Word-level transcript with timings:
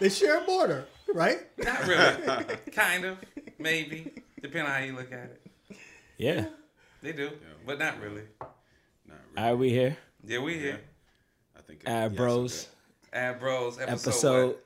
they 0.00 0.08
share 0.08 0.38
a 0.38 0.46
border, 0.46 0.86
right? 1.14 1.38
Not 1.58 1.86
really. 1.86 2.56
kind 2.72 3.04
of. 3.04 3.18
Maybe. 3.58 4.12
Depending 4.40 4.66
on 4.72 4.78
how 4.78 4.84
you 4.84 4.92
look 4.94 5.12
at 5.12 5.30
it. 5.30 5.76
Yeah. 6.16 6.46
They 7.02 7.12
do. 7.12 7.30
But 7.66 7.78
not 7.78 8.00
really. 8.00 8.22
Not 8.40 9.18
really. 9.34 9.48
Are 9.50 9.56
we 9.56 9.70
here? 9.70 9.96
Yeah, 10.24 10.38
we 10.40 10.58
here. 10.58 10.80
I 11.56 11.60
think. 11.62 11.82
Ad 11.86 12.12
yes, 12.12 12.16
Bros. 12.16 12.68
Ad 13.12 13.40
Bros 13.40 13.78
episode. 13.80 13.92
Episode 14.10 14.46
what? 14.48 14.64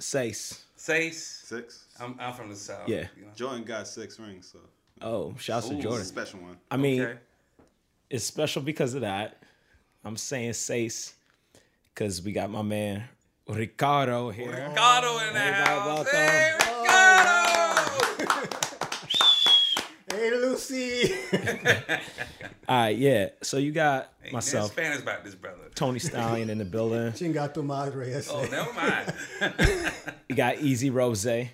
six. 0.00 0.64
Sace. 0.78 1.44
Six. 1.46 1.86
I'm, 2.00 2.16
I'm 2.18 2.34
from 2.34 2.48
the 2.50 2.56
south. 2.56 2.88
Yeah. 2.88 3.06
You 3.16 3.22
know? 3.24 3.28
Jordan 3.36 3.62
got 3.64 3.86
six 3.86 4.18
rings, 4.18 4.48
so 4.52 4.58
Oh, 5.00 5.34
shouts 5.38 5.68
to 5.68 5.74
Ooh. 5.74 5.76
it's 5.76 5.84
Jordan. 5.84 6.02
a 6.02 6.04
special 6.04 6.40
one. 6.40 6.56
I 6.70 6.76
mean, 6.76 7.02
Okay. 7.02 7.18
it's 8.10 8.24
special 8.24 8.62
because 8.62 8.94
of 8.94 9.00
that. 9.02 9.42
I'm 10.04 10.16
saying 10.16 10.52
Sace 10.52 11.12
because 11.94 12.22
we 12.22 12.32
got 12.32 12.50
my 12.50 12.62
man 12.62 13.04
Ricardo 13.48 14.30
here. 14.30 14.50
Ricardo 14.68 15.18
in 15.26 15.34
the 15.34 15.40
Everybody 15.40 15.80
house. 15.80 16.10
Hey, 16.10 16.52
Ricardo! 16.58 18.48
Hey, 20.12 20.30
Lucy. 20.30 21.14
All 22.68 22.76
right, 22.76 22.96
yeah. 22.96 23.30
So 23.42 23.56
you 23.56 23.72
got 23.72 24.12
Ain't 24.22 24.34
myself, 24.34 24.64
nothing 24.76 24.84
Spanish 24.84 25.02
about 25.02 25.24
this 25.24 25.34
brother. 25.34 25.70
Tony 25.74 25.98
Stallion 25.98 26.50
in 26.50 26.58
the 26.58 26.64
building. 26.66 27.12
Chinga 27.12 27.52
tu 27.52 27.62
madre. 27.62 28.12
ese. 28.12 28.28
Oh, 28.30 28.44
never 28.44 28.72
mind. 28.74 29.12
You 30.28 30.36
got 30.36 30.58
Easy 30.60 30.90
Rose, 30.90 31.24
my 31.24 31.50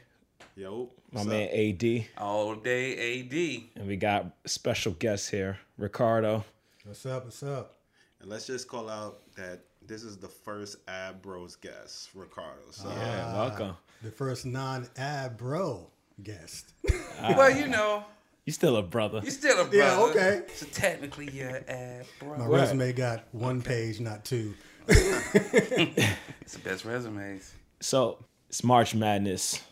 Yo, 0.56 0.90
what's 1.10 1.24
up? 1.26 1.32
man 1.32 1.48
AD, 1.50 2.06
All 2.18 2.56
day 2.56 3.20
AD. 3.20 3.80
and 3.80 3.86
we 3.88 3.96
got 3.96 4.26
special 4.44 4.92
guest 4.92 5.30
here, 5.30 5.58
Ricardo. 5.78 6.44
What's 6.84 7.06
up? 7.06 7.24
What's 7.26 7.42
up? 7.44 7.76
And 8.20 8.28
let's 8.28 8.46
just 8.48 8.66
call 8.66 8.90
out 8.90 9.20
that 9.36 9.60
this 9.88 10.02
is 10.04 10.16
the 10.18 10.28
first 10.28 10.76
Ad 10.86 11.20
Bros 11.22 11.56
guest, 11.56 12.10
Ricardo. 12.14 12.60
So 12.70 12.88
Yeah, 12.90 13.32
welcome. 13.34 13.70
Ah, 13.72 13.78
the 14.02 14.10
first 14.10 14.46
non-ab 14.46 15.36
bro 15.36 15.88
guest. 16.22 16.72
Ah. 17.20 17.34
well, 17.36 17.50
you 17.50 17.66
know, 17.66 18.04
You 18.44 18.52
still 18.52 18.76
a 18.76 18.82
brother. 18.82 19.20
you're 19.22 19.32
still 19.32 19.60
a 19.60 19.64
brother. 19.64 19.76
Yeah, 19.76 20.00
okay. 20.00 20.42
So 20.54 20.66
technically, 20.66 21.28
you're 21.32 21.48
an 21.48 21.64
ad 21.68 22.06
My 22.20 22.26
bro. 22.36 22.46
Right. 22.46 22.60
resume 22.60 22.92
got 22.92 23.24
one 23.32 23.60
page, 23.62 23.98
not 23.98 24.24
two. 24.24 24.54
It's 24.88 26.54
the 26.54 26.60
best 26.64 26.84
resumes. 26.84 27.52
So 27.80 28.24
it's 28.48 28.62
March 28.62 28.94
Madness. 28.94 29.62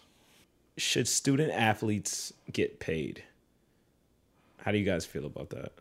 Should 0.76 1.08
student 1.08 1.52
athletes 1.52 2.32
get 2.52 2.80
paid? 2.80 3.22
How 4.58 4.72
do 4.72 4.78
you 4.78 4.84
guys 4.84 5.06
feel 5.06 5.24
about 5.24 5.50
that? 5.50 5.72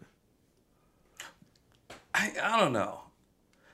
I, 2.14 2.32
I 2.42 2.60
don't 2.60 2.72
know. 2.72 3.02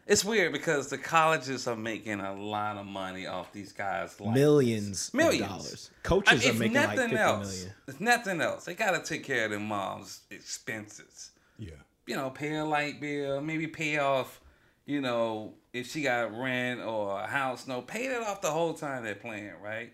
It's 0.08 0.26
weird 0.26 0.52
because 0.52 0.88
the 0.88 0.98
colleges 0.98 1.68
are 1.68 1.76
making 1.76 2.20
a 2.20 2.34
lot 2.34 2.78
of 2.78 2.86
money 2.86 3.28
off 3.28 3.54
these 3.54 3.72
guys. 3.72 4.20
Like, 4.20 4.34
Millions, 4.34 5.14
Millions. 5.14 5.42
of 5.44 5.48
dollars. 5.50 5.90
I 6.04 6.08
Coaches 6.08 6.40
mean, 6.42 6.50
are 6.50 6.54
if 6.54 6.60
making 6.60 6.76
like 6.76 6.84
nothing 6.90 6.98
fifty 7.10 7.16
million. 7.16 7.40
else, 7.40 7.68
if 7.88 8.02
nothing 8.02 8.42
else, 8.42 8.66
they 8.66 8.74
gotta 8.74 9.02
take 9.04 9.24
care 9.24 9.46
of 9.46 9.52
their 9.52 9.60
mom's 9.60 10.22
expenses. 10.32 11.32
Yeah. 11.58 11.72
You 12.08 12.16
know, 12.16 12.30
pay 12.30 12.56
a 12.56 12.66
light 12.66 13.00
bill, 13.00 13.42
maybe 13.42 13.68
pay 13.68 13.98
off. 14.00 14.42
You 14.86 15.00
know, 15.00 15.54
if 15.72 15.90
she 15.92 16.02
got 16.02 16.38
rent 16.38 16.82
or 16.82 17.22
a 17.22 17.28
house, 17.28 17.68
no, 17.68 17.82
pay 17.82 18.08
that 18.08 18.22
off 18.24 18.42
the 18.42 18.50
whole 18.52 18.74
time 18.74 19.04
they're 19.04 19.16
playing, 19.16 19.54
right? 19.64 19.94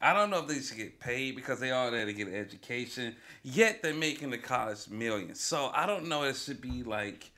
I 0.00 0.12
don't 0.12 0.30
know 0.30 0.40
if 0.40 0.48
they 0.48 0.58
should 0.60 0.78
get 0.78 0.98
paid 0.98 1.36
because 1.36 1.60
they 1.60 1.70
are 1.70 1.90
there 1.90 2.04
to 2.06 2.12
get 2.12 2.26
an 2.26 2.34
education. 2.34 3.14
Yet 3.42 3.82
they're 3.82 3.94
making 3.94 4.30
the 4.30 4.38
college 4.38 4.88
millions. 4.88 5.40
So 5.40 5.70
I 5.74 5.86
don't 5.86 6.08
know. 6.08 6.24
It 6.24 6.36
should 6.36 6.60
be 6.60 6.82
like 6.82 7.30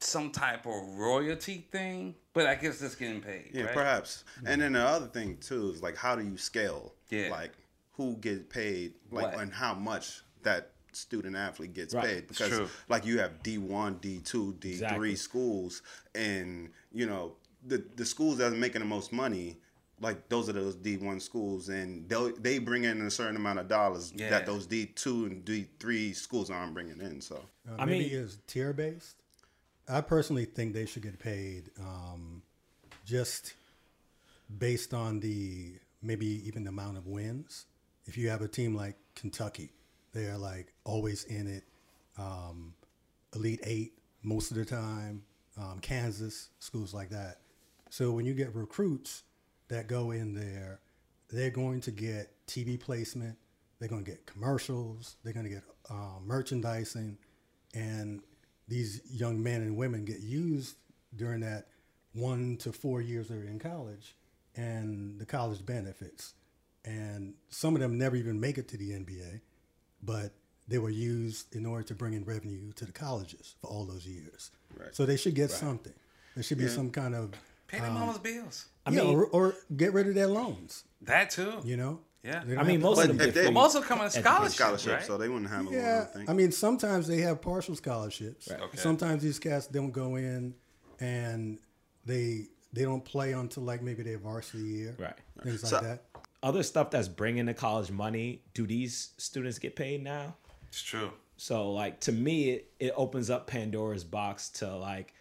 some 0.00 0.30
type 0.30 0.66
of 0.66 0.88
royalty 0.96 1.66
thing, 1.70 2.14
but 2.32 2.46
I 2.46 2.54
guess 2.54 2.80
it's 2.82 2.94
getting 2.94 3.20
paid. 3.20 3.50
yeah, 3.52 3.64
right? 3.64 3.74
perhaps. 3.74 4.24
And 4.46 4.60
then 4.62 4.72
the 4.72 4.80
other 4.84 5.06
thing 5.06 5.36
too 5.38 5.70
is 5.74 5.82
like, 5.82 5.96
how 5.96 6.16
do 6.16 6.24
you 6.24 6.36
scale? 6.36 6.94
Yeah. 7.10 7.30
Like 7.30 7.52
who 7.92 8.16
gets 8.16 8.44
paid, 8.48 8.94
like, 9.10 9.32
What? 9.34 9.40
and 9.42 9.52
how 9.52 9.74
much 9.74 10.22
that 10.42 10.70
student 10.92 11.36
athlete 11.36 11.74
gets 11.74 11.94
Right. 11.94 12.04
paid 12.04 12.26
because 12.28 12.48
true. 12.48 12.68
like 12.88 13.04
you 13.04 13.18
have 13.20 13.42
D1, 13.42 14.00
D2, 14.00 14.54
D3 14.58 14.64
Exactly. 14.72 15.14
schools 15.16 15.82
and 16.14 16.70
you 16.92 17.06
know 17.06 17.36
the 17.66 17.84
the 17.96 18.04
schools 18.04 18.38
that 18.38 18.52
are 18.52 18.56
making 18.56 18.80
the 18.80 18.86
most 18.86 19.12
money 19.12 19.58
like 20.00 20.28
those 20.30 20.48
are 20.48 20.52
those 20.54 20.74
D1 20.74 21.20
schools 21.22 21.68
and 21.68 22.08
they 22.08 22.30
they 22.40 22.58
bring 22.58 22.84
in 22.84 23.02
a 23.02 23.10
certain 23.10 23.36
amount 23.36 23.58
of 23.60 23.68
dollars 23.68 24.12
Yeah. 24.16 24.30
that 24.30 24.46
those 24.46 24.66
D2 24.66 25.26
and 25.26 25.44
D3 25.44 26.12
schools 26.16 26.50
aren't 26.50 26.74
bringing 26.74 27.00
in 27.00 27.20
so 27.20 27.44
Uh, 27.68 27.76
I 27.78 27.84
mean- 27.84 28.10
it's 28.10 28.38
tier 28.48 28.72
based. 28.72 29.19
I 29.90 30.00
personally 30.00 30.44
think 30.44 30.72
they 30.72 30.86
should 30.86 31.02
get 31.02 31.18
paid 31.18 31.70
um, 31.80 32.42
just 33.04 33.54
based 34.58 34.94
on 34.94 35.20
the 35.20 35.74
maybe 36.02 36.26
even 36.46 36.64
the 36.64 36.70
amount 36.70 36.96
of 36.96 37.06
wins. 37.06 37.66
If 38.06 38.16
you 38.16 38.28
have 38.30 38.40
a 38.40 38.48
team 38.48 38.74
like 38.74 38.96
Kentucky, 39.14 39.72
they 40.12 40.26
are 40.26 40.38
like 40.38 40.72
always 40.84 41.24
in 41.24 41.46
it, 41.46 41.64
um, 42.18 42.74
Elite 43.34 43.60
Eight 43.64 43.92
most 44.22 44.50
of 44.50 44.56
the 44.56 44.64
time. 44.64 45.22
Um, 45.60 45.80
Kansas 45.80 46.50
schools 46.60 46.94
like 46.94 47.10
that. 47.10 47.38
So 47.90 48.12
when 48.12 48.24
you 48.24 48.34
get 48.34 48.54
recruits 48.54 49.24
that 49.68 49.88
go 49.88 50.12
in 50.12 50.34
there, 50.34 50.80
they're 51.28 51.50
going 51.50 51.80
to 51.82 51.90
get 51.90 52.30
TV 52.46 52.78
placement. 52.78 53.36
They're 53.78 53.88
going 53.88 54.04
to 54.04 54.10
get 54.10 54.26
commercials. 54.26 55.16
They're 55.22 55.32
going 55.32 55.46
to 55.46 55.50
get 55.50 55.62
uh, 55.90 56.20
merchandising, 56.24 57.18
and 57.74 58.22
these 58.70 59.02
young 59.10 59.42
men 59.42 59.60
and 59.62 59.76
women 59.76 60.04
get 60.04 60.20
used 60.20 60.76
during 61.14 61.40
that 61.40 61.66
one 62.12 62.56
to 62.58 62.72
four 62.72 63.00
years 63.00 63.28
they're 63.28 63.42
in 63.42 63.58
college, 63.58 64.14
and 64.56 65.18
the 65.18 65.26
college 65.26 65.66
benefits. 65.66 66.34
And 66.84 67.34
some 67.50 67.74
of 67.74 67.80
them 67.82 67.98
never 67.98 68.16
even 68.16 68.40
make 68.40 68.56
it 68.56 68.68
to 68.68 68.76
the 68.78 68.92
NBA, 68.92 69.40
but 70.02 70.32
they 70.66 70.78
were 70.78 70.88
used 70.90 71.54
in 71.54 71.66
order 71.66 71.82
to 71.82 71.94
bring 71.94 72.14
in 72.14 72.24
revenue 72.24 72.72
to 72.74 72.84
the 72.84 72.92
colleges 72.92 73.56
for 73.60 73.66
all 73.66 73.84
those 73.84 74.06
years. 74.06 74.50
Right. 74.78 74.94
So 74.94 75.04
they 75.04 75.16
should 75.16 75.34
get 75.34 75.50
something. 75.50 75.92
There 76.34 76.42
should 76.44 76.58
be 76.58 76.64
Yeah. 76.64 76.70
some 76.70 76.90
kind 76.90 77.14
of 77.14 77.32
Pay 77.66 77.80
their 77.80 77.90
mama's 77.90 78.16
um, 78.16 78.22
bills. 78.22 78.66
I 78.86 78.92
yeah, 78.92 79.02
mean, 79.02 79.14
or, 79.16 79.26
or 79.26 79.54
get 79.76 79.92
rid 79.92 80.06
of 80.08 80.14
their 80.14 80.26
loans. 80.26 80.84
That 81.02 81.30
too. 81.30 81.60
You 81.64 81.76
know. 81.76 82.00
Yeah. 82.22 82.42
I 82.58 82.64
mean, 82.64 82.80
most 82.82 83.00
of 83.00 83.08
them 83.08 83.18
if 83.20 83.26
get 83.26 83.34
they- 83.34 83.44
free. 83.46 83.50
Most 83.54 83.74
of 83.76 83.82
them 83.82 83.88
come 83.88 84.00
on 84.00 84.10
scholarships, 84.10 84.54
scholarship 84.56 84.92
right? 84.92 85.02
so 85.04 85.16
they 85.16 85.28
wouldn't 85.28 85.50
have 85.50 85.66
a 85.68 85.70
Yeah, 85.70 85.78
loan 85.78 86.02
I 86.02 86.04
think 86.18 86.30
I 86.30 86.32
mean, 86.34 86.52
sometimes 86.52 87.06
they 87.06 87.18
have 87.22 87.40
partial 87.40 87.74
scholarships. 87.76 88.50
Okay. 88.50 88.76
Sometimes 88.76 89.22
these 89.22 89.38
cats 89.38 89.66
don't 89.66 89.90
go 89.90 90.16
in, 90.16 90.54
and 91.00 91.58
they 92.04 92.48
they 92.72 92.82
don't 92.82 93.04
play 93.04 93.32
until 93.32 93.62
like 93.62 93.82
maybe 93.82 94.02
their 94.02 94.18
varsity 94.18 94.62
year, 94.62 94.96
Right. 94.98 95.14
Things 95.42 95.62
like 95.62 95.70
So- 95.70 95.80
that. 95.80 96.04
Other 96.42 96.62
stuff 96.62 96.90
that's 96.90 97.08
bringing 97.08 97.44
the 97.46 97.52
college 97.54 97.90
money. 97.90 98.42
Do 98.54 98.66
these 98.66 99.10
students 99.18 99.58
get 99.58 99.76
paid 99.76 100.02
now? 100.02 100.36
It's 100.68 100.80
true. 100.82 101.10
So 101.36 101.72
like 101.72 102.00
to 102.00 102.12
me, 102.12 102.50
it, 102.50 102.72
it 102.78 102.92
opens 102.96 103.28
up 103.30 103.46
Pandora's 103.46 104.04
box 104.04 104.48
to 104.60 104.74
like 104.76 105.12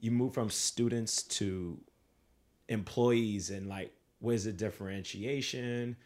you 0.00 0.10
move 0.10 0.34
from 0.34 0.50
students 0.50 1.22
to 1.24 1.78
employees 2.68 3.50
and 3.50 3.68
like 3.68 3.92
where's 4.20 4.44
the 4.44 4.52
differentiation? 4.52 5.96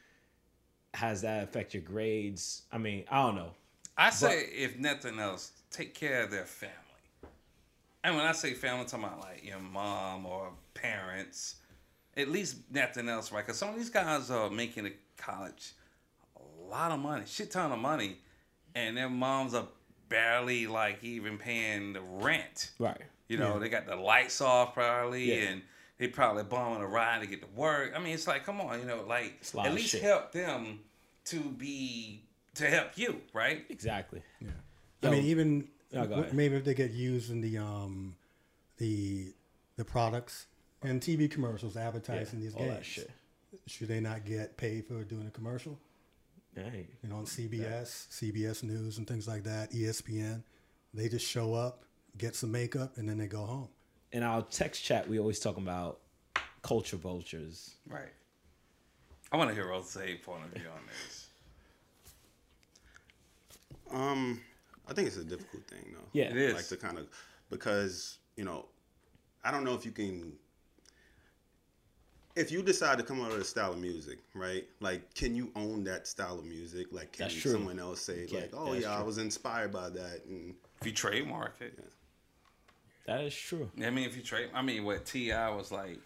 Has 0.99 1.21
that 1.23 1.45
affect 1.45 1.75
your 1.75 1.83
grades? 1.85 2.63
I 2.73 2.79
mean, 2.79 3.05
I 3.09 3.23
don't 3.23 3.37
know. 3.37 3.53
I 3.97 4.11
say, 4.11 4.41
if 4.47 4.77
nothing 4.79 5.21
else, 5.21 5.53
take 5.71 5.95
care 5.95 6.25
of 6.25 6.33
their 6.33 6.45
family. 6.45 6.75
And 8.03 8.17
when 8.17 8.27
I 8.27 8.33
say 8.33 8.53
family, 8.55 8.81
I'm 8.81 8.87
talking 8.87 9.05
about 9.07 9.21
like 9.21 9.45
your 9.47 9.61
mom 9.61 10.27
or 10.27 10.51
parents. 10.75 11.57
At 12.17 12.29
least 12.31 12.57
nothing 12.73 13.09
else, 13.09 13.31
right? 13.31 13.47
Because 13.47 13.59
some 13.59 13.69
of 13.69 13.77
these 13.77 13.91
guys 13.91 14.29
are 14.33 14.51
making 14.51 14.87
a 14.87 14.93
college 15.17 15.75
a 16.37 16.69
lot 16.69 16.91
of 16.91 16.99
money, 16.99 17.23
shit 17.27 17.53
ton 17.53 17.71
of 17.71 17.79
money, 17.79 18.17
and 18.75 18.97
their 18.97 19.09
moms 19.09 19.55
are 19.55 19.69
barely 20.09 20.67
like 20.67 21.05
even 21.05 21.39
paying 21.39 21.93
the 21.93 22.01
rent. 22.01 22.73
Right. 22.81 23.01
You 23.29 23.37
know, 23.37 23.53
Yeah. 23.55 23.59
they 23.61 23.69
got 23.69 23.87
the 23.87 23.95
lights 23.95 24.41
off 24.41 24.75
probably, 24.75 25.27
Yeah. 25.33 25.51
and 25.51 25.63
they 25.99 26.09
probably 26.09 26.43
bombing 26.43 26.83
a 26.83 26.87
ride 26.89 27.21
to 27.21 27.27
get 27.29 27.41
to 27.43 27.47
work. 27.49 27.93
I 27.95 28.01
mean, 28.01 28.15
it's 28.15 28.27
like, 28.27 28.45
come 28.45 28.61
on, 28.61 28.81
you 28.81 28.85
know, 28.85 29.05
like 29.05 29.37
It's 29.41 29.53
a 29.55 29.59
lot 29.59 29.67
at 29.67 29.75
least 29.75 29.95
help 29.97 30.33
them 30.33 30.81
to 31.31 31.41
be 31.41 32.25
to 32.55 32.69
help 32.69 32.97
you, 32.97 33.21
right? 33.33 33.65
Exactly. 33.69 34.23
Yeah. 34.41 34.49
I 35.03 35.11
mean, 35.11 35.25
even 35.25 35.69
Oh, 35.97 36.27
maybe 36.33 36.55
if 36.57 36.65
they 36.65 36.75
get 36.75 36.91
used 36.91 37.31
in 37.31 37.41
the 37.41 37.59
um 37.59 38.15
the 38.77 39.33
the 39.77 39.85
products 39.85 40.47
and 40.83 41.01
TV 41.01 41.31
commercials 41.31 41.77
advertising 41.77 42.41
these 42.41 42.55
all 42.55 42.61
games, 42.63 42.75
that 42.75 42.85
shit. 42.85 43.11
should 43.67 43.89
they 43.89 44.01
not 44.01 44.25
get 44.25 44.57
paid 44.57 44.87
for 44.87 45.03
doing 45.05 45.27
a 45.27 45.31
commercial? 45.31 45.79
Hey, 46.55 46.89
you 47.03 47.09
know, 47.09 47.17
on 47.17 47.25
CBS, 47.25 48.09
CBS 48.11 48.65
News, 48.65 48.99
and 48.99 49.07
things 49.07 49.29
like 49.29 49.45
that, 49.45 49.71
ESPN. 49.73 50.43
They 50.93 51.09
just 51.09 51.27
show 51.27 51.55
up, 51.55 51.85
get 52.17 52.35
some 52.35 52.51
makeup, 52.51 52.97
and 52.97 53.09
then 53.09 53.17
they 53.19 53.27
go 53.29 53.45
home. 53.45 53.69
in 54.11 54.23
our 54.23 54.43
text 54.43 54.83
chat, 54.83 55.09
we 55.09 55.19
always 55.19 55.39
talking 55.39 55.63
about 55.63 56.01
culture 56.63 56.97
vultures. 56.97 57.77
Right. 57.87 58.13
I 59.31 59.37
want 59.37 59.51
to 59.51 59.55
hear 59.55 59.69
Rose's 59.69 60.19
point 60.25 60.45
of 60.45 60.51
view 60.53 60.69
on 60.69 60.81
this. 60.87 61.29
Um, 63.91 64.41
I 64.89 64.93
think 64.93 65.09
it's 65.09 65.17
a 65.17 65.25
difficult 65.25 65.67
thing 65.67 65.93
though. 65.93 66.05
Yeah. 66.13 66.27
It 66.31 66.37
is. 66.37 66.55
Like 66.55 66.69
to 66.69 66.77
kind 66.77 66.99
of 66.99 67.09
because 67.51 68.19
you 68.37 68.45
know 68.45 68.67
I 69.45 69.51
don't 69.51 69.65
know 69.65 69.75
if 69.75 69.85
you 69.85 69.93
can. 69.93 70.33
If 72.37 72.53
you 72.53 72.63
decide 72.63 72.99
to 72.99 73.05
come 73.05 73.21
out 73.21 73.31
with 73.33 73.41
a 73.41 73.45
style 73.45 73.73
of 73.73 73.79
music, 73.79 74.19
right? 74.33 74.65
Like, 74.79 75.13
can 75.15 75.35
you 75.35 75.51
own 75.57 75.83
that 75.85 76.07
style 76.07 76.39
of 76.39 76.45
music? 76.45 76.87
Like, 76.93 77.11
can 77.13 77.25
That's 77.25 77.35
true. 77.35 77.51
someone 77.51 77.81
else 77.81 78.01
say, 78.01 78.27
Yeah, 78.31 78.43
like, 78.43 78.51
"Oh 78.55 78.73
that's 78.75 78.85
yeah, 78.85 78.97
I 78.97 79.03
was 79.03 79.19
inspired 79.19 79.73
by 79.73 79.89
that"? 79.89 80.25
And 80.29 80.55
If 80.81 80.87
you 80.87 80.93
trademark 80.93 81.61
it, 81.61 81.77
That 83.07 83.23
is 83.25 83.35
true. 83.35 83.69
I 83.83 83.91
mean, 83.91 84.07
if 84.09 84.17
you 84.17 84.23
trade, 84.23 84.51
I 84.55 84.63
mean, 84.63 84.85
what 84.85 85.05
T.I. 85.05 85.49
was 85.51 85.73
like, 85.73 85.99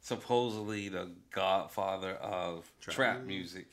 supposedly 0.00 0.88
the 0.88 1.10
godfather 1.30 2.12
of 2.14 2.70
Trap 2.80 2.94
trap, 2.94 3.22
music, 3.24 3.66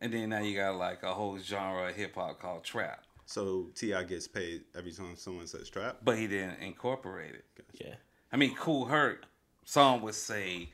and 0.00 0.12
then 0.12 0.28
now 0.30 0.40
you 0.40 0.56
got 0.56 0.76
like 0.76 1.02
a 1.02 1.12
whole 1.12 1.38
genre 1.38 1.88
of 1.88 1.94
hip 1.94 2.14
hop 2.14 2.40
called 2.40 2.64
trap, 2.64 3.04
so 3.26 3.66
T.I. 3.74 4.04
gets 4.04 4.28
paid 4.28 4.62
every 4.76 4.92
time 4.92 5.16
someone 5.16 5.46
says 5.46 5.68
trap. 5.68 5.98
but 6.04 6.16
he 6.18 6.26
didn't 6.26 6.60
incorporate 6.60 7.34
it. 7.34 7.44
Yeah. 7.74 7.94
I 8.32 8.36
mean, 8.36 8.54
Kool 8.54 8.84
Herc, 8.84 9.24
some 9.64 10.02
would 10.02 10.14
say, 10.14 10.68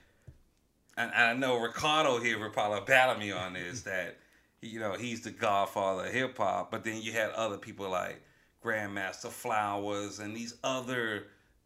and, 0.96 1.10
and 1.14 1.24
I 1.24 1.32
know 1.34 1.58
Ricardo 1.58 2.18
here 2.18 2.38
would 2.40 2.52
probably 2.52 2.80
battle 2.84 3.16
me 3.16 3.30
on 3.32 3.54
this 3.54 3.82
that 3.90 4.16
you 4.60 4.80
know 4.80 4.94
he's 4.94 5.22
the 5.22 5.30
godfather 5.30 6.06
of 6.06 6.12
hip 6.12 6.36
hop, 6.36 6.70
but 6.70 6.84
then 6.84 7.00
you 7.00 7.12
had 7.12 7.30
other 7.30 7.58
people 7.58 7.88
like 7.88 8.22
Grandmaster 8.64 9.30
Flowers 9.30 10.18
and 10.18 10.34
these 10.34 10.54
other 10.64 11.24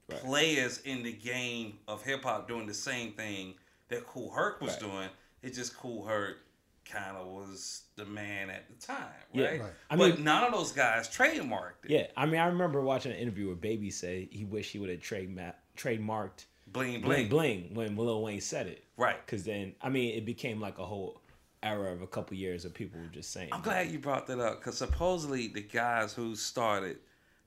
Right. 0.08 0.20
players 0.22 0.78
in 0.86 1.02
the 1.02 1.12
game 1.12 1.78
of 1.86 2.02
hip 2.02 2.22
hop 2.22 2.48
doing 2.48 2.66
the 2.66 2.74
same 2.74 3.12
thing 3.12 3.54
that 3.88 4.06
Kool 4.06 4.30
Herc 4.30 4.60
was 4.60 4.70
Right. 4.72 4.80
doing. 4.80 5.08
It's 5.42 5.56
just 5.58 5.76
Kool 5.76 6.06
Herc 6.06 6.38
kind 6.86 7.16
of 7.18 7.26
was 7.26 7.82
the 7.96 8.06
man 8.06 8.48
at 8.48 8.66
the 8.68 8.74
time, 8.86 9.12
Yeah. 9.34 9.46
right? 9.48 9.60
Right. 9.60 9.72
I 9.90 9.96
but 9.96 10.14
mean- 10.16 10.24
none 10.24 10.44
of 10.44 10.52
those 10.52 10.72
guys 10.72 11.08
trademarked 11.08 11.84
it. 11.84 11.90
Yeah. 11.90 12.06
I 12.16 12.24
mean, 12.24 12.40
I 12.40 12.46
remember 12.46 12.80
watching 12.80 13.12
an 13.12 13.18
interview 13.18 13.48
where 13.48 13.56
Baby 13.56 13.90
say 13.90 14.28
he 14.32 14.44
wished 14.44 14.72
he 14.72 14.78
would 14.78 14.88
have 14.90 15.00
trademarked 15.00 15.54
trademarked 15.76 16.46
Bling 16.66 17.00
bling 17.02 17.28
bling. 17.28 17.28
bling 17.28 17.74
when 17.74 17.96
Lil 17.96 18.22
Wayne 18.22 18.40
said 18.40 18.66
it. 18.66 18.84
Right. 18.96 19.24
Because 19.24 19.44
then, 19.44 19.74
I 19.82 19.90
mean, 19.90 20.14
it 20.16 20.24
became 20.24 20.60
like 20.60 20.78
a 20.78 20.84
whole 20.86 21.20
era 21.62 21.92
of 21.92 22.00
a 22.02 22.06
couple 22.06 22.36
years 22.36 22.64
of 22.64 22.72
people 22.74 22.98
were 23.00 23.06
just 23.08 23.30
saying. 23.30 23.50
I'm 23.52 23.60
glad 23.62 23.90
you 23.90 23.98
brought 23.98 24.26
that 24.28 24.38
up 24.40 24.58
because 24.60 24.78
supposedly 24.78 25.48
the 25.48 25.60
guys 25.62 26.14
who 26.14 26.34
started 26.34 26.98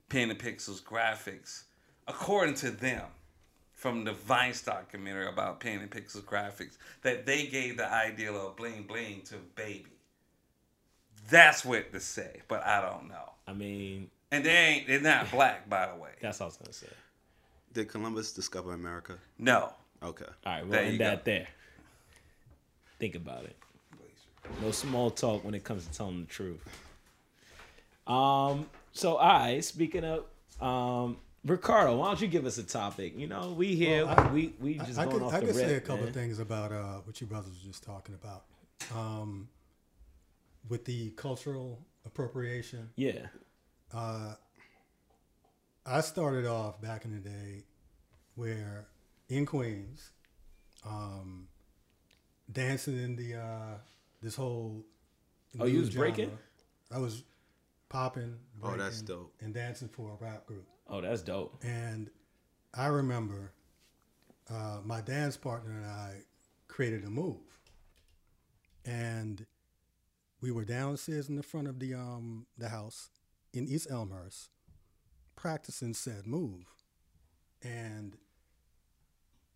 Pen 0.08 0.30
and 0.30 0.38
Pixels 0.38 0.82
graphics, 0.82 1.64
according 2.08 2.54
to 2.56 2.70
them, 2.70 3.04
from 3.72 4.04
the 4.04 4.12
Vice 4.12 4.62
documentary 4.62 5.26
about 5.26 5.58
Pen 5.60 5.80
and 5.80 5.90
Pixels 5.90 6.22
graphics, 6.22 6.76
that 7.02 7.26
they 7.26 7.46
gave 7.46 7.76
the 7.76 7.92
idea 7.92 8.32
of 8.32 8.56
bling 8.56 8.84
bling 8.84 9.22
to 9.26 9.34
Baby. 9.56 9.86
That's 11.28 11.64
what 11.64 11.92
to 11.92 12.00
say, 12.00 12.42
but 12.48 12.64
I 12.64 12.80
don't 12.80 13.08
know. 13.08 13.32
I 13.46 13.52
mean, 13.52 14.10
And 14.30 14.44
they 14.44 14.50
ain't 14.50 14.86
they're 14.86 15.00
not 15.00 15.30
black, 15.30 15.68
by 15.68 15.86
the 15.86 15.96
way. 16.00 16.10
that's 16.20 16.40
all 16.40 16.46
I 16.46 16.48
was 16.48 16.56
gonna 16.58 16.72
say. 16.72 16.86
Did 17.72 17.88
Columbus 17.88 18.32
discover 18.32 18.72
America? 18.72 19.16
No. 19.38 19.72
Okay. 20.02 20.24
All 20.46 20.52
right, 20.52 20.62
we'll 20.62 20.72
There 20.72 20.82
end 20.82 21.00
that 21.00 21.24
there. 21.24 21.48
Think 22.98 23.14
about 23.14 23.44
it. 23.44 23.56
No 24.60 24.70
small 24.72 25.10
talk 25.10 25.44
when 25.44 25.54
it 25.54 25.64
comes 25.64 25.86
to 25.86 25.92
telling 25.92 26.20
the 26.20 26.26
truth. 26.26 26.60
Um. 28.06 28.68
So, 28.92 29.16
all 29.16 29.38
right. 29.40 29.64
Speaking 29.64 30.04
of, 30.04 30.24
um, 30.60 31.16
Ricardo, 31.44 31.96
why 31.96 32.06
don't 32.06 32.20
you 32.20 32.28
give 32.28 32.46
us 32.46 32.58
a 32.58 32.62
topic? 32.62 33.14
You 33.18 33.26
know, 33.26 33.52
we 33.56 33.74
here, 33.74 34.06
Well, 34.06 34.20
I- 34.20 34.32
we 34.32 34.54
we 34.60 34.74
just 34.74 34.96
I, 34.98 35.02
I 35.02 35.04
going 35.06 35.18
could, 35.18 35.22
off 35.26 35.34
I 35.34 35.40
the 35.40 35.46
could 35.46 35.54
say 35.56 35.74
a 35.74 35.80
couple 35.80 36.04
man. 36.04 36.12
things 36.12 36.38
about 36.38 36.70
uh, 36.72 36.98
what 37.04 37.20
you 37.20 37.26
brothers 37.26 37.52
were 37.52 37.68
just 37.68 37.82
talking 37.82 38.14
about. 38.14 38.44
Um, 38.94 39.48
with 40.68 40.84
the 40.84 41.10
cultural 41.10 41.80
appropriation, 42.06 42.90
Yeah. 42.96 43.26
uh, 43.92 44.34
I 45.84 46.00
started 46.02 46.46
off 46.46 46.80
back 46.80 47.04
in 47.04 47.10
the 47.12 47.18
day 47.28 47.64
where 48.36 48.86
in 49.28 49.44
Queens, 49.46 50.10
um, 50.86 51.48
dancing 52.52 52.96
in 53.02 53.16
the 53.16 53.34
uh, 53.34 53.74
this 54.22 54.36
whole. 54.36 54.84
Oh, 55.58 55.64
you 55.66 55.74
new 55.74 55.80
was 55.80 55.90
breaking? 55.90 56.30
I 56.92 56.98
was 56.98 57.24
popping, 57.88 58.36
Oh, 58.62 58.76
that's 58.76 59.02
breaking, 59.02 59.22
dope. 59.24 59.34
and 59.40 59.52
dancing 59.52 59.88
for 59.88 60.12
a 60.20 60.24
rap 60.24 60.46
group. 60.46 60.66
Oh, 60.88 61.00
that's 61.00 61.22
dope. 61.22 61.58
And 61.62 62.10
I 62.74 62.86
remember 62.86 63.52
uh, 64.50 64.78
my 64.84 65.00
dance 65.00 65.36
partner 65.36 65.72
and 65.72 65.86
I 65.86 66.22
created 66.68 67.04
a 67.04 67.10
move. 67.10 67.40
And 68.84 69.46
we 70.40 70.50
were 70.50 70.64
downstairs 70.64 71.28
in 71.28 71.36
the 71.36 71.42
front 71.42 71.68
of 71.68 71.78
the 71.78 71.94
um 71.94 72.46
the 72.58 72.68
house 72.68 73.10
in 73.52 73.68
East 73.68 73.88
Elmhurst 73.90 74.50
practicing 75.36 75.94
said 75.94 76.26
move. 76.26 76.64
And 77.62 78.16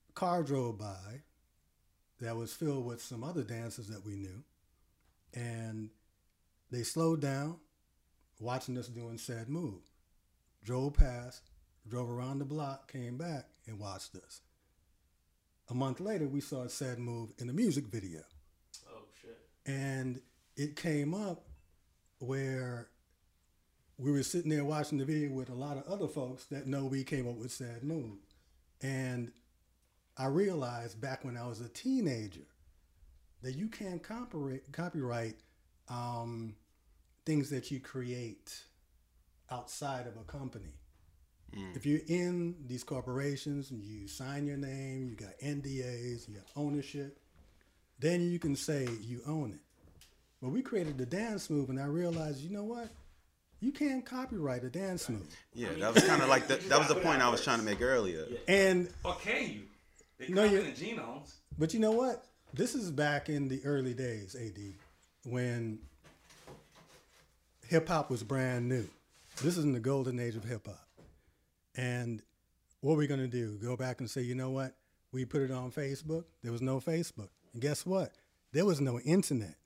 a 0.09 0.13
car 0.13 0.43
drove 0.43 0.79
by 0.79 1.23
that 2.21 2.37
was 2.37 2.53
filled 2.53 2.87
with 2.87 3.03
some 3.03 3.25
other 3.25 3.43
dancers 3.43 3.89
that 3.89 4.05
we 4.05 4.17
knew. 4.17 4.45
And 5.35 5.91
they 6.71 6.83
slowed 6.83 7.21
down, 7.21 7.57
watching 8.41 8.79
us 8.79 8.89
doing 8.89 9.19
said 9.19 9.49
move 9.49 9.83
drove 10.67 10.95
past, 10.95 11.43
drove 11.89 12.11
around 12.11 12.41
the 12.41 12.45
block, 12.45 12.91
came 12.93 13.17
back, 13.17 13.47
and 13.67 13.79
watched 13.79 14.17
us. 14.17 14.41
A 15.71 15.75
month 15.75 16.01
later, 16.01 16.27
we 16.27 16.41
saw 16.41 16.63
a 16.63 16.69
sad 16.69 16.99
move 16.99 17.33
in 17.39 17.49
a 17.49 17.53
music 17.53 17.87
video. 17.87 18.21
Oh 18.91 19.05
shit. 19.21 19.39
And 19.65 20.21
it 20.57 20.77
came 20.77 21.15
up 21.15 21.47
where 22.19 22.89
we 23.97 24.11
were 24.11 24.23
sitting 24.23 24.51
there 24.51 24.65
watching 24.65 24.99
the 24.99 25.05
video 25.05 25.31
with 25.31 25.51
a 25.51 25.55
lot 25.55 25.77
of 25.77 25.85
other 25.85 26.09
folks 26.09 26.45
that 26.47 26.67
know 26.67 26.85
we 26.85 27.05
came 27.05 27.29
up 27.29 27.37
with 27.37 27.53
Sad 27.53 27.83
Move. 27.83 28.19
And 28.83 29.33
I 30.17 30.27
realized 30.27 31.01
back 31.01 31.25
when 31.25 31.37
I 31.37 31.47
was 31.47 31.61
a 31.61 31.69
teenager 31.69 32.47
that 33.43 33.57
you 33.57 33.69
can't 33.69 34.03
copyright, 34.03 34.71
copyright 34.73 35.37
um, 35.89 36.57
things 37.25 37.51
that 37.51 37.71
you 37.71 37.81
create 37.81 38.63
outside 39.51 40.07
of 40.07 40.17
a 40.17 40.25
company. 40.25 40.73
Mm. 41.57 41.77
If 41.77 41.87
you're 41.87 42.01
in 42.09 42.57
these 42.67 42.83
corporations 42.85 43.71
and 43.71 43.83
you 43.83 44.09
sign 44.09 44.47
your 44.47 44.57
name, 44.57 45.09
you 45.09 45.15
got 45.17 45.39
NDAs, 45.43 46.29
you 46.29 46.35
got 46.35 46.45
ownership, 46.57 47.19
then 47.99 48.31
you 48.31 48.39
can 48.39 48.57
say 48.57 48.89
you 49.03 49.21
own 49.27 49.53
it. 49.53 49.61
But 50.43 50.51
we 50.51 50.61
created 50.63 50.99
the 50.99 51.07
dance 51.07 51.49
move, 51.49 51.71
and 51.71 51.81
I 51.81 51.85
realized, 51.87 52.41
you 52.43 52.51
know 52.51 52.65
what? 52.65 52.89
You 53.61 53.73
can't 53.73 54.05
copyright 54.05 54.65
a 54.65 54.69
dance 54.69 55.09
move. 55.09 55.27
Yeah, 55.55 55.69
that 55.79 55.95
was 55.95 56.05
kind 56.05 56.21
of 56.23 56.29
like 56.29 56.47
the, 56.47 56.57
that 56.57 56.79
was 56.79 56.89
the 56.89 56.95
point 56.97 57.23
I 57.23 57.29
was 57.31 57.43
trying 57.43 57.59
to 57.59 57.65
make 57.65 57.81
earlier. 57.81 58.27
And 58.47 58.91
Or 59.03 59.15
can 59.15 59.51
you? 59.51 59.63
They 60.19 60.29
No, 60.29 60.45
come 60.45 60.53
you- 60.55 60.61
in 60.61 60.67
the 60.67 60.73
genomes. 60.73 61.33
But 61.59 61.73
you 61.73 61.81
know 61.81 61.93
what? 61.93 62.27
This 62.53 62.75
is 62.75 62.91
back 62.91 63.29
in 63.31 63.49
the 63.49 63.65
early 63.65 63.95
days, 63.95 64.37
AD, 64.39 64.75
when 65.25 65.79
hip 67.69 67.89
hop 67.89 68.11
was 68.11 68.23
brand 68.23 68.69
new. 68.69 68.87
This 69.43 69.59
is 69.59 69.65
in 69.65 69.73
the 69.73 69.81
golden 69.81 70.19
age 70.19 70.37
of 70.37 70.45
hip 70.45 70.67
hop. 70.67 70.89
And 71.77 72.23
what 72.81 72.95
are 72.95 72.97
we 72.97 73.07
going 73.07 73.21
to 73.21 73.29
do? 73.29 73.59
Go 73.59 73.77
back 73.77 74.01
and 74.01 74.11
say, 74.11 74.23
you 74.23 74.35
know 74.35 74.51
what? 74.51 74.75
We 75.13 75.25
put 75.25 75.43
it 75.43 75.51
on 75.51 75.71
Facebook. 75.71 76.25
There 76.43 76.53
was 76.53 76.63
no 76.63 76.81
Facebook. 76.81 77.29
And 77.53 77.61
guess 77.61 77.85
what? 77.85 78.13
There 78.53 78.65
was 78.65 78.81
no 78.81 78.99
internet. 79.01 79.57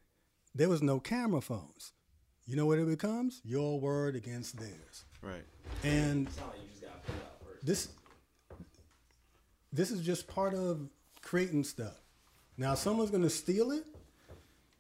There 0.55 0.69
was 0.69 0.83
no 0.83 0.99
camera 0.99 1.41
phones. 1.41 1.93
You 2.47 2.57
know 2.57 2.67
what 2.67 2.79
it 2.79 2.87
becomes? 2.89 3.41
Your 3.45 3.79
word 3.79 4.17
against 4.17 4.59
theirs. 4.59 5.05
Right. 5.23 5.45
And 5.85 6.27
like 6.27 6.35
you 6.63 6.69
just 6.71 6.83
gotta 6.83 6.99
put 7.07 7.15
it 7.15 7.23
out 7.23 7.47
first. 7.47 7.67
this 7.67 7.89
this 9.73 9.91
is 9.93 10.01
just 10.01 10.27
part 10.27 10.55
of 10.55 10.89
creating 11.23 11.63
stuff. 11.63 11.95
Now, 12.57 12.75
someone's 12.75 13.11
going 13.11 13.23
to 13.23 13.31
steal 13.31 13.71
it. 13.71 13.85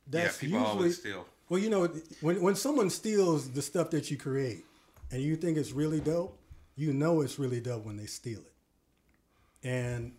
That's 0.07 0.43
yeah, 0.43 0.49
people 0.49 0.59
usually 0.59 0.77
always 0.77 0.99
steal. 0.99 1.27
well, 1.49 1.61
you 1.61 1.71
know, 1.71 1.89
when 2.21 2.43
when 2.43 2.57
someone 2.57 2.91
steals 2.91 3.51
the 3.51 3.63
stuff 3.63 3.91
that 3.91 4.11
you 4.11 4.17
create, 4.17 4.65
and 5.11 5.23
you 5.23 5.37
think 5.37 5.59
it's 5.59 5.73
really 5.73 6.01
dope, 6.01 6.39
you 6.77 6.93
know 6.93 7.21
it's 7.21 7.39
really 7.39 7.61
dope 7.61 7.85
when 7.85 7.97
they 7.97 8.07
steal 8.07 8.41
it. 8.41 8.53
And 9.63 10.13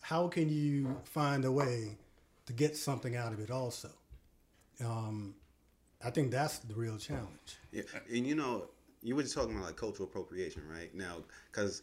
how 0.00 0.28
can 0.28 0.48
you 0.48 1.00
find 1.04 1.44
a 1.44 1.52
way 1.52 1.98
to 2.46 2.52
get 2.52 2.76
something 2.76 3.16
out 3.16 3.32
of 3.32 3.40
it? 3.40 3.50
Also, 3.50 3.90
um, 4.84 5.34
I 6.04 6.10
think 6.10 6.30
that's 6.30 6.58
the 6.58 6.74
real 6.74 6.96
challenge. 6.96 7.58
Yeah, 7.72 7.82
and 8.12 8.26
you 8.26 8.34
know, 8.34 8.66
you 9.02 9.16
were 9.16 9.22
just 9.22 9.34
talking 9.34 9.54
about 9.54 9.66
like 9.66 9.76
cultural 9.76 10.08
appropriation, 10.08 10.62
right? 10.68 10.94
Now, 10.94 11.16
because 11.50 11.82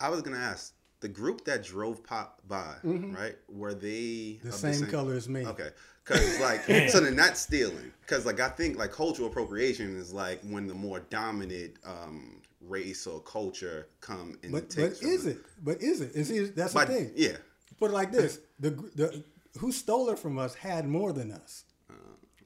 I 0.00 0.08
was 0.08 0.22
gonna 0.22 0.36
ask 0.36 0.74
the 1.02 1.08
group 1.08 1.44
that 1.44 1.62
drove 1.62 2.02
pop 2.02 2.40
by, 2.48 2.74
right? 2.82 3.36
Were 3.48 3.74
they 3.74 4.40
The 4.42 4.48
of 4.48 4.54
same 4.54 4.86
color 4.86 5.14
as 5.14 5.28
me. 5.28 5.44
Okay, 5.46 5.68
because 6.04 6.40
like, 6.48 6.62
so 6.90 7.00
then 7.00 7.16
that's 7.16 7.40
stealing. 7.40 7.92
Because 8.00 8.24
like, 8.24 8.40
I 8.40 8.48
think 8.48 8.78
like 8.78 8.92
cultural 8.92 9.28
appropriation 9.28 9.94
is 9.96 10.12
like 10.14 10.40
when 10.42 10.66
the 10.66 10.74
more 10.74 11.00
dominant 11.10 11.74
um, 11.84 12.40
race 12.60 13.06
or 13.06 13.20
culture 13.20 13.88
come 14.00 14.38
and 14.42 14.52
But 14.52 14.70
takes. 14.70 15.00
but 15.00 15.06
is 15.08 15.26
it? 15.26 15.38
But 15.62 15.82
is 15.82 16.00
it? 16.00 16.14
And 16.14 16.26
see, 16.26 16.44
that's 16.46 16.72
But 16.72 16.88
the 16.88 16.94
thing. 16.94 17.12
yeah, 17.16 17.36
Put 17.78 17.90
it 17.90 17.94
like 17.94 18.12
this: 18.12 18.38
the 18.60 18.70
the 18.94 19.22
who 19.58 19.70
stole 19.72 20.08
it 20.10 20.18
from 20.18 20.38
us 20.38 20.54
had 20.54 20.86
more 20.88 21.12
than 21.12 21.30
us. 21.32 21.64
Uh. 21.90 21.94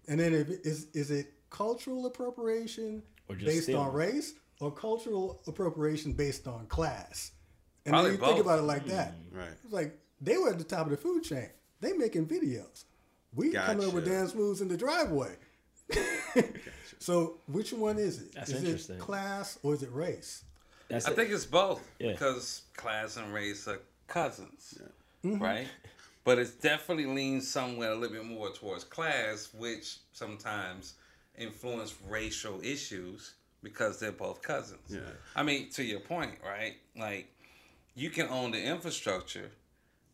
And 0.08 0.18
then 0.18 0.32
if, 0.34 0.48
is 0.48 0.86
is 0.94 1.10
it 1.10 1.32
cultural 1.50 2.06
appropriation 2.06 3.02
Or 3.28 3.34
just 3.36 3.46
based 3.46 3.62
stealing. 3.64 3.86
on 3.86 3.92
race, 3.94 4.32
or 4.60 4.70
cultural 4.72 5.42
appropriation 5.46 6.12
based 6.14 6.46
on 6.48 6.66
class? 6.66 7.32
And 7.86 7.92
Probably 7.92 8.10
then 8.12 8.20
you 8.20 8.26
think 8.26 8.40
about 8.40 8.58
it 8.58 8.62
like 8.62 8.84
that. 8.86 9.14
Right. 9.32 9.48
It's 9.64 9.72
like 9.72 9.96
they 10.20 10.36
were 10.36 10.50
at 10.50 10.58
the 10.58 10.64
top 10.64 10.86
of 10.86 10.90
the 10.90 10.96
food 10.96 11.22
chain. 11.24 11.48
They 11.80 11.92
making 11.92 12.26
videos. 12.26 12.84
We 13.34 13.52
coming 13.52 13.86
up 13.86 13.92
with 13.94 14.04
dance 14.06 14.34
moves 14.34 14.60
in 14.60 14.68
the 14.68 14.76
driveway. 14.76 15.34
gotcha. 15.92 16.44
so 16.98 17.38
which 17.46 17.72
one 17.72 17.98
is 17.98 18.22
it? 18.22 18.34
That's 18.34 18.50
Is 18.50 18.62
interesting. 18.64 18.96
it 18.96 19.00
class 19.00 19.58
or 19.62 19.74
is 19.74 19.82
it 19.82 19.92
race? 19.92 20.44
That's 20.88 21.06
I 21.06 21.10
it. 21.12 21.16
think 21.16 21.30
it's 21.30 21.44
both 21.46 21.82
Yeah. 21.98 22.12
because 22.12 22.62
class 22.76 23.16
and 23.16 23.32
race 23.32 23.66
are 23.68 23.80
cousins, 24.06 24.78
Mm-hmm. 25.24 25.42
right? 25.42 25.66
But 26.24 26.38
it's 26.38 26.50
definitely 26.52 27.06
leans 27.06 27.48
somewhere 27.48 27.90
a 27.92 27.94
little 27.94 28.16
bit 28.16 28.24
more 28.24 28.50
towards 28.50 28.84
class, 28.84 29.50
which 29.56 29.98
sometimes 30.12 30.94
influence 31.38 31.94
racial 32.08 32.60
issues 32.62 33.34
because 33.62 34.00
they're 34.00 34.12
both 34.12 34.42
cousins. 34.42 34.80
Yeah. 34.88 35.00
I 35.36 35.42
mean, 35.42 35.70
to 35.70 35.84
your 35.84 36.00
point, 36.00 36.32
right? 36.44 36.74
Like, 36.96 37.32
you 37.96 38.10
can 38.10 38.28
own 38.28 38.52
the 38.52 38.62
infrastructure, 38.62 39.50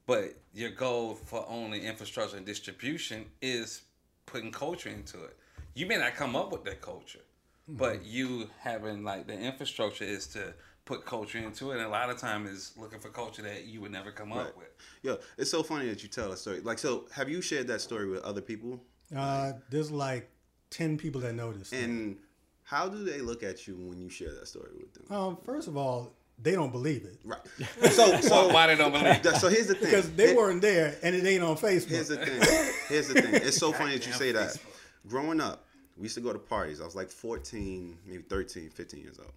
but 0.07 0.37
your 0.55 0.71
goal 0.71 1.15
for 1.17 1.45
owning 1.49 1.83
infrastructure 1.83 2.37
and 2.37 2.47
distribution 2.47 3.27
is 3.43 3.83
putting 4.25 4.53
culture 4.53 4.89
into 4.89 5.23
it. 5.25 5.37
You 5.75 5.87
may 5.87 5.99
not 5.99 6.15
come 6.15 6.37
up 6.37 6.53
with 6.53 6.65
that 6.65 6.81
culture, 6.81 7.21
but 7.69 8.05
you 8.05 8.49
having 8.61 9.03
like 9.03 9.27
the 9.27 9.39
infrastructure 9.39 10.05
is 10.05 10.27
to 10.29 10.55
put 10.85 11.05
culture 11.05 11.39
into 11.39 11.73
it, 11.73 11.77
and 11.77 11.85
a 11.85 11.89
lot 11.89 12.09
of 12.09 12.19
time 12.19 12.47
is 12.47 12.73
looking 12.77 13.01
for 13.01 13.09
culture 13.09 13.43
that 13.43 13.65
you 13.65 13.81
would 13.81 13.93
never 13.93 14.13
come 14.13 14.33
up 14.33 14.57
with. 14.57 14.69
Yo, 15.03 15.19
it's 15.37 15.51
so 15.51 15.63
funny 15.63 15.89
that 15.89 16.03
you 16.03 16.09
tell 16.09 16.33
a 16.33 16.37
story. 16.37 16.61
Like, 16.61 16.79
so 16.79 17.07
have 17.13 17.29
you 17.29 17.43
shared 17.43 17.67
that 17.69 17.81
story 17.81 18.09
with 18.09 18.23
other 18.23 18.41
people? 18.41 18.81
Uh, 19.15 19.53
there's 19.71 19.91
like 19.91 20.31
ten 20.71 20.97
people 20.97 21.21
that 21.23 21.35
noticed. 21.35 21.73
it. 21.73 21.83
And 21.85 22.17
how 22.63 22.89
do 22.89 23.05
they 23.05 23.21
look 23.21 23.43
at 23.43 23.67
you 23.67 23.77
when 23.77 24.01
you 24.01 24.09
share 24.09 24.33
that 24.33 24.47
story 24.47 24.71
with 24.79 24.93
them? 24.95 25.17
Um, 25.17 25.39
first 25.45 25.69
of 25.69 25.77
all, 25.77 26.15
they 26.43 26.53
don't 26.53 26.73
believe 26.73 27.05
it 27.05 27.19
Right. 27.25 27.39
So, 27.93 28.21
so 28.21 28.49
Why 28.53 28.67
they 28.69 28.77
don't 28.77 28.93
believe? 28.93 29.23
that- 29.23 29.37
so 29.41 29.49
here's 29.49 29.67
the 29.69 29.75
thing. 29.75 29.85
because 29.91 30.11
they 30.13 30.29
Here- 30.29 30.37
weren't 30.37 30.61
there 30.63 30.97
and 31.03 31.15
it 31.15 31.25
ain't 31.27 31.43
on 31.43 31.57
Facebook. 31.57 31.89
Here's 31.89 32.09
the 32.09 32.17
thing. 32.17 32.41
Here's 32.89 33.09
the 33.09 33.21
thing. 33.23 33.35
It's 33.35 33.57
so 33.59 33.73
funny 33.73 33.93
that 33.97 34.07
you 34.07 34.13
say 34.13 34.33
that. 34.33 34.51
Facebook. 34.51 35.09
Growing 35.09 35.41
up, 35.41 35.65
we 35.97 36.05
used 36.05 36.15
to 36.17 36.21
go 36.21 36.33
to 36.33 36.39
parties. 36.39 36.81
I 36.81 36.85
was 36.85 36.95
like 36.97 37.11
14, 37.11 37.97
maybe 38.07 38.23
13, 38.23 38.71
15 38.71 39.01
years 39.01 39.19
old. 39.19 39.33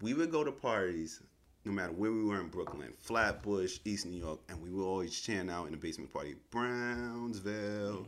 We 0.00 0.14
would 0.14 0.30
go 0.30 0.42
to 0.44 0.50
parties 0.52 1.20
no 1.64 1.70
matter 1.72 1.92
where 1.92 2.10
we 2.10 2.24
were 2.24 2.40
in 2.40 2.48
Brooklyn, 2.48 2.92
Flatbush, 2.98 3.78
East 3.84 4.04
New 4.06 4.18
York, 4.18 4.40
and 4.48 4.60
we 4.60 4.70
would 4.70 4.84
always 4.84 5.20
chant 5.20 5.48
out 5.48 5.66
in 5.66 5.70
the 5.72 5.76
basement 5.78 6.12
party, 6.12 6.34
Brownsville, 6.50 8.04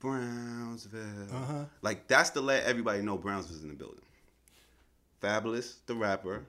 Brownsville. 0.00 1.00
Uh-huh. 1.34 1.64
Like 1.82 2.06
that's 2.08 2.30
to 2.30 2.40
let 2.42 2.64
everybody 2.64 3.00
know 3.00 3.16
Brownsville's 3.16 3.62
in 3.62 3.68
the 3.70 3.74
building. 3.74 4.02
Fabolous, 5.22 5.76
the 5.86 5.94
rapper, 5.94 6.44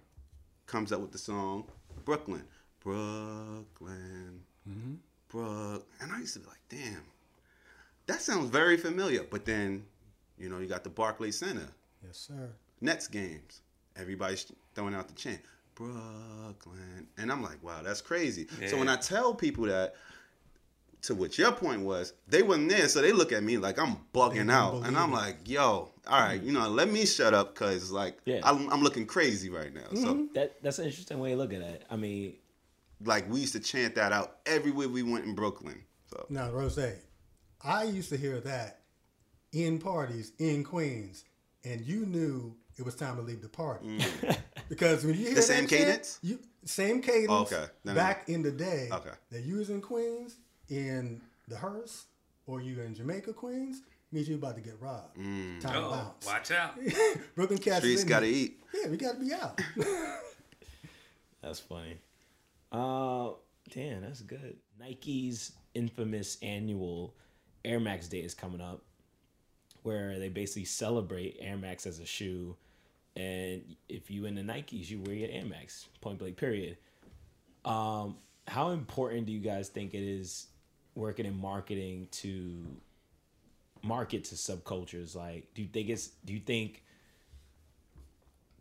comes 0.67 0.91
up 0.91 1.01
with 1.01 1.12
the 1.12 1.17
song 1.17 1.65
Brooklyn, 2.03 2.43
Brooklyn, 2.81 4.41
mm-hmm. 4.69 4.93
Brook, 5.29 5.88
and 6.01 6.12
I 6.12 6.19
used 6.19 6.34
to 6.34 6.39
be 6.39 6.48
like, 6.48 6.62
damn, 6.69 7.01
that 8.07 8.22
sounds 8.22 8.50
very 8.50 8.77
familiar. 8.77 9.24
But 9.24 9.45
then, 9.45 9.86
you 10.38 10.50
know, 10.50 10.60
you 10.60 10.67
got 10.67 10.84
the 10.84 10.89
Barclays 10.89 11.38
Center, 11.38 11.67
yes, 12.05 12.17
sir. 12.17 12.50
Nets 12.81 13.07
games, 13.07 13.62
everybody's 13.95 14.51
throwing 14.74 14.93
out 14.93 15.07
the 15.07 15.13
chant 15.13 15.41
Brooklyn, 15.75 17.07
and 17.17 17.31
I'm 17.31 17.41
like, 17.41 17.63
wow, 17.63 17.81
that's 17.84 18.01
crazy. 18.01 18.48
So 18.67 18.77
when 18.77 18.89
I 18.89 18.95
tell 18.95 19.34
people 19.34 19.65
that. 19.65 19.95
To 21.05 21.13
what 21.15 21.38
your 21.38 21.51
point 21.51 21.81
was, 21.81 22.13
they 22.27 22.41
wasn't 22.41 22.69
there, 22.69 22.88
so 22.88 23.00
they 23.01 23.12
look 23.12 23.31
at 23.31 23.43
me 23.43 23.57
like 23.57 23.77
I'm 23.77 23.97
bugging 24.13 24.51
out, 24.51 24.85
and 24.85 24.97
I'm 24.97 25.12
it. 25.12 25.15
like, 25.15 25.38
"Yo, 25.45 25.91
all 26.07 26.19
right, 26.19 26.41
you 26.41 26.51
know, 26.51 26.67
let 26.67 26.89
me 26.89 27.05
shut 27.05 27.33
up, 27.33 27.53
cause 27.53 27.91
like 27.91 28.17
Yeah. 28.25 28.39
I'm, 28.43 28.67
I'm 28.71 28.81
looking 28.81 29.05
crazy 29.05 29.50
right 29.51 29.71
now." 29.74 29.85
So 29.93 30.27
that 30.33 30.63
that's 30.63 30.79
an 30.79 30.85
interesting 30.85 31.19
way 31.19 31.33
of 31.33 31.38
looking 31.39 31.62
at 31.62 31.69
it. 31.69 31.85
I 31.91 31.95
mean, 31.95 32.38
like 33.03 33.29
we 33.31 33.41
used 33.41 33.53
to 33.53 33.59
chant 33.59 33.93
that 33.95 34.12
out 34.13 34.38
everywhere 34.47 34.89
we 34.89 35.03
went 35.03 35.25
in 35.25 35.35
Brooklyn. 35.35 35.83
So 36.09 36.25
Now, 36.29 36.50
Rose, 36.51 36.79
I 37.62 37.83
used 37.83 38.09
to 38.09 38.17
hear 38.17 38.39
that 38.41 38.79
in 39.51 39.77
parties 39.77 40.31
in 40.39 40.63
Queens, 40.63 41.24
and 41.63 41.81
you 41.81 42.05
knew 42.07 42.55
it 42.77 42.83
was 42.85 42.95
time 42.95 43.15
to 43.17 43.21
leave 43.21 43.41
the 43.43 43.50
party 43.50 44.00
because 44.69 45.05
when 45.05 45.13
you 45.15 45.21
hear 45.25 45.31
Mm. 45.33 45.35
The 45.35 45.41
same 45.43 45.63
that 45.65 45.69
chant, 45.69 45.85
cadence? 45.85 46.19
you 46.24 46.39
same 46.65 47.01
cadence. 47.01 47.27
Oh, 47.29 47.41
okay. 47.43 47.65
Then 47.83 47.95
I- 47.95 48.01
back 48.01 48.27
in 48.29 48.41
the 48.41 48.51
day, 48.51 48.89
Okay. 48.91 49.12
that 49.31 49.43
you 49.43 49.57
was 49.57 49.69
in 49.69 49.81
Queens 49.81 50.38
in 50.69 51.22
the 51.48 51.55
hearse, 51.57 52.05
or 52.48 52.62
you 52.62 52.79
in 52.81 52.93
Jamaica, 52.95 53.34
Queens, 53.34 53.81
means 54.12 54.27
you 54.29 54.36
about 54.36 54.55
to 54.55 54.62
get 54.62 54.75
robbed. 54.79 55.17
Mm. 55.17 55.60
Time 55.62 55.74
to 55.74 55.79
Oh, 55.79 55.91
bounce. 55.91 56.25
watch 56.25 56.51
out! 56.51 56.75
Brooklyn 57.36 57.60
cats. 57.60 57.84
is 57.86 58.00
streets 58.00 58.03
gotta 58.03 58.25
eat. 58.27 58.60
Yeah, 58.74 58.89
we 58.89 58.98
gotta 58.98 59.19
be 59.19 59.34
out. 59.34 59.60
that's 61.41 61.60
funny. 61.60 61.98
Uh, 62.72 63.31
damn, 63.74 64.01
that's 64.01 64.22
good. 64.22 64.57
Nike's 64.79 65.53
infamous 65.74 66.38
annual 66.41 67.13
Air 67.63 67.79
Max 67.79 68.07
Day 68.07 68.19
is 68.19 68.34
coming 68.34 68.62
up, 68.62 68.81
where 69.84 70.19
they 70.19 70.29
basically 70.29 70.65
celebrate 70.65 71.38
Air 71.39 71.57
Max 71.57 71.86
as 71.86 72.00
a 72.00 72.05
shoe, 72.05 72.55
and 73.15 73.63
if 73.89 74.10
you 74.12 74.25
in 74.25 74.36
the 74.36 74.41
Nikes, 74.41 74.89
you 74.89 75.00
wear 75.01 75.15
your 75.15 75.29
Air 75.31 75.45
Max. 75.45 75.88
Point 76.01 76.19
blank. 76.19 76.38
Period. 76.38 76.77
Um, 77.63 78.17
how 78.48 78.69
important 78.72 79.25
do 79.25 79.31
you 79.31 79.39
guys 79.39 79.69
think 79.69 79.93
it 79.93 80.03
is 80.03 80.48
working 80.95 81.25
in 81.25 81.39
marketing 81.39 82.07
to 82.11 82.65
market 83.83 84.23
to 84.25 84.35
subcultures? 84.35 85.15
Like, 85.15 85.53
do 85.53 85.61
you 85.61 85.67
think 85.67 85.89
it's? 85.89 86.07
Do 86.25 86.33
you 86.33 86.39
think 86.39 86.83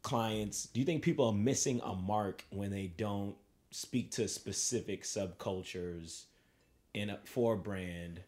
clients? 0.02 0.66
Do 0.66 0.80
you 0.80 0.86
think 0.86 1.02
people 1.02 1.26
are 1.26 1.32
missing 1.32 1.80
a 1.84 1.94
mark 1.94 2.44
when 2.50 2.70
they 2.70 2.88
don't 2.96 3.34
speak 3.70 4.10
to 4.12 4.28
specific 4.28 5.02
subcultures 5.02 6.24
in 6.92 7.10
a, 7.10 7.18
for 7.24 7.54
a 7.54 7.58
brand? 7.58 8.20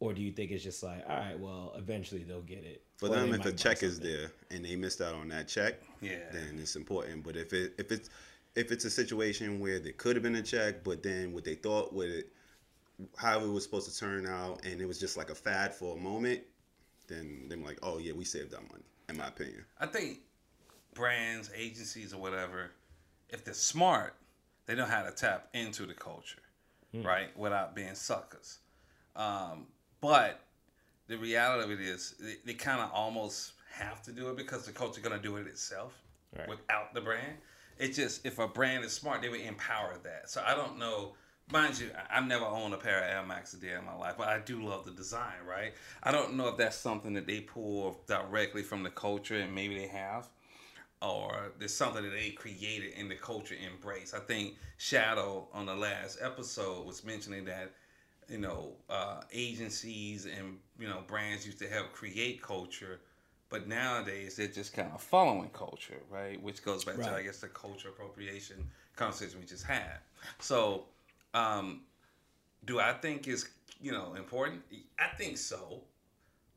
Or 0.00 0.14
do 0.14 0.22
you 0.22 0.30
think 0.30 0.52
it's 0.52 0.62
just 0.62 0.84
like, 0.84 1.04
all 1.08 1.16
right, 1.16 1.38
well, 1.38 1.72
eventually 1.76 2.22
they'll 2.22 2.40
get 2.40 2.62
it. 2.64 2.82
For 2.98 3.06
Or 3.08 3.16
them, 3.16 3.34
if 3.34 3.44
a 3.46 3.52
check 3.52 3.82
is 3.82 3.98
there 3.98 4.30
and 4.50 4.64
they 4.64 4.76
missed 4.76 5.00
out 5.00 5.14
on 5.14 5.28
that 5.30 5.48
check, 5.48 5.82
Yeah. 6.00 6.18
then 6.32 6.56
it's 6.60 6.76
important. 6.76 7.24
But 7.24 7.36
if 7.36 7.52
it 7.52 7.74
if 7.78 7.90
it's 7.90 8.08
if 8.54 8.70
it's 8.72 8.84
a 8.84 8.90
situation 8.90 9.58
where 9.60 9.78
there 9.80 9.92
could 9.92 10.14
have 10.16 10.22
been 10.22 10.36
a 10.36 10.42
check, 10.42 10.84
but 10.84 11.02
then 11.02 11.32
what 11.32 11.44
they 11.44 11.54
thought 11.56 11.92
with 11.92 12.10
it, 12.10 12.32
how 13.16 13.40
it 13.40 13.48
was 13.48 13.62
supposed 13.64 13.90
to 13.92 13.98
turn 13.98 14.26
out, 14.26 14.64
and 14.64 14.80
it 14.80 14.86
was 14.86 14.98
just 14.98 15.16
like 15.16 15.30
a 15.30 15.34
fad 15.34 15.72
for 15.74 15.96
a 15.96 16.00
moment, 16.00 16.40
then 17.06 17.46
they're 17.48 17.58
like, 17.58 17.78
oh 17.82 17.98
yeah, 17.98 18.12
we 18.12 18.24
saved 18.24 18.54
our 18.54 18.60
money. 18.62 18.84
In 19.08 19.16
my 19.16 19.28
opinion, 19.28 19.64
I 19.80 19.86
think 19.86 20.18
brands, 20.94 21.50
agencies, 21.56 22.12
or 22.12 22.20
whatever, 22.20 22.72
if 23.30 23.44
they're 23.44 23.54
smart, 23.54 24.14
they 24.66 24.74
know 24.74 24.84
how 24.84 25.02
to 25.02 25.10
tap 25.10 25.48
into 25.54 25.86
the 25.86 25.94
culture, 25.94 26.42
right, 26.92 27.34
without 27.36 27.74
being 27.74 27.94
suckers. 27.94 28.58
Um, 29.16 29.66
but 30.02 30.40
the 31.06 31.16
reality 31.16 31.64
of 31.64 31.70
it 31.70 31.80
is, 31.80 32.14
they, 32.20 32.34
they 32.44 32.54
kind 32.54 32.80
of 32.80 32.90
almost 32.92 33.52
have 33.72 34.02
to 34.02 34.12
do 34.12 34.28
it 34.28 34.36
because 34.36 34.66
the 34.66 34.72
culture 34.72 35.00
going 35.00 35.16
to 35.16 35.22
do 35.22 35.36
it 35.36 35.46
itself 35.46 35.94
Right. 36.36 36.48
without 36.48 36.92
the 36.92 37.00
brand. 37.00 37.38
It's 37.78 37.96
just 37.96 38.26
if 38.26 38.38
a 38.38 38.46
brand 38.46 38.84
is 38.84 38.92
smart, 38.92 39.22
they 39.22 39.30
would 39.30 39.40
empower 39.40 39.96
that. 40.02 40.28
So 40.28 40.42
I 40.44 40.54
don't 40.54 40.78
know. 40.78 41.14
Mind 41.50 41.80
you, 41.80 41.90
I've 42.10 42.26
never 42.26 42.44
owned 42.44 42.74
a 42.74 42.76
pair 42.76 42.98
of 42.98 43.10
Air 43.10 43.22
Max 43.26 43.54
a 43.54 43.56
day 43.56 43.72
in 43.72 43.84
my 43.84 43.94
life, 43.94 44.16
but 44.18 44.28
I 44.28 44.38
do 44.38 44.62
love 44.62 44.84
the 44.84 44.90
design, 44.90 45.46
right? 45.48 45.72
I 46.02 46.12
don't 46.12 46.34
know 46.34 46.48
if 46.48 46.58
that's 46.58 46.76
something 46.76 47.14
that 47.14 47.26
they 47.26 47.40
pull 47.40 48.02
directly 48.06 48.62
from 48.62 48.82
the 48.82 48.90
culture, 48.90 49.36
and 49.36 49.54
maybe 49.54 49.78
they 49.78 49.86
have, 49.86 50.28
or 51.00 51.52
there's 51.58 51.72
something 51.72 52.02
that 52.02 52.10
they 52.10 52.30
created 52.30 52.92
in 52.98 53.08
the 53.08 53.14
culture 53.14 53.54
embrace. 53.54 54.12
I 54.12 54.18
think 54.18 54.56
Shadow 54.76 55.48
on 55.54 55.64
the 55.64 55.74
last 55.74 56.18
episode 56.20 56.86
was 56.86 57.02
mentioning 57.02 57.46
that, 57.46 57.72
you 58.28 58.38
know, 58.38 58.74
uh, 58.90 59.22
agencies 59.32 60.26
and 60.26 60.58
you 60.78 60.86
know 60.86 61.02
brands 61.06 61.46
used 61.46 61.60
to 61.60 61.68
help 61.68 61.92
create 61.92 62.42
culture, 62.42 63.00
but 63.48 63.66
nowadays 63.66 64.36
they're 64.36 64.48
just 64.48 64.74
kind 64.74 64.90
of 64.92 65.00
following 65.00 65.48
culture, 65.50 66.02
right? 66.10 66.42
Which 66.42 66.62
goes 66.62 66.84
back 66.84 66.96
to 66.96 67.10
I 67.10 67.22
guess 67.22 67.38
the 67.38 67.48
culture 67.48 67.88
appropriation 67.88 68.68
conversation 68.96 69.40
we 69.40 69.46
just 69.46 69.64
had. 69.64 69.98
So, 70.40 70.84
um, 71.34 71.82
do 72.64 72.80
I 72.80 72.92
think 72.92 73.26
is 73.28 73.48
you 73.80 73.92
know 73.92 74.14
important? 74.14 74.62
I 74.98 75.08
think 75.16 75.38
so. 75.38 75.82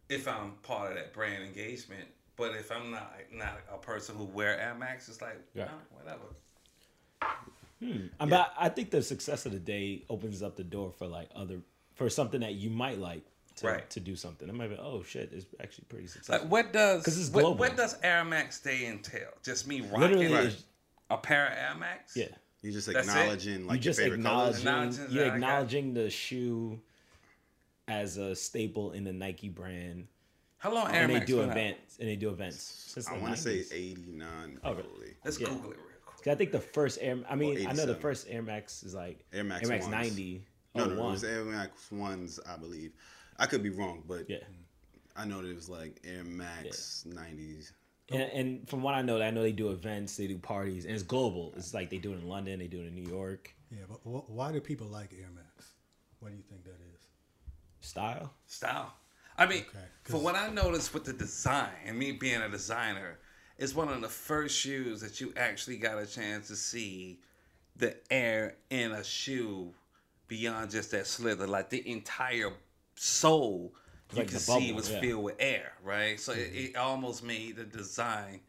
If 0.10 0.28
I'm 0.28 0.52
part 0.64 0.92
of 0.92 0.98
that 0.98 1.14
brand 1.14 1.44
engagement, 1.44 2.08
but 2.36 2.56
if 2.56 2.72
I'm 2.72 2.92
not 2.92 3.14
not 3.32 3.60
a 3.74 3.78
person 3.78 4.16
who 4.16 4.26
wear 4.26 4.60
Air 4.60 4.76
Max, 4.76 5.08
it's 5.10 5.22
like 5.22 5.40
Yeah. 5.54 5.66
nah, 5.66 5.72
whatever. 5.98 6.24
I- 8.20 8.26
But 8.26 8.54
I 8.58 8.70
think 8.70 8.92
the 8.92 9.02
success 9.02 9.46
of 9.46 9.52
the 9.54 9.60
day 9.60 10.04
opens 10.10 10.44
up 10.44 10.56
the 10.56 10.64
door 10.64 10.92
for 10.98 11.08
like 11.08 11.30
other 11.36 11.60
for 11.96 12.10
something 12.10 12.42
that 12.42 12.54
you 12.56 12.70
might 12.70 12.98
like 13.00 13.24
to, 13.58 13.68
Right. 13.68 13.90
to 13.92 14.00
do 14.00 14.16
something. 14.16 14.48
It 14.50 14.54
might 14.56 14.70
be 14.70 14.76
oh 14.78 15.04
shit, 15.04 15.32
it's 15.34 15.46
actually 15.60 15.86
pretty 15.90 16.08
successful. 16.08 16.44
Like 16.44 16.52
what 16.52 16.74
does 16.74 17.04
'Cause 17.04 17.18
it's 17.20 17.30
what, 17.30 17.42
global. 17.42 17.58
what 17.58 17.76
does 17.76 17.98
Air 18.04 18.24
Max 18.24 18.60
Day 18.60 18.86
entail? 18.88 19.30
Just 19.44 19.68
me 19.68 19.82
rocking 19.82 20.00
Literally, 20.02 20.28
Right. 20.34 20.64
a 21.10 21.18
pair 21.18 21.48
of 21.48 21.54
Air 21.58 21.76
Max? 21.76 22.16
yeah. 22.16 22.28
You're 22.62 22.74
just 22.74 22.88
That's 22.92 23.08
it? 23.08 23.12
acknowledging 23.12 23.68
like 23.68 23.76
you 23.78 23.82
just 23.82 24.00
your 24.00 24.06
favorite 24.06 24.18
acknowledging 24.20 24.60
Acknowledging 24.68 25.06
you're 25.12 25.24
that 25.24 25.24
I 25.24 25.28
got- 25.30 25.36
acknowledging 25.36 25.94
the 25.94 26.10
shoe 26.10 26.80
as 27.88 28.18
a 28.18 28.36
staple 28.36 28.92
in 28.92 29.04
the 29.04 29.12
Nike 29.14 29.50
brand, 29.50 30.08
How 30.60 30.74
long 30.74 30.94
Air 30.94 31.04
and 31.06 31.14
they 31.16 31.20
do 31.22 31.38
been 31.38 31.50
out? 31.50 31.58
events 31.58 31.98
and 32.00 32.08
they 32.08 32.16
do 32.16 32.30
events. 32.30 32.62
Since 32.62 33.08
I 33.08 33.18
want 33.18 33.36
to 33.36 33.42
say 33.42 33.58
90s. 33.60 33.74
89 33.74 34.60
Oh, 34.64 34.74
really? 34.74 35.16
Let's 35.26 35.40
Yeah. 35.40 35.48
Google 35.50 35.72
it 35.72 35.78
real 35.78 35.86
quick. 36.06 36.24
'Cause 36.24 36.32
I 36.32 36.36
think 36.36 36.52
the 36.52 36.60
first 36.60 37.00
Air. 37.02 37.20
I 37.28 37.36
mean, 37.36 37.66
I 37.68 37.74
know 37.74 37.86
the 37.88 37.96
first 37.96 38.28
Air 38.30 38.44
Max 38.44 38.84
is 38.84 38.94
like 38.94 39.26
Air 39.34 39.44
Max 39.44 39.64
Air 39.64 39.70
Max 39.70 39.88
ninety. 39.88 40.46
No, 40.76 40.84
oh, 40.84 40.88
no, 40.88 40.94
no, 40.94 41.02
it 41.02 41.06
oh 41.06 41.12
was 41.12 41.24
Air 41.24 41.44
Max 41.44 41.92
ones, 41.92 42.40
I 42.48 42.56
believe. 42.58 42.94
I 43.38 43.46
could 43.48 43.64
be 43.64 43.72
wrong, 43.72 44.04
but 44.08 44.30
Yeah. 44.30 44.38
I 45.16 45.26
know 45.26 45.42
that 45.42 45.50
it 45.50 45.56
was 45.56 45.68
like 45.68 46.00
Air 46.06 46.24
Max 46.24 47.06
nineties. 47.06 47.74
And, 48.14 48.22
and 48.32 48.70
from 48.70 48.82
what 48.84 48.94
I 48.94 49.02
know, 49.02 49.22
I 49.22 49.32
know 49.32 49.42
they 49.42 49.52
do 49.52 49.70
events, 49.72 50.18
they 50.18 50.28
do 50.28 50.38
parties, 50.38 50.86
and 50.86 50.94
it's 50.94 51.04
global. 51.04 51.54
It's 51.56 51.74
like 51.74 51.90
they 51.90 51.98
do 51.98 52.12
it 52.14 52.18
in 52.18 52.28
London, 52.28 52.60
they 52.60 52.68
do 52.68 52.82
it 52.82 52.88
in 52.88 52.96
New 52.96 53.10
York. 53.10 53.54
Yeah, 53.72 53.84
but 53.88 53.98
wh- 54.00 54.30
why 54.30 54.52
do 54.52 54.60
people 54.60 54.88
like 54.88 55.14
Air 55.14 55.30
Max? 55.34 55.70
What 56.20 56.30
do 56.32 56.36
you 56.38 56.44
think 56.50 56.64
that 56.66 56.72
is? 56.94 57.02
Style. 57.80 58.34
style. 58.46 58.94
I 59.38 59.46
mean, 59.48 59.62
Okay, 59.70 59.80
for 60.04 60.14
'cause- 60.14 60.22
what 60.24 60.36
I 60.36 60.50
noticed 60.50 60.94
with 60.94 61.06
the 61.06 61.14
design, 61.14 61.72
and 61.86 61.98
me 61.98 62.12
being 62.12 62.42
a 62.42 62.50
designer, 62.50 63.18
it's 63.58 63.74
one 63.74 63.88
of 63.90 64.02
the 64.02 64.10
first 64.10 64.56
shoes 64.58 65.02
that 65.02 65.20
you 65.22 65.34
actually 65.38 65.78
got 65.78 65.98
a 65.98 66.06
chance 66.06 66.48
to 66.50 66.56
see 66.56 67.22
the 67.76 67.96
air 68.12 68.58
in 68.70 68.92
a 68.92 69.04
shoe 69.04 69.74
beyond 70.28 70.70
just 70.72 70.92
that 70.92 71.08
slither. 71.08 71.48
Like 71.48 71.70
the 71.70 71.90
entire 71.90 72.52
sole 72.96 73.74
you 74.14 74.20
Like 74.20 74.28
can 74.28 74.36
the 74.36 74.40
see 74.40 74.52
bubble, 74.68 74.76
was 74.76 74.90
yeah. 74.92 75.00
filled 75.02 75.24
with 75.24 75.36
air, 75.40 75.74
right? 75.84 76.20
So 76.20 76.34
it, 76.34 76.52
it 76.54 76.76
almost 76.76 77.24
made 77.24 77.56
the 77.56 77.64
design 77.66 78.42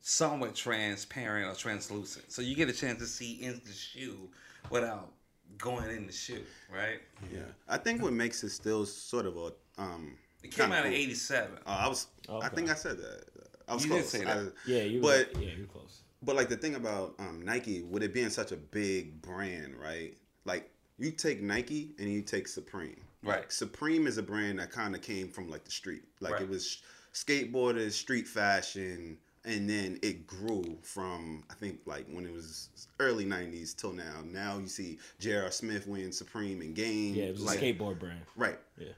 somewhat 0.00 0.54
transparent 0.54 1.50
or 1.50 1.54
translucent. 1.58 2.30
So 2.32 2.42
you 2.42 2.54
get 2.54 2.68
a 2.68 2.72
chance 2.72 2.98
to 3.00 3.06
see 3.06 3.34
in 3.42 3.60
the 3.64 3.72
shoe 3.72 4.28
without 4.70 5.12
going 5.58 5.90
in 5.90 6.06
the 6.06 6.12
shoe, 6.12 6.42
right? 6.72 7.00
Yeah, 7.32 7.40
I 7.68 7.76
think 7.78 8.02
what 8.02 8.12
makes 8.12 8.42
it 8.44 8.50
still 8.50 8.86
sort 8.86 9.26
of 9.26 9.36
a 9.36 9.52
um. 9.78 10.16
It 10.42 10.52
came 10.52 10.66
kinda 10.66 10.76
out 10.78 10.86
in 10.86 10.92
cool- 10.92 11.00
'87. 11.00 11.50
Uh, 11.66 11.68
I 11.68 11.88
was. 11.88 12.06
I 12.30 12.48
think 12.48 12.70
I 12.70 12.74
said 12.74 12.96
that. 12.98 13.24
I 13.68 13.74
was 13.74 13.84
You 13.84 13.92
did 13.92 14.04
say 14.06 14.24
that. 14.24 14.38
I- 14.38 14.46
Yeah, 14.70 14.82
you. 14.82 15.00
But 15.00 15.36
yeah, 15.36 15.50
you're 15.56 15.66
close. 15.66 16.00
But 16.22 16.34
like 16.36 16.48
the 16.48 16.56
thing 16.56 16.74
about 16.74 17.14
um, 17.18 17.42
Nike, 17.42 17.82
with 17.82 18.02
it 18.02 18.12
being 18.14 18.30
such 18.30 18.52
a 18.52 18.56
big 18.56 19.20
brand, 19.22 19.74
right? 19.76 20.16
Like 20.44 20.70
you 20.98 21.10
take 21.12 21.40
Nike 21.42 21.90
and 21.98 22.10
you 22.10 22.22
take 22.22 22.48
Supreme. 22.48 23.00
Right. 23.22 23.40
Like, 23.40 23.52
Supreme 23.52 24.06
is 24.06 24.18
a 24.18 24.22
brand 24.22 24.58
that 24.58 24.70
kind 24.72 24.94
of 24.94 25.02
came 25.02 25.28
from 25.28 25.48
like 25.50 25.64
the 25.64 25.70
street. 25.70 26.04
Like 26.20 26.34
Right. 26.34 26.42
it 26.42 26.48
was 26.48 26.82
skateboarders, 27.12 27.92
street 27.92 28.26
fashion, 28.26 29.18
and 29.44 29.68
then 29.68 29.98
it 30.02 30.26
grew 30.26 30.78
from 30.82 31.44
I 31.50 31.54
think 31.54 31.80
like 31.86 32.06
when 32.08 32.24
it 32.26 32.32
was 32.32 32.68
early 32.98 33.24
'90s 33.24 33.74
till 33.74 33.92
now. 33.92 34.22
Now 34.24 34.58
you 34.58 34.66
see 34.66 34.98
J.R. 35.18 35.50
Smith 35.50 35.86
wearing 35.86 36.12
Supreme 36.12 36.60
and 36.60 36.74
Game. 36.74 37.14
Yeah, 37.14 37.24
it 37.24 37.32
was 37.32 37.52
a 37.54 37.58
skateboard 37.58 37.98
brand. 37.98 38.20
Right. 38.36 38.58
Yeah. 38.78 38.92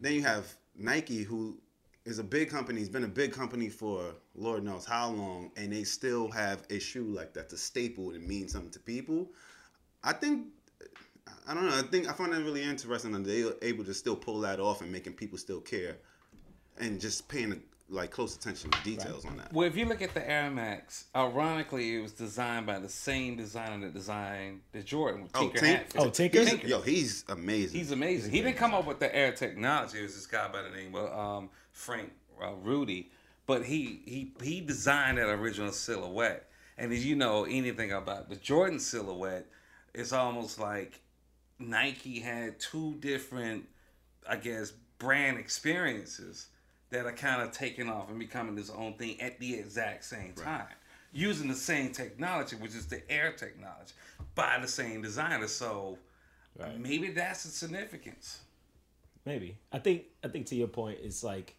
Then 0.00 0.12
you 0.14 0.22
have 0.22 0.54
Nike, 0.74 1.22
who 1.22 1.58
is 2.04 2.18
a 2.18 2.24
big 2.24 2.48
company. 2.50 2.80
It's 2.80 2.88
been 2.90 3.04
a 3.04 3.08
big 3.08 3.32
company 3.32 3.68
for 3.68 4.14
Lord 4.34 4.62
knows 4.64 4.84
how 4.86 5.10
long, 5.10 5.50
and 5.56 5.72
they 5.72 5.84
still 5.84 6.30
have 6.30 6.62
a 6.70 6.78
shoe 6.78 7.04
like 7.04 7.34
that's 7.34 7.52
a 7.52 7.58
staple 7.58 8.10
and 8.10 8.22
it 8.22 8.26
means 8.28 8.52
something 8.52 8.70
to 8.70 8.80
people. 8.80 9.28
I 10.04 10.12
think, 10.12 10.46
I 11.48 11.54
don't 11.54 11.68
know. 11.68 11.76
I 11.78 11.82
think 11.82 12.08
I 12.08 12.12
find 12.12 12.32
that 12.32 12.42
really 12.42 12.62
interesting 12.62 13.12
that 13.12 13.24
they 13.24 13.42
are 13.42 13.54
able 13.62 13.84
to 13.84 13.94
still 13.94 14.16
pull 14.16 14.40
that 14.40 14.60
off 14.60 14.80
and 14.80 14.90
making 14.90 15.14
people 15.14 15.38
still 15.38 15.60
care, 15.60 15.96
and 16.78 17.00
just 17.00 17.28
paying 17.28 17.62
like 17.88 18.10
close 18.10 18.34
attention 18.34 18.68
to 18.70 18.82
details 18.82 19.24
on 19.24 19.36
that. 19.36 19.52
Well, 19.52 19.66
if 19.68 19.76
you 19.76 19.84
look 19.86 20.02
at 20.02 20.12
the 20.12 20.28
Air 20.28 20.50
Max, 20.50 21.04
ironically, 21.14 21.94
it 21.96 22.00
was 22.02 22.12
designed 22.12 22.66
by 22.66 22.80
the 22.80 22.88
same 22.88 23.36
designer 23.36 23.86
that 23.86 23.94
designed 23.94 24.62
the 24.72 24.82
Jordan 24.82 25.22
with 25.22 25.30
Oh, 25.36 25.42
Tinker 25.42 25.58
Tink- 25.60 25.76
Hatfield. 25.76 26.06
Oh, 26.06 26.10
Tinker? 26.10 26.40
He's- 26.40 26.64
Yo, 26.64 26.80
he's 26.80 27.24
amazing. 27.28 27.78
He's 27.78 27.92
amazing. 27.92 28.32
He 28.32 28.40
didn't 28.42 28.56
come 28.56 28.74
up 28.74 28.86
with 28.86 28.98
the 28.98 29.14
air 29.14 29.30
technology. 29.30 30.00
It 30.00 30.02
was 30.02 30.16
this 30.16 30.26
guy 30.26 30.48
by 30.48 30.62
the 30.62 30.70
name 30.70 30.96
of 30.96 31.16
um, 31.16 31.50
Frank 31.70 32.10
uh, 32.42 32.54
Rudy, 32.54 33.12
but 33.46 33.64
he 33.64 34.00
he 34.04 34.32
he 34.42 34.60
designed 34.60 35.18
that 35.18 35.28
original 35.28 35.70
silhouette. 35.70 36.48
And 36.76 36.92
as 36.92 37.06
you 37.06 37.14
know 37.14 37.44
anything 37.44 37.92
about 37.92 38.28
the 38.28 38.36
Jordan 38.36 38.80
silhouette, 38.80 39.46
it's 39.94 40.12
almost 40.12 40.58
like 40.58 41.00
Nike 41.58 42.20
had 42.20 42.58
two 42.60 42.94
different, 43.00 43.64
I 44.28 44.36
guess, 44.36 44.72
brand 44.98 45.38
experiences 45.38 46.46
that 46.90 47.06
are 47.06 47.12
kind 47.12 47.42
of 47.42 47.52
taking 47.52 47.88
off 47.88 48.08
and 48.08 48.18
becoming 48.18 48.56
its 48.58 48.70
own 48.70 48.94
thing 48.94 49.20
at 49.20 49.38
the 49.40 49.54
exact 49.54 50.04
same 50.04 50.32
time. 50.32 50.66
Using 51.12 51.48
the 51.48 51.54
same 51.54 51.92
technology, 51.92 52.56
which 52.56 52.74
is 52.74 52.86
the 52.86 53.08
air 53.10 53.32
technology, 53.32 53.92
by 54.34 54.58
the 54.60 54.68
same 54.68 55.02
designer. 55.02 55.48
So 55.48 55.98
Right. 56.58 56.78
maybe 56.78 57.10
that's 57.10 57.44
the 57.44 57.50
significance. 57.50 58.40
Maybe. 59.26 59.58
I 59.72 59.78
think 59.78 60.04
I 60.24 60.28
think 60.28 60.46
to 60.46 60.54
your 60.54 60.68
point, 60.68 60.98
it's 61.02 61.22
like 61.22 61.54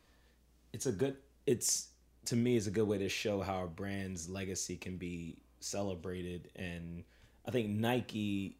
it's 0.73 0.85
a 0.85 0.91
good 0.91 1.17
it's 1.45 1.89
to 2.25 2.35
me 2.35 2.57
it's 2.57 2.67
a 2.67 2.71
good 2.71 2.87
way 2.87 2.97
to 2.97 3.09
show 3.09 3.41
how 3.41 3.63
a 3.63 3.67
brand's 3.67 4.29
legacy 4.29 4.75
can 4.75 4.97
be 4.97 5.37
celebrated 5.59 6.49
and 6.55 7.03
I 7.45 7.51
think 7.51 7.69
Nike 7.69 8.57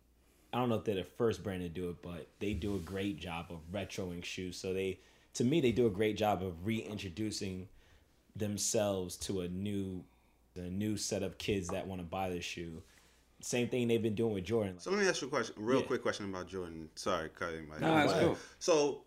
I 0.58 0.60
don't 0.60 0.70
know 0.70 0.76
if 0.76 0.86
they're 0.86 0.96
the 0.96 1.04
first 1.04 1.44
brand 1.44 1.62
to 1.62 1.70
do 1.70 1.90
it, 1.90 2.02
but 2.02 2.28
they 2.40 2.54
do 2.54 2.74
a 2.78 2.80
great 2.80 3.20
job 3.20 3.52
of 3.52 3.60
retroing 3.72 4.26
shoes. 4.26 4.58
So 4.58 4.74
they 4.74 5.00
to 5.36 5.44
me 5.44 5.62
they 5.62 5.72
do 5.72 5.86
a 5.86 5.90
great 5.92 6.18
job 6.18 6.42
of 6.42 6.66
reintroducing 6.66 7.68
themselves 8.36 9.18
to 9.18 9.42
a 9.42 9.48
new 9.50 10.04
a 10.56 10.62
new 10.62 10.98
set 10.98 11.22
of 11.22 11.38
kids 11.38 11.68
that 11.68 11.86
want 11.86 12.02
to 12.02 12.06
buy 12.08 12.30
the 12.30 12.42
shoe. 12.42 12.82
Same 13.40 13.68
thing 13.68 13.88
they've 13.88 14.02
been 14.02 14.16
doing 14.16 14.34
with 14.34 14.46
Jordan. 14.46 14.80
So 14.80 14.90
let 14.90 15.00
me 15.00 15.08
ask 15.08 15.22
you 15.22 15.28
a 15.28 15.30
question, 15.30 15.54
real 15.60 15.82
Yeah. 15.82 15.86
quick 15.86 16.02
question 16.02 16.28
about 16.28 16.48
Jordan. 16.48 16.90
Sorry, 16.96 17.30
cutting 17.30 17.68
my. 17.70 17.78
No, 17.78 17.94
that's 17.94 18.14
cool. 18.20 18.38
So, 18.58 19.04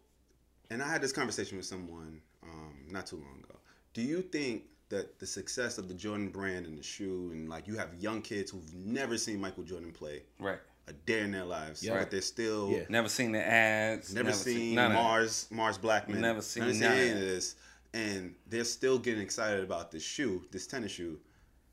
and 0.71 0.81
I 0.81 0.89
had 0.89 1.03
this 1.03 1.11
conversation 1.11 1.57
with 1.57 1.67
someone 1.67 2.23
um, 2.45 2.77
not 2.89 3.09
too 3.09 3.17
long 3.17 3.41
ago. 3.43 3.59
Do 3.93 4.03
you 4.03 4.23
think 4.23 4.67
that 4.91 5.19
the 5.19 5.27
success 5.27 5.79
of 5.79 5.89
the 5.89 5.95
Jordan 5.95 6.29
brand 6.29 6.67
and 6.67 6.79
the 6.79 6.83
shoe, 6.85 7.31
and 7.33 7.49
like 7.49 7.67
you 7.67 7.77
have 7.77 7.89
young 7.99 8.23
kids 8.23 8.53
who've 8.53 8.73
never 8.73 9.19
seen 9.19 9.41
Michael 9.41 9.65
Jordan 9.65 9.91
play 9.91 10.23
Right. 10.39 10.61
A 10.91 10.93
day 10.93 11.21
in 11.21 11.31
their 11.31 11.45
lives, 11.45 11.83
Yeah. 11.85 11.99
but 12.01 12.11
they're 12.11 12.21
still 12.21 12.73
Yeah. 12.73 12.85
Never 12.89 13.09
seen 13.09 13.31
the 13.31 13.43
ads. 13.47 14.13
never, 14.13 14.33
seen 14.33 14.75
none 14.75 14.91
of. 14.91 14.97
Mars 14.97 15.47
Mars 15.51 15.79
Blackmon, 15.79 16.17
Never 16.19 16.43
seen 16.43 16.63
never 16.65 16.73
seen 16.73 16.83
none 16.83 16.93
any 16.99 17.11
of 17.13 17.21
this, 17.21 17.55
and 17.95 18.35
they're 18.49 18.65
still 18.65 18.99
getting 18.99 19.23
excited 19.23 19.63
about 19.63 19.93
this 19.93 20.03
shoe, 20.03 20.45
this 20.51 20.67
tennis 20.67 20.91
shoe. 20.91 21.21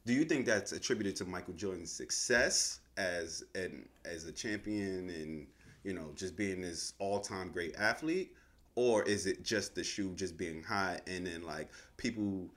Do 0.06 0.14
you 0.14 0.24
think 0.24 0.46
that's 0.46 0.72
attributed 0.72 1.16
to 1.18 1.26
Michael 1.26 1.56
Jordan's 1.56 1.92
success 1.92 2.80
as 2.98 3.44
an 3.56 3.90
as 4.06 4.26
a 4.26 4.32
champion 4.32 5.10
and 5.10 5.48
you 5.84 5.94
know 5.94 6.12
just 6.16 6.36
being 6.36 6.62
this 6.62 6.94
all 7.00 7.20
time 7.20 7.50
great 7.52 7.76
athlete, 7.76 8.36
or 8.76 9.02
is 9.04 9.26
it 9.26 9.44
just 9.44 9.74
the 9.74 9.84
shoe 9.84 10.14
just 10.16 10.38
being 10.38 10.62
hot 10.62 11.02
and 11.08 11.26
then 11.26 11.42
like 11.44 11.70
people 11.98 12.48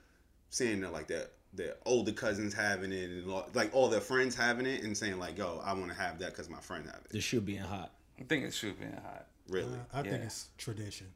seeing 0.51 0.81
that 0.83 0.92
like 0.92 1.09
their 1.09 1.27
their 1.52 1.74
older 1.84 2.12
cousins 2.12 2.54
having 2.54 2.92
it 2.92 3.10
and 3.10 3.30
all, 3.30 3.48
like 3.54 3.74
all 3.74 3.88
their 3.88 4.00
friends 4.00 4.36
having 4.36 4.66
it 4.66 4.82
and 4.84 4.96
saying 4.96 5.18
like 5.18 5.36
yo 5.36 5.60
I 5.64 5.72
want 5.72 5.88
to 5.88 5.96
have 5.96 6.18
that 6.20 6.30
because 6.30 6.48
my 6.48 6.60
friend 6.60 6.84
have 6.86 7.00
it. 7.04 7.10
The 7.10 7.20
shoe 7.20 7.40
being 7.40 7.58
hot. 7.60 7.90
I 8.20 8.24
think 8.24 8.44
it 8.44 8.54
should 8.54 8.78
be 8.78 8.86
hot. 8.86 9.26
Really? 9.48 9.72
Uh, 9.72 9.98
I 9.98 10.02
think 10.02 10.22
it's 10.22 10.48
tradition. 10.58 11.08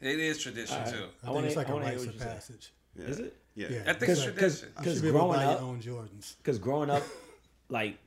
It 0.00 0.18
is 0.20 0.38
tradition 0.38 0.76
Alright. 0.76 0.92
too. 0.92 0.98
I, 0.98 1.02
I 1.04 1.06
think 1.24 1.34
wanna- 1.34 1.46
it's 1.48 1.56
like 1.56 1.66
I 1.68 1.70
a 1.70 1.74
wanna 1.74 1.86
rites 1.86 2.04
of 2.06 2.18
passage. 2.18 2.72
yeah. 2.96 3.04
Is 3.06 3.18
it? 3.20 3.36
Yeah. 3.54 3.68
Yeah. 3.70 3.80
I 3.80 3.92
think 3.94 4.12
it's 4.12 4.24
Because 4.24 4.24
tradition. 4.60 4.68
Because 4.76 4.92
should 4.94 5.02
be 5.02 5.08
able 5.08 5.18
to 5.20 5.24
growing 5.34 5.46
up, 5.48 5.60
your 5.60 5.68
own 5.68 5.80
Jordans. 5.80 6.36
because 6.38 6.58
growing 6.58 6.90
up, 6.90 7.02
like, 7.68 7.98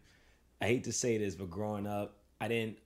I 0.61 0.65
hate 0.67 0.85
to 0.85 0.93
say 0.93 1.17
this, 1.17 1.35
but 1.35 1.49
growing 1.49 1.85
up, 1.87 2.15
I 2.39 2.47
didn't 2.47 2.77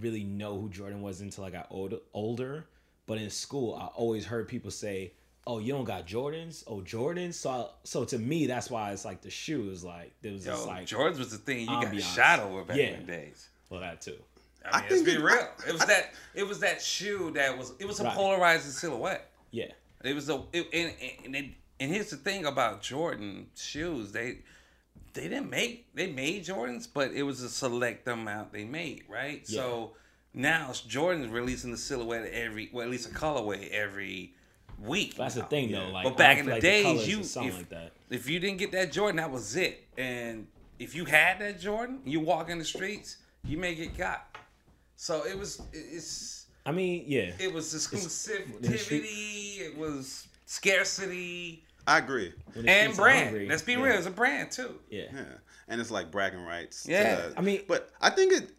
really 0.00 0.24
know 0.24 0.58
who 0.60 0.68
Jordan 0.68 1.02
was 1.02 1.20
until 1.20 1.44
I 1.44 1.50
got 1.50 1.66
older. 1.70 1.98
Older, 2.14 2.66
but 3.06 3.18
in 3.18 3.30
school, 3.30 3.74
I 3.74 3.86
always 3.86 4.24
heard 4.26 4.48
people 4.48 4.70
say, 4.70 5.12
"Oh, 5.46 5.58
you 5.58 5.72
don't 5.72 5.84
got 5.84 6.06
Jordans? 6.06 6.64
Oh, 6.66 6.80
Jordans." 6.80 7.34
So, 7.34 7.50
I, 7.50 7.66
so 7.84 8.04
to 8.04 8.18
me, 8.18 8.46
that's 8.46 8.70
why 8.70 8.92
it's 8.92 9.04
like 9.04 9.22
the 9.22 9.30
shoe 9.30 9.70
is 9.70 9.82
like 9.84 10.12
there 10.22 10.32
was 10.32 10.44
Yo, 10.46 10.56
this 10.56 10.66
like, 10.66 10.86
Jordans 10.86 11.18
was 11.18 11.30
the 11.30 11.38
thing 11.38 11.60
you 11.60 11.66
got 11.66 11.86
ambiance. 11.86 12.14
shot 12.14 12.40
over 12.40 12.64
back 12.64 12.76
Yeah. 12.76 12.84
in 12.90 13.06
the 13.06 13.12
days. 13.12 13.48
well, 13.70 13.80
that 13.80 14.00
too. 14.00 14.16
I 14.64 14.68
I 14.78 14.80
let's 14.82 14.94
think 14.94 15.06
be 15.06 15.12
it- 15.12 15.20
real. 15.20 15.34
I- 15.34 15.68
it 15.68 15.72
was 15.72 15.82
I- 15.82 15.86
that. 15.86 16.14
It 16.34 16.46
was 16.46 16.60
that 16.60 16.80
shoe 16.80 17.30
that 17.32 17.56
was. 17.58 17.72
It 17.78 17.86
was 17.86 18.00
a 18.00 18.04
Right. 18.04 18.14
polarizing 18.14 18.70
silhouette. 18.72 19.28
Yeah, 19.50 19.72
It 20.04 20.14
was 20.14 20.28
a. 20.30 20.42
It, 20.52 20.68
and, 20.72 20.94
and, 21.26 21.36
and, 21.36 21.54
and 21.80 21.90
here's 21.92 22.10
the 22.10 22.16
thing 22.16 22.46
about 22.46 22.80
Jordan 22.82 23.48
shoes. 23.56 24.12
They 24.12 24.38
they 25.14 25.22
didn't 25.28 25.50
make 25.50 25.92
they 25.94 26.10
made 26.12 26.44
Jordans, 26.44 26.86
but 26.92 27.10
it 27.12 27.22
was 27.24 27.42
a 27.42 27.50
select 27.50 28.06
amount 28.08 28.52
they 28.52 28.64
made, 28.64 29.04
right? 29.08 29.42
Yeah. 29.46 29.60
So 29.60 29.92
now 30.32 30.72
Jordan's 30.86 31.28
releasing 31.28 31.70
the 31.72 31.76
silhouette 31.76 32.30
every, 32.32 32.70
well, 32.72 32.84
at 32.84 32.90
least 32.90 33.10
a 33.10 33.12
colorway 33.12 33.68
every 33.70 34.32
week. 34.82 35.14
that's 35.16 35.34
the 35.34 35.42
thing 35.44 35.70
though. 35.72 35.88
Like, 35.90 36.04
But 36.04 36.16
back 36.16 36.38
in 36.38 36.46
the 36.46 36.52
like 36.52 36.62
days, 36.62 36.84
colors 36.84 37.08
you 37.08 37.20
if, 37.20 37.36
like 37.36 37.68
that. 37.70 37.92
if 38.10 38.28
you 38.28 38.38
didn't 38.40 38.58
get 38.58 38.72
that 38.72 38.92
Jordan, 38.92 39.16
that 39.16 39.30
was 39.30 39.56
it. 39.56 39.84
And 39.96 40.46
if 40.78 40.94
you 40.94 41.04
had 41.04 41.38
that 41.40 41.60
Jordan, 41.60 42.00
you 42.04 42.20
walk 42.20 42.50
in 42.50 42.58
the 42.58 42.64
streets, 42.64 43.18
you 43.44 43.56
may 43.58 43.74
get 43.74 43.96
got. 43.96 44.36
So 44.96 45.24
it 45.26 45.38
was 45.38 45.62
it's 45.72 46.46
I 46.64 46.70
mean, 46.72 47.04
yeah, 47.08 47.32
it 47.40 47.52
was 47.52 47.74
exclusivity, 47.74 49.60
it 49.60 49.76
was 49.76 50.28
scarcity, 50.46 51.64
I 51.86 51.98
agree. 51.98 52.32
And 52.54 52.94
brand. 52.94 53.24
hungry, 53.30 53.48
Let's 53.48 53.62
be 53.62 53.72
yeah, 53.72 53.82
real, 53.82 53.96
it's 53.98 54.06
a 54.06 54.10
brand 54.10 54.50
too. 54.52 54.78
Yeah, 54.90 55.04
Yeah, 55.12 55.24
and 55.68 55.80
it's 55.80 55.90
like 55.90 56.10
bragging 56.10 56.44
rights. 56.44 56.84
to 56.84 56.90
Yeah. 56.92 57.16
the- 57.28 57.34
I 57.38 57.40
mean- 57.42 57.64
but 57.66 57.90
I 58.00 58.10
think 58.10 58.32
it. 58.32 58.50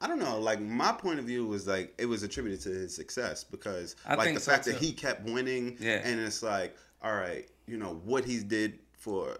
I 0.00 0.06
don't 0.06 0.18
know. 0.18 0.38
Like 0.38 0.60
my 0.60 0.92
point 0.92 1.18
of 1.18 1.24
view 1.24 1.46
was 1.46 1.66
like 1.66 1.94
it 1.98 2.06
was 2.06 2.22
attributed 2.22 2.60
to 2.62 2.68
his 2.70 2.94
success 2.94 3.44
because 3.44 3.96
I 4.06 4.14
like 4.14 4.34
the 4.34 4.40
so, 4.40 4.52
fact 4.52 4.64
that 4.66 4.76
he 4.76 4.92
kept 4.92 5.28
winning. 5.28 5.76
Yeah. 5.80 6.00
and 6.04 6.20
it's 6.20 6.42
like 6.42 6.76
all 7.02 7.14
right, 7.14 7.48
you 7.66 7.76
know 7.76 8.00
what 8.04 8.24
he 8.24 8.38
did 8.40 8.78
for 8.92 9.36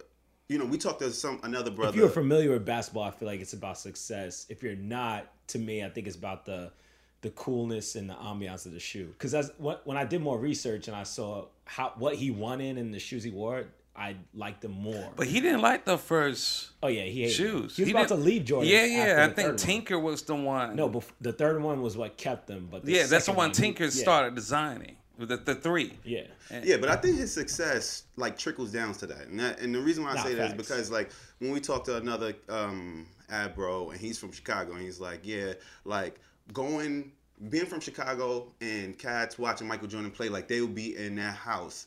you 0.49 0.59
know, 0.59 0.65
we 0.65 0.79
talked 0.79 1.01
to 1.01 1.13
some 1.13 1.41
another 1.43 1.71
brother. 1.71 1.91
if 1.91 1.97
you're 1.97 2.09
familiar 2.09 2.51
with 2.53 2.65
basketball, 2.65 3.05
I 3.05 3.11
feel 3.11 3.29
like 3.29 3.41
it's 3.41 3.53
about 3.53 3.79
success. 3.79 4.47
If 4.49 4.63
you're 4.63 4.77
not, 4.77 5.27
to 5.49 5.59
me, 5.59 5.85
I 5.85 5.91
think 5.91 6.07
it's 6.07 6.17
about 6.17 6.47
the 6.47 6.73
the 7.21 7.31
coolness 7.31 7.97
and 7.97 8.09
the 8.09 8.15
ambiance 8.15 8.65
of 8.65 8.73
the 8.73 8.81
shoe. 8.81 9.09
Because 9.09 9.35
as 9.35 9.53
what 9.59 9.87
when 9.87 9.97
I 9.97 10.05
did 10.05 10.23
more 10.23 10.39
research 10.39 10.89
and 10.89 10.97
I 10.97 11.03
saw 11.03 11.47
how 11.65 11.93
what 11.97 12.15
he 12.15 12.31
won 12.31 12.61
in 12.61 12.79
and 12.79 12.95
the 12.95 12.99
shoes 12.99 13.23
he 13.25 13.31
wore, 13.31 13.67
I 13.99 14.17
liked 14.35 14.61
them 14.63 14.73
more. 14.73 15.11
But 15.17 15.27
he 15.27 15.41
didn't 15.41 15.61
like 15.61 15.85
the 15.85 15.99
first 15.99 16.71
oh 16.83 16.89
yeah, 16.89 17.03
he 17.03 17.23
hated 17.23 17.39
them. 17.39 17.61
shoes. 17.63 17.77
He 17.77 17.83
was 17.83 17.91
about 17.91 18.09
to 18.09 18.15
didn't- 18.15 18.25
leave 18.27 18.45
Jordan. 18.45 18.71
Yeah, 18.71 18.79
after 18.79 18.89
yeah. 18.93 19.05
the 19.07 19.23
I 19.23 19.27
third 19.27 19.37
think 19.37 19.49
one. 19.49 19.57
Tinker 19.57 19.99
was 19.99 20.23
the 20.23 20.35
one. 20.37 20.77
No, 20.77 20.89
bef- 20.89 21.11
the 21.21 21.33
third 21.33 21.61
one 21.63 21.83
was 21.83 21.97
what 21.97 22.17
kept 22.17 22.47
them. 22.47 22.69
But 22.71 22.85
the 22.85 22.93
yeah, 22.93 22.99
that's 23.01 23.11
the 23.11 23.21
second 23.21 23.37
one 23.37 23.49
he- 23.51 23.55
Tinker 23.57 23.85
yeah, 23.85 23.91
started 23.91 24.35
designing. 24.35 24.97
The 25.19 25.37
the 25.37 25.57
three. 25.57 25.95
Yeah, 26.05 26.23
Yeah, 26.63 26.77
but 26.77 26.89
I 26.91 26.95
think 26.97 27.17
his 27.19 27.35
success 27.35 28.05
like 28.17 28.39
trickles 28.39 28.71
down 28.71 28.95
to 28.95 29.07
that, 29.09 29.27
and 29.27 29.41
that, 29.41 29.59
and 29.61 29.75
the 29.75 29.81
reason 29.81 30.05
why 30.05 30.13
I 30.13 30.15
Nah, 30.15 30.23
say 30.23 30.35
that 30.35 30.51
is 30.53 30.57
because 30.57 30.93
like 30.93 31.11
when 31.41 31.51
we 31.51 31.59
talk 31.59 31.83
to 31.87 31.97
another 31.97 32.35
um 32.49 33.05
ad 33.29 33.57
bro, 33.57 33.91
and 33.91 34.01
he's 34.01 34.17
from 34.17 34.31
Chicago, 34.31 34.75
and 34.75 34.83
he's 34.83 35.01
like, 35.01 35.21
yeah, 35.25 35.55
like 35.85 36.21
going 36.53 37.11
being 37.51 37.67
from 37.67 37.81
Chicago 37.81 38.53
and 38.61 38.97
cats 38.99 39.39
watching 39.39 39.67
Michael 39.67 39.89
Jordan 39.89 40.11
play, 40.13 40.29
like 40.29 40.47
they 40.47 40.61
would 40.61 40.75
be 40.75 40.97
in 40.97 41.17
their 41.17 41.31
house 41.33 41.87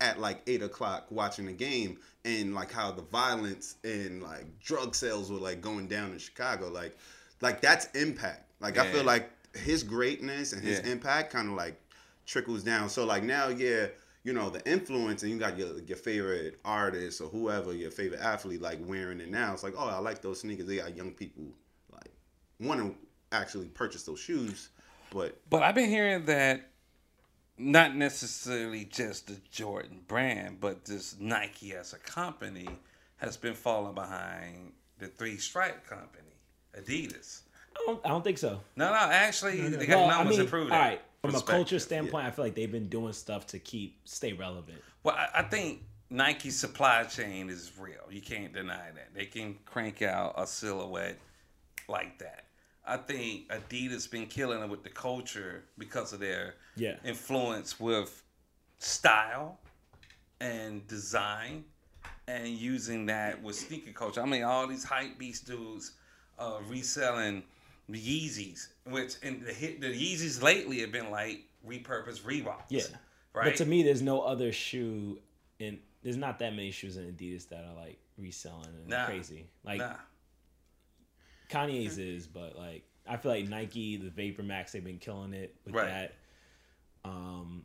at 0.00 0.20
like 0.20 0.42
eight 0.46 0.62
o'clock 0.62 1.06
watching 1.10 1.46
the 1.46 1.52
game, 1.52 1.98
and 2.24 2.54
like 2.54 2.70
how 2.72 2.90
the 2.90 3.02
violence 3.02 3.76
and 3.84 4.22
like 4.22 4.44
drug 4.60 4.94
sales 4.94 5.30
were 5.30 5.38
like 5.38 5.60
going 5.60 5.86
down 5.88 6.12
in 6.12 6.18
Chicago, 6.18 6.68
like 6.68 6.96
like 7.40 7.60
that's 7.60 7.86
impact. 7.96 8.50
Like 8.60 8.78
I 8.78 8.86
feel 8.86 9.04
like 9.04 9.30
his 9.54 9.82
greatness 9.82 10.52
and 10.52 10.62
his 10.62 10.80
Yeah. 10.80 10.92
impact 10.92 11.32
kind 11.32 11.48
of 11.48 11.54
like 11.54 11.80
trickles 12.26 12.62
down. 12.62 12.88
So 12.88 13.04
like 13.04 13.22
now, 13.22 13.48
yeah, 13.48 13.86
you 14.24 14.32
know 14.32 14.50
the 14.50 14.64
influence, 14.70 15.22
and 15.22 15.32
you 15.32 15.38
got 15.38 15.58
your 15.58 15.78
your 15.80 15.96
favorite 15.96 16.60
artist 16.64 17.20
or 17.20 17.28
whoever 17.28 17.72
your 17.72 17.90
favorite 17.90 18.20
athlete 18.20 18.60
like 18.60 18.78
wearing 18.86 19.20
it 19.20 19.30
now. 19.30 19.52
It's 19.52 19.62
like, 19.62 19.74
oh, 19.76 19.88
I 19.88 19.98
like 19.98 20.22
those 20.22 20.40
sneakers. 20.40 20.66
They 20.66 20.76
got 20.76 20.96
young 20.96 21.12
people 21.12 21.44
like 21.92 22.10
want 22.60 22.80
to 22.80 22.94
actually 23.32 23.66
purchase 23.66 24.02
those 24.04 24.20
shoes, 24.20 24.68
but 25.10 25.38
But 25.48 25.62
I've 25.62 25.74
been 25.74 25.88
hearing 25.88 26.24
that 26.26 26.69
not 27.60 27.94
necessarily 27.94 28.84
just 28.86 29.26
the 29.26 29.36
Jordan 29.50 30.00
brand, 30.08 30.60
but 30.60 30.84
this 30.84 31.16
Nike 31.20 31.74
as 31.74 31.92
a 31.92 31.98
company 31.98 32.68
has 33.18 33.36
been 33.36 33.54
falling 33.54 33.94
behind 33.94 34.72
the 34.98 35.06
three 35.06 35.36
stripe 35.36 35.86
company, 35.86 36.34
Adidas. 36.76 37.42
I 37.76 37.84
don't, 37.86 38.00
I 38.04 38.08
don't 38.08 38.24
think 38.24 38.38
so. 38.38 38.60
No, 38.76 38.86
no, 38.90 38.94
actually, 38.94 39.60
they 39.68 39.86
got 39.86 40.06
Well, 40.06 40.20
I 40.20 40.24
mean, 40.24 40.40
improved. 40.40 40.72
all 40.72 40.78
right. 40.78 41.00
From 41.20 41.30
a 41.30 41.32
Perspective, 41.34 41.54
culture 41.54 41.78
standpoint, 41.78 42.26
I 42.26 42.30
feel 42.30 42.46
like 42.46 42.54
they've 42.54 42.72
been 42.72 42.88
doing 42.88 43.12
stuff 43.12 43.46
to 43.48 43.58
keep 43.58 44.00
stay 44.04 44.32
relevant. 44.32 44.80
Well, 45.02 45.14
I, 45.14 45.40
I 45.40 45.42
think 45.42 45.82
Nike's 46.08 46.56
supply 46.56 47.04
chain 47.04 47.50
is 47.50 47.72
real. 47.78 48.10
You 48.10 48.22
can't 48.22 48.54
deny 48.54 48.90
that. 48.94 49.14
They 49.14 49.26
can 49.26 49.56
crank 49.66 50.00
out 50.00 50.34
a 50.38 50.46
silhouette 50.46 51.18
like 51.88 52.18
that. 52.20 52.46
I 52.86 52.96
think 52.96 53.48
Adidas 53.50 54.10
been 54.10 54.26
killing 54.26 54.62
it 54.62 54.68
with 54.68 54.82
the 54.82 54.88
culture 54.90 55.64
because 55.78 56.12
of 56.12 56.20
their 56.20 56.54
Yeah. 56.76 56.96
influence 57.04 57.78
with 57.78 58.22
style 58.78 59.58
and 60.40 60.86
design 60.88 61.64
and 62.26 62.48
using 62.48 63.06
that 63.06 63.42
with 63.42 63.56
sneaker 63.56 63.92
culture. 63.92 64.22
I 64.22 64.26
mean, 64.26 64.42
all 64.42 64.66
these 64.66 64.84
hype 64.84 65.18
beast 65.18 65.46
dudes 65.46 65.92
uh, 66.38 66.60
reselling 66.68 67.42
Yeezys, 67.90 68.68
which 68.86 69.14
and 69.22 69.42
the 69.44 69.52
hit 69.52 69.80
the 69.80 69.88
Yeezys 69.88 70.40
lately 70.42 70.80
have 70.80 70.92
been 70.92 71.10
like 71.10 71.44
repurposed 71.66 72.22
Reeboks. 72.22 72.62
Yeah. 72.68 72.82
Right. 73.34 73.44
But 73.44 73.56
to 73.56 73.66
me, 73.66 73.82
there's 73.82 74.02
no 74.02 74.20
other 74.22 74.52
shoe 74.52 75.18
in. 75.58 75.80
There's 76.02 76.16
not 76.16 76.38
that 76.38 76.54
many 76.54 76.70
shoes 76.70 76.96
in 76.96 77.04
Adidas 77.12 77.48
that 77.50 77.64
are 77.64 77.74
like 77.74 77.98
reselling 78.16 78.66
and 78.68 78.88
Nah. 78.88 79.06
crazy. 79.06 79.46
Like 79.64 79.78
nah. 79.78 79.96
Kanye's 81.50 81.98
is, 81.98 82.26
but 82.26 82.56
like 82.56 82.84
I 83.06 83.16
feel 83.16 83.32
like 83.32 83.48
Nike, 83.48 83.96
the 83.96 84.10
Vapor 84.10 84.42
Max, 84.42 84.72
they've 84.72 84.84
been 84.84 84.98
killing 84.98 85.32
it 85.34 85.54
with 85.64 85.74
Right. 85.74 85.86
that. 85.86 86.14
Um, 87.04 87.64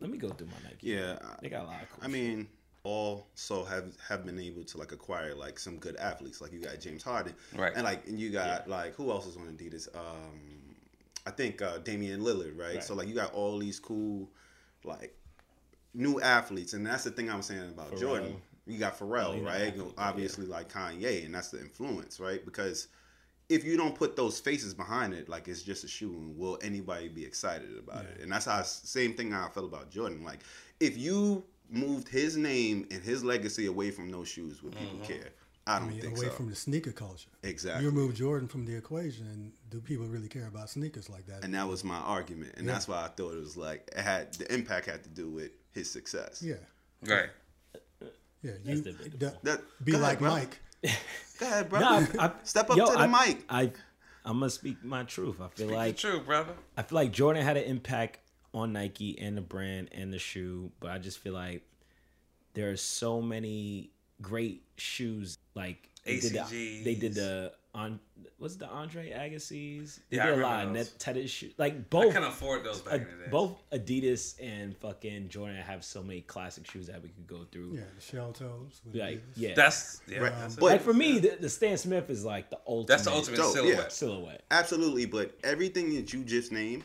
let 0.00 0.10
me 0.10 0.18
go 0.18 0.28
through 0.30 0.46
my 0.48 0.68
Nike. 0.70 0.88
yeah, 0.88 1.18
they 1.42 1.48
got 1.48 1.62
a 1.64 1.66
lot 1.66 1.82
of 1.82 1.90
cool. 1.90 2.00
I 2.04 2.08
mean, 2.08 2.48
also 2.84 3.64
have 3.64 3.92
have 4.08 4.24
been 4.24 4.38
able 4.38 4.62
to 4.64 4.78
like 4.78 4.92
acquire 4.92 5.34
like 5.34 5.58
some 5.58 5.76
good 5.78 5.96
athletes. 5.96 6.40
Like 6.40 6.52
you 6.52 6.60
got 6.60 6.78
James 6.80 7.02
Harden, 7.02 7.34
Right. 7.54 7.72
And 7.74 7.84
like 7.84 8.06
and 8.06 8.18
you 8.18 8.30
got 8.30 8.68
like 8.68 8.94
who 8.94 9.10
else 9.10 9.26
is 9.26 9.36
on 9.36 9.44
Adidas? 9.46 9.88
Um, 9.96 10.74
I 11.26 11.30
think 11.30 11.60
uh, 11.62 11.78
Damian 11.78 12.20
Lillard, 12.20 12.56
right? 12.56 12.74
Right. 12.76 12.84
So 12.84 12.94
like 12.94 13.08
you 13.08 13.14
got 13.14 13.32
all 13.34 13.58
these 13.58 13.80
cool 13.80 14.28
like 14.84 15.14
new 15.94 16.20
athletes, 16.20 16.74
and 16.74 16.86
that's 16.86 17.04
the 17.04 17.10
thing 17.10 17.28
I 17.30 17.36
was 17.36 17.46
saying 17.46 17.68
about 17.70 17.90
Pharrell. 17.92 18.00
Jordan. 18.00 18.36
You 18.68 18.78
got 18.78 18.98
Pharrell, 18.98 19.38
Oh, 19.40 19.44
right? 19.44 19.68
athlete, 19.68 19.92
but 19.96 20.02
Obviously, 20.02 20.44
like 20.46 20.72
Kanye, 20.72 21.24
and 21.24 21.32
that's 21.32 21.50
the 21.50 21.60
influence, 21.60 22.18
right? 22.18 22.44
Because 22.44 22.88
if 23.48 23.64
you 23.64 23.76
don't 23.76 23.94
put 23.94 24.16
those 24.16 24.40
faces 24.40 24.74
behind 24.74 25.14
it, 25.14 25.28
like 25.28 25.46
it's 25.48 25.62
just 25.62 25.84
a 25.84 25.88
shoe, 25.88 26.12
and 26.12 26.36
will 26.36 26.58
anybody 26.62 27.08
be 27.08 27.24
excited 27.24 27.70
about 27.78 28.04
it? 28.04 28.20
And 28.20 28.30
that's 28.32 28.44
how 28.46 28.62
same 28.62 29.14
thing 29.14 29.32
I 29.32 29.48
felt 29.48 29.66
about 29.66 29.90
Jordan. 29.90 30.24
Like 30.24 30.40
if 30.80 30.96
you 30.98 31.44
moved 31.70 32.08
his 32.08 32.36
name 32.36 32.86
and 32.90 33.02
his 33.02 33.24
legacy 33.24 33.66
away 33.66 33.90
from 33.90 34.10
those 34.10 34.28
shoes, 34.28 34.62
would 34.62 34.72
people 34.76 34.96
mm-hmm. 34.98 35.12
care? 35.12 35.30
I 35.68 35.76
I 35.76 35.78
don't 35.80 35.88
mean, 35.88 36.00
think 36.00 36.16
away 36.16 36.26
so. 36.26 36.32
from 36.32 36.48
the 36.48 36.54
sneaker 36.54 36.92
culture. 36.92 37.28
Exactly. 37.42 37.82
You 37.84 37.90
remove 37.90 38.14
Jordan 38.14 38.46
from 38.46 38.64
the 38.64 38.76
equation, 38.76 39.26
and 39.26 39.52
do 39.68 39.80
people 39.80 40.06
really 40.06 40.28
care 40.28 40.46
about 40.46 40.70
sneakers 40.70 41.10
like 41.10 41.26
that? 41.26 41.42
and 41.44 41.52
that 41.54 41.66
was 41.66 41.82
my 41.82 41.96
argument, 41.96 42.54
and 42.56 42.66
Yeah. 42.66 42.72
that's 42.72 42.86
why 42.86 43.04
I 43.04 43.08
thought 43.08 43.32
it 43.32 43.40
was 43.40 43.56
like 43.56 43.88
it 43.96 44.02
had 44.02 44.32
the 44.34 44.52
impact 44.54 44.86
had 44.86 45.02
to 45.02 45.10
do 45.10 45.28
with 45.28 45.50
his 45.72 45.90
success. 45.90 46.40
yeah, 46.42 46.54
Right. 47.04 47.30
yeah. 48.42 48.52
You 48.64 48.80
debatable. 48.80 49.18
that- 49.18 49.42
That, 49.44 49.60
be 49.84 49.92
go 49.92 49.98
like 49.98 50.06
ahead, 50.06 50.18
bro. 50.20 50.30
Mike. 50.30 50.58
Go 51.38 51.46
ahead, 51.46 51.68
bro. 51.68 51.80
No, 51.80 52.06
I, 52.18 52.26
I, 52.26 52.32
Step 52.42 52.70
up 52.70 52.76
yo, 52.76 52.86
to 52.86 52.92
the 52.92 52.98
I, 52.98 53.06
mic. 53.06 53.44
I, 53.48 53.72
I'm 54.24 54.40
gonna 54.40 54.50
speak 54.50 54.82
my 54.82 55.04
truth. 55.04 55.40
I 55.40 55.48
feel 55.48 55.68
like 55.68 55.92
It's 55.92 56.00
true, 56.00 56.20
brother. 56.20 56.54
I 56.76 56.82
feel 56.82 56.96
like 56.96 57.12
Jordan 57.12 57.42
had 57.44 57.56
an 57.56 57.64
impact 57.64 58.18
on 58.54 58.72
Nike 58.72 59.18
and 59.18 59.36
the 59.36 59.42
brand 59.42 59.88
and 59.92 60.12
the 60.12 60.18
shoe, 60.18 60.72
but 60.80 60.90
I 60.90 60.98
just 60.98 61.18
feel 61.18 61.34
like 61.34 61.62
there 62.54 62.70
are 62.70 62.76
so 62.76 63.20
many 63.20 63.90
great 64.22 64.62
shoes. 64.76 65.38
Like 65.54 65.90
they 66.04 66.18
did 66.18 66.32
the, 66.32 66.82
they 66.84 66.94
did 66.94 67.14
the 67.14 67.52
on 67.76 68.00
what's 68.38 68.56
the 68.56 68.66
Andre 68.66 69.10
Agassi's? 69.12 70.00
They 70.10 70.16
Yeah, 70.16 70.22
I 70.24 70.26
did 70.26 70.32
a 70.32 70.36
remember 70.38 70.42
lot 70.56 70.66
of 70.66 70.74
those. 70.74 70.90
net 70.92 70.98
tethered 70.98 71.30
shoes. 71.30 71.52
Like 71.58 71.74
I 71.74 71.76
both 71.76 72.12
couldn't 72.14 72.28
afford 72.28 72.64
those 72.64 72.80
back 72.80 72.94
uh, 72.94 72.96
in 72.96 73.18
the 73.18 73.24
day. 73.24 73.30
both 73.30 73.62
Adidas 73.70 74.34
and 74.42 74.76
fucking 74.78 75.28
Jordan 75.28 75.56
have 75.56 75.84
so 75.84 76.02
many 76.02 76.22
classic 76.22 76.68
shoes 76.70 76.86
that 76.88 77.02
we 77.02 77.10
could 77.10 77.26
go 77.26 77.44
through. 77.52 77.74
Yeah, 77.74 77.82
the 77.94 78.00
shell 78.00 78.32
toes. 78.32 78.80
Like 78.92 78.94
Adidas. 79.18 79.20
yeah, 79.36 79.54
That's 79.54 80.00
yeah. 80.08 80.18
Right, 80.18 80.32
that's 80.38 80.56
but- 80.56 80.64
like 80.64 80.80
for 80.82 80.94
me, 80.94 81.18
the, 81.18 81.36
the 81.40 81.48
Stan 81.50 81.76
Smith 81.76 82.08
is 82.10 82.24
like 82.24 82.50
the 82.50 82.58
ultimate. 82.66 82.88
that's 82.88 83.04
the 83.04 83.12
ultimate 83.12 83.36
Dope, 83.36 83.54
yeah. 83.54 83.62
silhouette. 83.62 83.92
silhouette. 83.92 84.42
Absolutely, 84.50 85.06
but 85.06 85.38
everything 85.44 85.94
that 85.94 86.12
you 86.12 86.24
just 86.24 86.50
named 86.52 86.84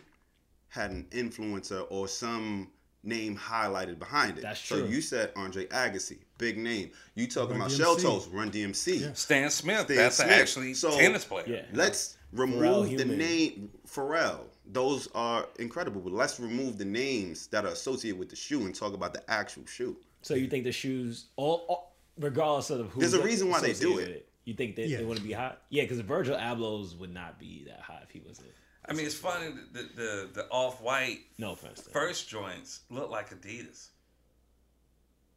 had 0.67 0.91
an 0.91 1.07
influencer 1.11 1.85
or 1.89 2.07
some 2.07 2.69
name 3.03 3.35
highlighted 3.35 3.99
behind 3.99 4.37
it. 4.37 4.41
That's 4.41 4.61
true. 4.61 4.79
So 4.79 4.85
you 4.85 5.01
said 5.01 5.31
Andre 5.35 5.65
Agassi, 5.67 6.19
big 6.37 6.57
name. 6.57 6.91
You 7.15 7.27
talking 7.27 7.51
Run 7.57 7.61
about 7.61 7.71
DMC. 7.71 7.77
Shell 7.77 7.95
Toes, 7.97 8.27
Run 8.27 8.51
DMC. 8.51 9.01
Yeah. 9.01 9.13
Stan 9.13 9.49
Smith. 9.49 9.81
Stan 9.85 9.95
that's 9.97 10.17
Smith. 10.17 10.29
actually 10.29 10.73
So- 10.73 10.97
tennis 10.97 11.25
player. 11.25 11.45
Yeah. 11.47 11.61
Let's 11.73 12.17
remove 12.31 12.89
Pharrell 12.89 12.97
the 12.97 13.05
name 13.05 13.69
Pharrell. 13.87 14.39
Those 14.67 15.09
are 15.13 15.47
incredible, 15.59 16.01
but 16.01 16.13
let's 16.13 16.39
remove 16.39 16.77
the 16.77 16.85
names 16.85 17.47
that 17.47 17.65
are 17.65 17.69
associated 17.71 18.17
with 18.19 18.29
the 18.29 18.35
shoe 18.35 18.61
and 18.65 18.73
talk 18.73 18.93
about 18.93 19.13
the 19.13 19.29
actual 19.29 19.65
shoe. 19.65 19.97
So 20.21 20.35
you 20.35 20.47
think 20.47 20.63
the 20.63 20.71
shoes, 20.71 21.25
all, 21.35 21.65
all 21.67 21.95
regardless 22.17 22.69
of 22.69 22.87
who, 22.91 22.99
There's 23.01 23.13
a 23.15 23.23
reason 23.23 23.49
why 23.49 23.59
they 23.59 23.73
do 23.73 23.89
associated 23.93 24.15
it. 24.15 24.27
You 24.45 24.53
think 24.53 24.75
that 24.77 24.87
Yeah. 24.87 24.97
they 24.97 25.03
wouldn't 25.03 25.25
be 25.25 25.33
hot? 25.33 25.61
Yeah, 25.69 25.83
because 25.83 25.99
Virgil 25.99 26.35
Abloh's 26.37 26.95
would 26.95 27.13
not 27.13 27.39
be 27.39 27.63
that 27.67 27.81
hot 27.81 28.01
if 28.03 28.11
he 28.11 28.19
was 28.19 28.39
it. 28.39 28.53
I 28.87 28.93
mean, 28.93 29.05
it's 29.05 29.15
funny. 29.15 29.47
The 29.73 29.83
the, 29.95 30.29
the 30.33 30.47
off 30.49 30.81
white 30.81 31.19
No 31.37 31.51
offense. 31.53 31.81
First 31.91 32.29
joints 32.29 32.81
look 32.89 33.09
like 33.09 33.29
Adidas. 33.29 33.87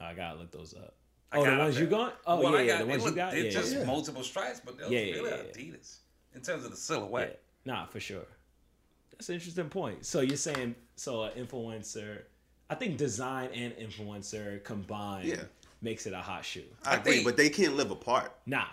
I 0.01 0.15
gotta 0.15 0.39
look 0.39 0.51
those 0.51 0.75
up. 0.75 0.95
I 1.33 1.39
Oh, 1.39 1.45
the 1.45 1.57
ones 1.59 1.79
you 1.79 1.87
got? 1.87 2.17
Oh 2.27 2.41
Well, 2.41 2.53
yeah, 2.53 2.59
I 2.59 2.63
yeah, 2.63 2.67
got, 2.73 2.79
the 2.79 2.85
they 2.85 2.91
ones 2.91 3.05
you 3.05 3.11
got. 3.13 3.33
They're 3.33 3.45
Yeah, 3.45 3.51
just 3.51 3.75
yeah. 3.75 3.85
multiple 3.85 4.23
stripes, 4.23 4.61
but 4.65 4.79
those 4.79 4.91
Yeah, 4.91 5.01
yeah, 5.01 5.15
really 5.17 5.31
yeah, 5.31 5.37
yeah. 5.37 5.53
Adidas 5.73 5.97
in 6.35 6.41
terms 6.43 6.65
of 6.65 6.71
the 6.71 6.71
yeah. 6.71 6.75
silhouette. 6.77 7.43
Nah, 7.65 7.87
for 7.87 8.01
sure. 8.01 8.27
That's 9.13 9.29
an 9.29 9.37
interesting 9.37 9.69
point. 9.69 10.05
So 10.05 10.21
you're 10.21 10.37
saying 10.37 10.75
so 10.97 11.23
an 11.25 11.33
influencer? 11.47 12.23
I 12.71 12.75
think 12.75 12.97
design 12.97 13.51
and 13.55 13.73
influencer 13.75 14.63
combined 14.65 15.29
Yeah. 15.29 15.43
makes 15.83 16.07
it 16.07 16.13
a 16.13 16.19
hot 16.19 16.45
shoe. 16.45 16.65
I, 16.85 16.93
I 16.93 16.97
agree, 16.97 17.13
think- 17.15 17.25
but 17.27 17.37
they 17.37 17.49
can't 17.51 17.75
live 17.77 17.91
apart. 17.91 18.33
Nah, 18.47 18.65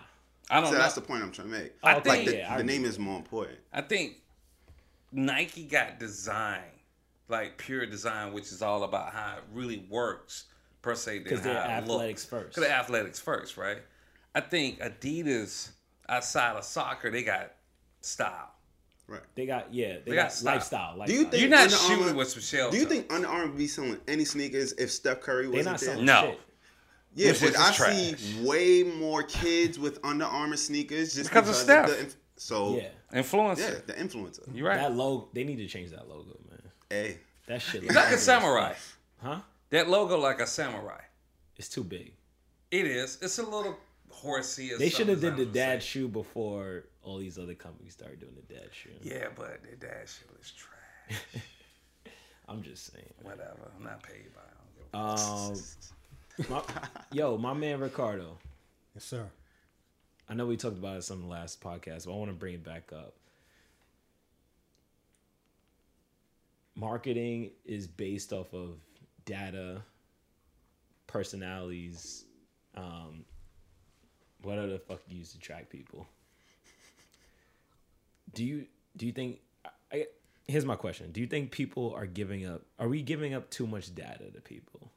I 0.50 0.56
don't 0.60 0.66
So 0.66 0.72
know. 0.72 0.78
that's 0.78 0.94
the 0.94 1.00
point 1.02 1.22
I'm 1.22 1.30
trying 1.32 1.50
to 1.50 1.58
make. 1.58 1.72
I 1.82 1.92
oh, 1.92 1.94
like 1.96 2.04
think- 2.04 2.28
the, 2.28 2.36
yeah, 2.36 2.48
the 2.56 2.62
agree. 2.62 2.72
name 2.74 2.84
is 2.84 2.98
more 2.98 3.16
important. 3.16 3.58
I 3.72 3.80
think 3.82 4.16
Nike 5.12 5.64
got 5.64 5.98
design, 5.98 6.62
like 7.28 7.58
pure 7.58 7.86
design, 7.86 8.32
which 8.32 8.50
is 8.52 8.62
all 8.62 8.84
about 8.84 9.12
how 9.12 9.36
it 9.36 9.44
really 9.52 9.84
works 9.90 10.44
per 10.80 10.94
se. 10.94 11.14
than 11.18 11.24
because 11.24 11.40
they're 11.42 11.56
athletics 11.56 12.22
looks. 12.22 12.24
first. 12.44 12.54
'Cause 12.56 12.64
they're 12.64 12.72
athletics 12.72 13.18
first, 13.20 13.56
right? 13.56 13.78
I 14.34 14.40
think 14.40 14.80
Adidas 14.80 15.70
outside 16.08 16.56
of 16.56 16.64
soccer, 16.64 17.10
they 17.10 17.22
got 17.22 17.52
style. 18.00 18.48
Right. 19.06 19.20
They 19.34 19.44
got 19.46 19.72
yeah, 19.74 19.98
they, 20.04 20.10
They 20.12 20.16
got, 20.16 20.30
got 20.30 20.42
lifestyle. 20.42 20.96
lifestyle. 20.96 21.06
Do 21.06 21.12
you 21.12 21.24
think 21.24 21.40
You're 21.42 21.50
not 21.50 21.64
Under 21.64 21.76
shooting 21.76 22.02
Armour- 22.04 22.14
with 22.16 22.28
some 22.30 22.40
shell. 22.40 22.70
Do 22.70 22.78
you 22.78 22.86
think 22.86 23.12
Under 23.12 23.28
Armour 23.28 23.52
be 23.54 23.66
selling 23.66 24.00
any 24.08 24.24
sneakers 24.24 24.72
if 24.74 24.90
Steph 24.90 25.20
Curry 25.20 25.48
wasn't 25.48 25.66
not 25.66 25.80
there? 25.80 25.96
No. 25.96 26.20
shit? 26.30 26.40
Yeah, 27.14 27.28
This 27.28 27.40
shit's 27.40 27.56
but 27.58 27.60
I 27.60 27.72
trash. 27.74 27.94
see 28.20 28.42
way 28.42 28.82
more 28.84 29.22
kids 29.22 29.78
with 29.78 29.98
Under 30.02 30.24
Armour 30.24 30.56
sneakers 30.56 31.14
just 31.14 31.28
Because 31.28 31.48
of 31.50 31.54
Steph. 31.56 31.88
the 31.88 32.14
so 32.36 32.76
Yeah. 32.78 32.88
Influencer. 33.12 33.58
yeah, 33.58 33.74
the 33.86 33.92
influencer. 33.94 34.54
You 34.54 34.66
right. 34.66 34.76
That 34.78 34.94
logo, 34.94 35.28
they 35.32 35.44
need 35.44 35.56
to 35.56 35.66
change 35.66 35.90
that 35.90 36.08
logo, 36.08 36.36
man. 36.50 36.60
Hey, 36.90 37.18
That 37.46 37.60
shit 37.62 37.84
It's 37.84 37.94
like 37.94 38.12
a 38.12 38.18
samurai. 38.18 38.74
Huh? 39.22 39.40
That 39.70 39.88
logo 39.88 40.18
like 40.18 40.40
a 40.40 40.46
samurai. 40.46 41.00
It's 41.56 41.68
too 41.68 41.84
big. 41.84 42.12
It 42.70 42.86
is. 42.86 43.18
It's 43.20 43.38
a 43.38 43.42
little 43.42 43.76
horsey. 44.10 44.72
or 44.72 44.78
They 44.78 44.88
should 44.88 45.08
have 45.08 45.20
did 45.20 45.36
the 45.36 45.46
dad 45.46 45.82
say. 45.82 45.88
shoe 45.88 46.08
before 46.08 46.84
all 47.02 47.18
these 47.18 47.38
other 47.38 47.54
companies 47.54 47.92
started 47.92 48.20
doing 48.20 48.34
the 48.34 48.54
dad 48.54 48.68
shoe. 48.72 48.90
Yeah, 49.02 49.26
but 49.36 49.62
the 49.62 49.76
dad 49.76 50.06
shoe 50.08 50.24
was 50.38 50.50
trash. 50.52 51.20
I'm 52.48 52.62
just 52.62 52.92
saying. 52.92 53.12
Whatever. 53.22 53.70
I'm 53.76 53.84
not 53.84 54.02
paid 54.02 54.30
by. 54.34 54.98
I 54.98 55.16
don't 55.16 55.50
Um, 55.50 56.50
my, 56.50 56.62
yo, 57.12 57.38
my 57.38 57.52
man 57.54 57.80
Ricardo. 57.80 58.38
Yes, 58.94 59.04
sir. 59.04 59.26
I 60.32 60.34
know 60.34 60.46
we 60.46 60.56
talked 60.56 60.78
about 60.78 60.96
it 60.96 61.04
some 61.04 61.28
last 61.28 61.60
podcast, 61.60 62.06
but 62.06 62.12
I 62.12 62.16
want 62.16 62.30
to 62.30 62.34
bring 62.34 62.54
it 62.54 62.64
back 62.64 62.90
up. 62.90 63.12
Marketing 66.74 67.50
is 67.66 67.86
based 67.86 68.32
off 68.32 68.54
of 68.54 68.78
data, 69.26 69.82
personalities, 71.06 72.24
um, 72.74 73.26
whatever 74.40 74.68
the 74.68 74.78
fuck 74.78 75.02
you 75.06 75.18
use 75.18 75.32
to 75.32 75.38
track 75.38 75.68
people. 75.68 76.06
Do 78.32 78.42
you 78.42 78.64
do 78.96 79.04
you 79.04 79.12
think? 79.12 79.40
I, 79.92 80.06
here's 80.48 80.64
my 80.64 80.76
question: 80.76 81.12
Do 81.12 81.20
you 81.20 81.26
think 81.26 81.50
people 81.50 81.92
are 81.94 82.06
giving 82.06 82.46
up? 82.46 82.62
Are 82.78 82.88
we 82.88 83.02
giving 83.02 83.34
up 83.34 83.50
too 83.50 83.66
much 83.66 83.94
data 83.94 84.30
to 84.32 84.40
people? 84.40 84.90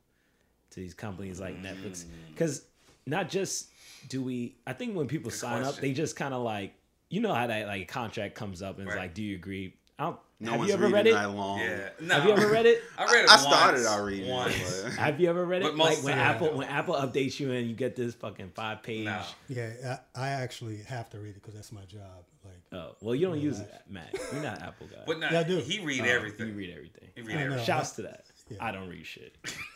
to 0.75 0.81
these 0.81 0.93
companies 0.93 1.39
like 1.39 1.61
Netflix 1.63 2.03
because 2.33 2.63
not 3.05 3.29
just 3.29 3.69
do 4.09 4.21
we 4.21 4.55
I 4.67 4.73
think 4.73 4.95
when 4.95 5.07
people 5.07 5.31
sign 5.31 5.63
up 5.63 5.75
they 5.77 5.91
just 5.93 6.15
kind 6.15 6.33
of 6.33 6.41
like 6.43 6.73
you 7.09 7.21
know 7.21 7.33
how 7.33 7.47
that 7.47 7.67
like 7.67 7.87
contract 7.87 8.35
comes 8.35 8.61
up 8.61 8.77
and 8.79 8.87
it's 8.87 8.97
like 8.97 9.13
do 9.13 9.21
you 9.23 9.35
agree 9.35 9.73
I 9.97 10.03
don't 10.05 10.19
no 10.41 10.51
have 10.51 10.59
one's 10.59 10.67
you 10.69 10.73
ever 10.75 10.87
read 10.89 11.07
it 11.07 11.13
that 11.13 11.31
long. 11.31 11.59
Yeah. 11.59 11.87
No. 12.01 12.15
have 12.15 12.25
you 12.25 12.31
ever 12.33 12.47
read 12.51 12.65
it 12.65 12.81
I 12.97 13.05
read 13.05 13.23
it 13.23 13.29
I 13.29 13.35
once. 13.35 13.41
started 13.43 13.85
out 13.87 14.03
reading 14.03 14.29
once. 14.29 14.55
it. 14.55 14.83
but- 14.83 14.93
have 14.99 15.19
you 15.21 15.29
ever 15.29 15.45
read 15.45 15.61
it 15.61 15.65
But 15.65 15.77
like 15.77 16.03
when 16.03 16.13
of 16.13 16.17
the 16.19 16.23
time, 16.23 16.35
Apple 16.35 16.57
when 16.57 16.67
Apple 16.67 16.95
updates 16.95 17.39
you 17.39 17.51
and 17.51 17.67
you 17.69 17.73
get 17.75 17.95
this 17.95 18.13
fucking 18.15 18.51
five 18.53 18.83
page 18.83 19.05
No. 19.05 19.21
Yeah, 19.47 19.97
I, 20.15 20.21
I 20.21 20.29
actually 20.29 20.77
have 20.83 21.09
to 21.11 21.19
read 21.19 21.29
it 21.29 21.35
because 21.35 21.53
that's 21.53 21.71
my 21.71 21.85
job. 21.85 22.25
Like, 22.43 22.61
oh 22.79 22.95
well 23.01 23.15
you 23.15 23.25
don't 23.27 23.39
use 23.39 23.59
it 23.59 23.71
Matt 23.89 24.13
you're 24.33 24.41
not 24.43 24.61
Apple 24.61 24.87
guy 24.87 24.97
But 25.07 25.19
no, 25.19 25.29
Yeah, 25.31 25.39
I 25.39 25.43
do. 25.43 25.57
he 25.59 25.79
read 25.83 26.01
Oh, 26.01 26.05
everything. 26.05 26.47
you 26.49 26.53
read 26.53 26.71
everything 26.75 27.09
He 27.15 27.21
read 27.21 27.31
I 27.31 27.39
know. 27.39 27.45
everything. 27.45 27.65
shouts 27.65 27.91
to 27.91 28.01
that 28.03 28.25
Yeah. 28.49 28.57
I 28.59 28.71
don't 28.71 28.89
read 28.89 29.05
shit 29.05 29.35
It- 29.45 29.55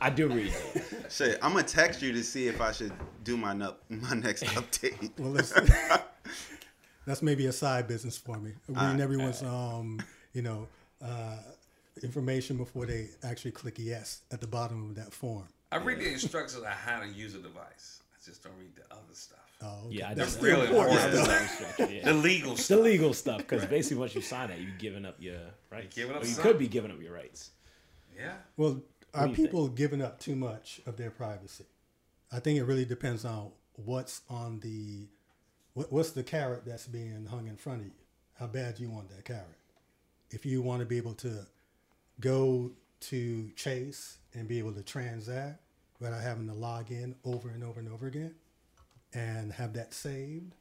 I 0.00 0.10
do 0.10 0.28
read 0.28 0.52
though. 0.52 0.80
Shit, 1.08 1.38
I'm 1.42 1.52
gonna 1.52 1.62
text 1.64 2.02
you 2.02 2.12
to 2.12 2.22
see 2.22 2.48
if 2.48 2.60
I 2.60 2.72
should 2.72 2.92
do 3.22 3.36
my 3.36 3.52
nu- 3.52 3.74
my 3.88 4.14
next 4.14 4.44
update. 4.58 5.10
well, 5.18 5.30
let's, 5.30 5.52
that's 7.06 7.22
maybe 7.22 7.46
a 7.46 7.52
side 7.52 7.86
business 7.88 8.16
for 8.16 8.38
me. 8.38 8.52
Reading 8.68 9.00
everyone's, 9.00 9.42
um, 9.42 10.00
you 10.32 10.42
know, 10.42 10.68
uh, 11.04 11.36
information 12.02 12.56
before 12.56 12.86
they 12.86 13.08
actually 13.22 13.52
click 13.52 13.76
yes 13.78 14.22
at 14.32 14.40
the 14.40 14.46
bottom 14.46 14.90
of 14.90 14.96
that 14.96 15.12
form. 15.12 15.44
I 15.72 15.76
read 15.78 15.98
the 15.98 16.12
instructions 16.12 16.62
on 16.64 16.70
how 16.70 17.00
to 17.00 17.08
use 17.08 17.34
a 17.34 17.38
device. 17.38 18.02
I 18.12 18.24
just 18.24 18.42
don't 18.42 18.52
read 18.58 18.74
the 18.76 18.94
other 18.94 19.02
stuff. 19.12 19.38
Oh, 19.62 19.86
okay. 19.86 19.96
Yeah, 19.98 20.10
I 20.10 20.14
that's 20.14 20.34
do. 20.34 20.38
still 20.40 20.56
Really 20.60 20.66
important. 20.68 21.14
important. 21.14 21.48
stuff. 21.50 21.90
Yeah. 21.90 22.04
The 22.04 22.14
legal 22.14 22.56
stuff. 22.56 22.76
the 22.78 22.82
legal 22.82 23.14
stuff 23.14 23.38
because 23.38 23.64
basically 23.66 23.98
once 23.98 24.14
you 24.14 24.20
sign 24.20 24.50
it, 24.50 24.60
you're 24.60 24.70
giving 24.78 25.04
up 25.06 25.16
your 25.18 25.38
rights. 25.70 25.96
You're 25.96 26.06
giving 26.06 26.16
up 26.16 26.22
Or 26.22 26.26
you 26.26 26.32
something. 26.34 26.52
could 26.52 26.58
be 26.58 26.68
giving 26.68 26.90
up 26.90 27.00
your 27.00 27.12
rights. 27.14 27.50
Yeah. 28.16 28.34
Well, 28.56 28.80
are 29.14 29.28
you 29.28 29.34
think? 29.34 29.48
people 29.48 29.68
giving 29.68 30.02
up 30.02 30.18
too 30.18 30.36
much 30.36 30.80
of 30.86 30.96
their 30.96 31.10
privacy? 31.10 31.64
I 32.32 32.40
think 32.40 32.58
it 32.58 32.64
really 32.64 32.84
depends 32.84 33.24
on 33.24 33.52
what's 33.76 34.22
on 34.28 34.60
the 34.60 35.06
what, 35.74 35.92
what's 35.92 36.10
the 36.10 36.22
carrot 36.22 36.64
that's 36.64 36.86
being 36.86 37.26
hung 37.26 37.48
in 37.48 37.56
front 37.56 37.80
of 37.80 37.86
you. 37.86 37.92
How 38.38 38.46
bad 38.46 38.78
you 38.78 38.90
want 38.90 39.08
that 39.10 39.24
carrot? 39.24 39.58
If 40.30 40.44
you 40.44 40.62
want 40.62 40.80
to 40.80 40.86
be 40.86 40.96
able 40.96 41.14
to 41.14 41.46
go 42.20 42.72
to 43.00 43.50
Chase 43.56 44.18
and 44.32 44.48
be 44.48 44.58
able 44.58 44.72
to 44.72 44.82
transact 44.82 45.60
without 46.00 46.22
having 46.22 46.48
to 46.48 46.54
log 46.54 46.90
in 46.90 47.14
over 47.24 47.48
and 47.50 47.62
over 47.62 47.80
and 47.80 47.88
over 47.88 48.06
again, 48.06 48.34
and 49.12 49.52
have 49.52 49.74
that 49.74 49.94
saved, 49.94 50.54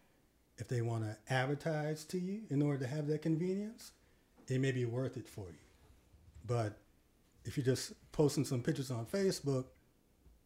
if 0.57 0.67
they 0.67 0.81
want 0.81 1.03
to 1.03 1.33
advertise 1.33 2.03
to 2.05 2.19
you 2.19 2.41
in 2.49 2.61
order 2.61 2.79
to 2.79 2.87
have 2.87 3.07
that 3.07 3.21
convenience, 3.21 3.91
it 4.47 4.59
may 4.59 4.71
be 4.71 4.85
worth 4.85 5.17
it 5.17 5.27
for 5.27 5.47
you. 5.47 5.57
But 6.45 6.77
if 7.45 7.57
you're 7.57 7.65
just 7.65 7.93
posting 8.11 8.45
some 8.45 8.61
pictures 8.61 8.91
on 8.91 9.05
Facebook, 9.05 9.65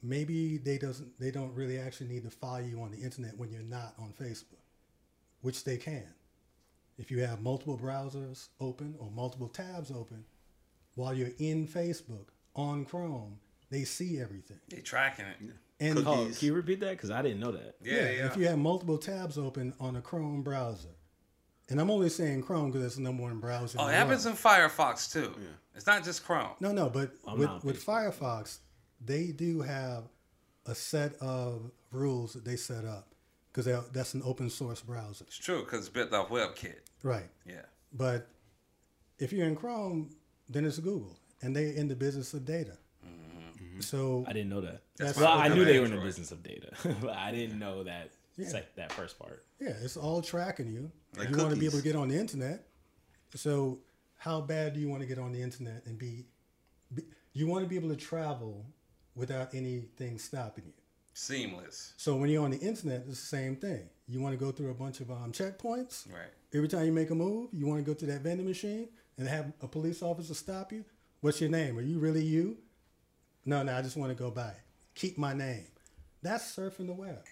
maybe 0.01 0.57
they 0.57 0.77
doesn't 0.77 1.19
they 1.19 1.31
don't 1.31 1.53
really 1.53 1.77
actually 1.79 2.07
need 2.07 2.23
to 2.23 2.29
follow 2.29 2.60
you 2.60 2.81
on 2.81 2.91
the 2.91 2.97
internet 2.97 3.38
when 3.38 3.51
you're 3.51 3.62
not 3.62 3.93
on 3.99 4.13
Facebook, 4.19 4.62
which 5.41 5.63
they 5.63 5.77
can. 5.77 6.13
If 6.97 7.12
you 7.12 7.19
have 7.19 7.41
multiple 7.41 7.77
browsers 7.77 8.47
open 8.60 8.95
or 8.99 9.12
multiple 9.12 9.49
tabs 9.49 9.91
open 9.91 10.25
while 10.95 11.13
you're 11.13 11.29
in 11.38 11.67
Facebook 11.67 12.27
on 12.55 12.86
Chrome, 12.86 13.38
they 13.69 13.83
see 13.83 14.19
everything. 14.19 14.60
They 14.69 14.81
tracking 14.81 15.25
it. 15.25 15.38
And 15.79 15.99
Oh, 15.99 16.01
Cookies. 16.03 16.39
can 16.39 16.47
you 16.47 16.53
repeat 16.55 16.79
that? 16.79 16.91
Because 16.91 17.12
I 17.12 17.21
didn't 17.21 17.39
know 17.39 17.51
that. 17.51 17.75
Yeah, 17.83 17.93
yeah, 17.93 18.10
yeah. 18.10 18.25
if 18.25 18.36
you 18.38 18.47
have 18.47 18.57
multiple 18.57 18.97
tabs 18.97 19.38
open 19.38 19.75
on 19.79 19.95
a 19.95 20.01
Chrome 20.01 20.41
browser, 20.41 20.89
and 21.69 21.80
I'm 21.82 21.89
only 21.91 22.10
saying 22.10 22.43
Chrome 22.43 22.71
because 22.71 22.86
it's 22.86 22.95
the 22.95 23.01
number 23.01 23.23
one 23.23 23.39
browser. 23.39 23.77
oh, 23.80 23.88
it 23.88 23.93
happens 23.93 24.25
in 24.25 24.34
Firefox 24.34 25.12
too. 25.12 25.34
Yeah. 25.39 25.47
It's 25.75 25.86
not 25.86 26.03
just 26.03 26.25
Chrome. 26.25 26.51
No, 26.60 26.71
no, 26.71 26.89
but 26.89 27.12
I'm 27.27 27.38
with, 27.38 27.63
with 27.63 27.86
Firefox, 27.86 28.60
they 29.03 29.27
do 29.27 29.62
have 29.62 30.03
a 30.65 30.73
set 30.75 31.15
of 31.21 31.71
rules 31.91 32.34
that 32.34 32.43
they 32.45 32.56
set 32.56 32.84
up 32.86 33.13
because 33.51 33.65
that's 33.91 34.13
an 34.13 34.21
open 34.23 34.49
source 34.49 34.82
browser, 34.82 35.25
It's 35.27 35.38
true 35.38 35.63
because 35.63 35.80
it's 35.80 35.89
built 35.89 36.13
off 36.13 36.30
WebKit. 36.30 36.75
right? 37.03 37.30
Yeah. 37.45 37.62
But 37.93 38.27
if 39.19 39.32
you're 39.34 39.47
in 39.47 39.56
Chrome, 39.56 40.12
then 40.49 40.65
it's 40.65 40.77
Google, 40.80 41.17
and 41.41 41.56
they're 41.56 41.73
in 41.73 41.88
the 41.88 41.95
business 41.95 42.34
of 42.34 42.45
data. 42.45 42.77
Mm-hmm. 43.06 43.80
So 43.82 44.25
I 44.27 44.34
didn't 44.34 44.49
know 44.49 44.62
that. 44.62 44.82
That's 44.97 45.17
well, 45.17 45.27
I 45.27 45.45
I 45.45 45.47
knew 45.47 45.56
look 45.62 45.67
they 45.67 45.80
were 45.80 45.86
in 45.86 45.95
the 45.95 46.01
business 46.01 46.32
of 46.32 46.43
data, 46.43 46.69
but 47.01 47.12
I 47.17 47.32
didn't 47.32 47.58
know 47.60 47.84
that 47.84 48.12
Yeah. 48.38 48.47
sec- 48.50 48.76
that 48.76 48.91
first 48.91 49.17
part. 49.19 49.43
yeah, 49.60 49.73
it's 49.82 49.97
all 49.97 50.21
tracking 50.21 50.67
you. 50.71 50.91
Like 51.17 51.30
you 51.30 51.38
want 51.38 51.54
to 51.54 51.60
be 51.60 51.65
able 51.65 51.78
to 51.80 51.84
get 51.84 51.95
on 51.95 52.08
the 52.10 52.17
internet. 52.17 52.67
So 53.36 53.80
how 54.17 54.41
bad 54.41 54.73
do 54.73 54.80
you 54.80 54.89
want 54.89 55.02
to 55.02 55.08
get 55.08 55.19
on 55.19 55.32
the 55.32 55.41
internet 55.41 55.84
and 55.86 55.97
be, 55.97 56.26
be? 56.93 57.04
You 57.34 57.47
want 57.47 57.63
to 57.63 57.69
be 57.69 57.76
able 57.76 57.89
to 57.89 57.95
travel 57.95 58.65
without 59.15 59.54
anything 59.54 60.17
stopping 60.19 60.65
you. 60.67 60.73
Seamless. 61.13 61.93
So 61.97 62.15
when 62.15 62.30
you're 62.30 62.43
on 62.43 62.52
the 62.52 62.60
internet, 62.60 63.04
it's 63.08 63.19
the 63.19 63.26
same 63.26 63.56
thing. 63.56 63.89
You 64.08 64.21
want 64.21 64.38
to 64.38 64.43
go 64.43 64.52
through 64.52 64.69
a 64.69 64.76
bunch 64.76 65.00
of 65.00 65.10
um, 65.10 65.32
checkpoints. 65.32 66.08
Right. 66.12 66.30
Every 66.54 66.67
time 66.67 66.86
you 66.86 66.91
make 66.91 67.10
a 67.10 67.15
move, 67.15 67.50
you 67.52 67.65
want 67.65 67.84
to 67.84 67.91
go 67.91 67.95
to 67.97 68.06
that 68.06 68.21
vending 68.21 68.45
machine 68.47 68.88
and 69.17 69.28
have 69.28 69.52
a 69.62 69.67
police 69.67 70.02
officer 70.04 70.36
stop 70.36 70.71
you. 70.71 70.86
What's 71.21 71.41
your 71.41 71.50
name? 71.50 71.78
Are 71.78 71.82
you 71.82 71.97
really 71.97 72.23
you? 72.23 72.58
No, 73.45 73.63
no, 73.63 73.76
I 73.76 73.82
just 73.82 73.97
want 73.97 74.12
to 74.12 74.15
go 74.15 74.30
by. 74.30 74.54
Keep 74.93 75.17
my 75.17 75.34
name. 75.34 75.65
That's 76.21 76.56
surfing 76.56 76.88
the 76.88 76.93
web. 76.93 77.23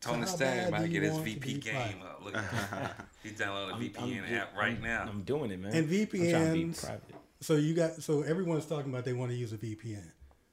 Tony 0.00 0.20
how 0.20 0.26
Stang 0.26 0.70
bad 0.70 0.70
might 0.72 0.90
get 0.90 1.02
his 1.02 1.12
want 1.12 1.24
to 1.24 1.32
VP 1.34 1.54
game 1.58 1.74
private? 1.74 2.02
up. 2.02 2.24
Look 2.24 2.36
at. 2.36 3.06
He's 3.22 3.38
downloading 3.38 3.76
a 3.76 3.90
VPN 3.90 4.22
I'm- 4.24 4.34
app 4.34 4.56
right 4.56 4.72
I'm- 4.72 4.82
now. 4.82 5.06
I'm 5.08 5.22
doing 5.22 5.50
it, 5.50 5.60
man. 5.60 5.72
And 5.72 5.84
I'm 5.88 5.88
trying 5.88 6.06
to 6.06 6.12
be 6.12 6.18
VPNs. 6.18 6.84
private. 6.84 7.02
So 7.40 7.56
you 7.56 7.74
got 7.74 8.02
so 8.02 8.22
everyone's 8.22 8.66
talking 8.66 8.90
about 8.92 9.04
they 9.04 9.12
want 9.12 9.30
to 9.30 9.36
use 9.36 9.52
a 9.52 9.58
VPN. 9.58 10.10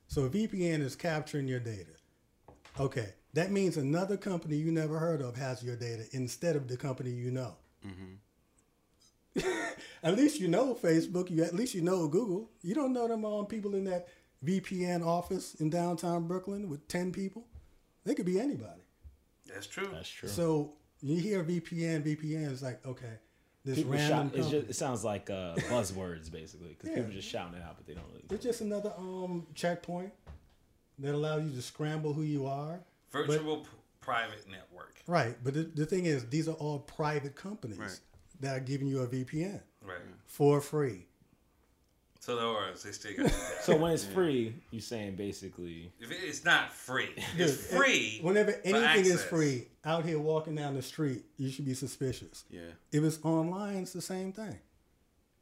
So 0.07 0.23
a 0.25 0.29
VPN 0.29 0.81
is 0.81 0.95
capturing 0.95 1.47
your 1.47 1.59
data. 1.59 1.91
Okay, 2.79 3.09
that 3.33 3.51
means 3.51 3.77
another 3.77 4.17
company 4.17 4.55
you 4.55 4.71
never 4.71 4.97
heard 4.99 5.21
of 5.21 5.35
has 5.35 5.61
your 5.63 5.75
data 5.75 6.05
instead 6.13 6.55
of 6.55 6.67
the 6.67 6.77
company 6.77 7.11
you 7.11 7.29
know. 7.31 7.55
at 10.03 10.15
least 10.15 10.39
you 10.39 10.47
know 10.47 10.73
Facebook. 10.75 11.29
You 11.29 11.43
at 11.43 11.53
least 11.53 11.73
you 11.75 11.81
know 11.81 12.07
Google. 12.07 12.49
You 12.61 12.73
don't 12.75 12.93
know 12.93 13.07
them 13.07 13.25
um, 13.25 13.45
people 13.45 13.75
in 13.75 13.83
that 13.85 14.07
VPN 14.45 15.05
office 15.05 15.55
in 15.55 15.69
downtown 15.69 16.27
Brooklyn 16.27 16.69
with 16.69 16.87
ten 16.87 17.11
people. 17.11 17.45
They 18.05 18.15
could 18.15 18.25
be 18.25 18.39
anybody. 18.39 18.81
That's 19.53 19.67
true. 19.67 19.89
That's 19.91 20.09
true. 20.09 20.29
So 20.29 20.73
you 21.01 21.17
hear 21.17 21.43
VPN, 21.43 22.03
VPN 22.03 22.51
is 22.51 22.61
like 22.61 22.85
okay, 22.85 23.13
this 23.65 23.77
People 23.77 23.93
random 23.93 24.29
shout, 24.31 24.39
it's 24.39 24.49
just, 24.49 24.69
it 24.69 24.75
sounds 24.75 25.03
like 25.03 25.29
uh, 25.29 25.55
buzzwords 25.69 26.31
basically 26.31 26.69
because 26.69 26.89
Yeah. 26.89 26.95
people 26.97 27.11
just 27.11 27.27
shouting 27.27 27.55
it 27.59 27.63
out, 27.63 27.75
but 27.77 27.85
they 27.87 27.93
don't 27.93 28.05
really. 28.07 28.23
It's 28.31 28.43
just 28.43 28.61
another 28.61 28.93
um 28.97 29.47
checkpoint 29.55 30.11
that 30.99 31.13
allows 31.13 31.43
you 31.43 31.51
to 31.55 31.61
scramble 31.61 32.13
who 32.13 32.23
you 32.23 32.45
are. 32.45 32.81
Virtual 33.11 33.57
p- 33.57 33.67
private 34.01 34.45
network. 34.49 34.95
Right, 35.07 35.35
but 35.43 35.53
the, 35.53 35.63
the 35.63 35.85
thing 35.85 36.05
is, 36.05 36.25
these 36.29 36.47
are 36.47 36.53
all 36.53 36.79
private 36.79 37.35
companies 37.35 37.77
Right. 37.79 37.99
that 38.41 38.57
are 38.57 38.59
giving 38.59 38.87
you 38.87 39.01
a 39.01 39.07
VPN 39.07 39.61
Right. 39.83 39.97
for 40.25 40.61
free. 40.61 41.05
So 42.19 42.33
in 42.33 42.39
other 42.43 42.53
words, 42.53 42.83
they 42.83 42.91
still 42.91 43.15
got 43.15 43.25
that. 43.31 43.63
So 43.63 43.77
when 43.77 43.93
it's 43.93 44.03
free, 44.03 44.53
you're 44.71 44.81
saying 44.81 45.15
basically 45.15 45.91
If 45.99 46.11
it- 46.11 46.19
it's 46.21 46.43
not 46.43 46.73
free. 46.73 47.09
It's 47.37 47.55
Dude, 47.69 47.79
free. 47.79 48.19
Whenever 48.21 48.51
anything 48.63 49.05
is 49.05 49.13
access. 49.13 49.23
free, 49.23 49.67
out 49.85 50.05
here 50.05 50.19
walking 50.19 50.55
down 50.55 50.73
the 50.75 50.81
street, 50.81 51.23
you 51.37 51.49
should 51.49 51.65
be 51.65 51.73
suspicious. 51.73 52.43
Yeah. 52.49 52.61
If 52.91 53.03
it's 53.03 53.19
online, 53.23 53.77
it's 53.77 53.93
the 53.93 54.01
same 54.01 54.33
thing. 54.33 54.59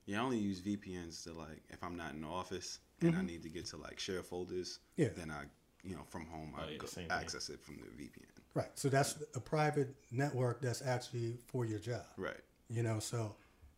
Yeah, 0.06 0.22
I 0.22 0.24
only 0.24 0.38
use 0.38 0.62
VPNs 0.62 1.24
to 1.24 1.34
like 1.34 1.62
if 1.70 1.84
I'm 1.84 1.98
not 1.98 2.14
in 2.14 2.22
the 2.22 2.28
office 2.28 2.80
and 3.02 3.10
I 3.10 3.18
mm-hmm. 3.18 3.26
need 3.26 3.44
to 3.44 3.50
get 3.50 3.66
to 3.68 3.78
like 3.78 4.00
share 4.00 4.24
folders. 4.24 4.80
Yeah. 4.96 5.10
Then 5.16 5.32
I 5.32 5.44
you 5.84 5.96
know 5.96 6.04
from 6.10 6.26
home. 6.28 6.54
Oh, 6.56 6.62
I 6.62 6.66
Oh, 6.66 6.70
yeah, 6.70 6.78
go 6.78 6.86
same 6.86 7.10
thing. 7.10 7.18
access 7.18 7.50
it 7.50 7.60
from 7.60 7.78
the 7.78 8.04
VPN. 8.04 8.24
Right. 8.54 8.70
So 8.76 8.88
that's 8.90 9.22
a 9.36 9.40
private 9.40 9.94
network 10.12 10.62
that's 10.62 10.82
actually 10.82 11.38
for 11.48 11.66
your 11.66 11.80
job. 11.80 12.06
Right. 12.18 12.40
You 12.70 12.84
know, 12.84 13.00
so 13.00 13.36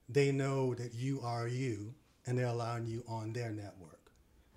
they 0.08 0.32
know 0.32 0.74
that 0.76 0.94
you 0.94 1.22
are 1.22 1.48
you 1.48 1.94
and 2.30 2.38
they're 2.38 2.46
allowing 2.46 2.86
you 2.86 3.04
on 3.08 3.34
their 3.34 3.50
network. 3.50 4.12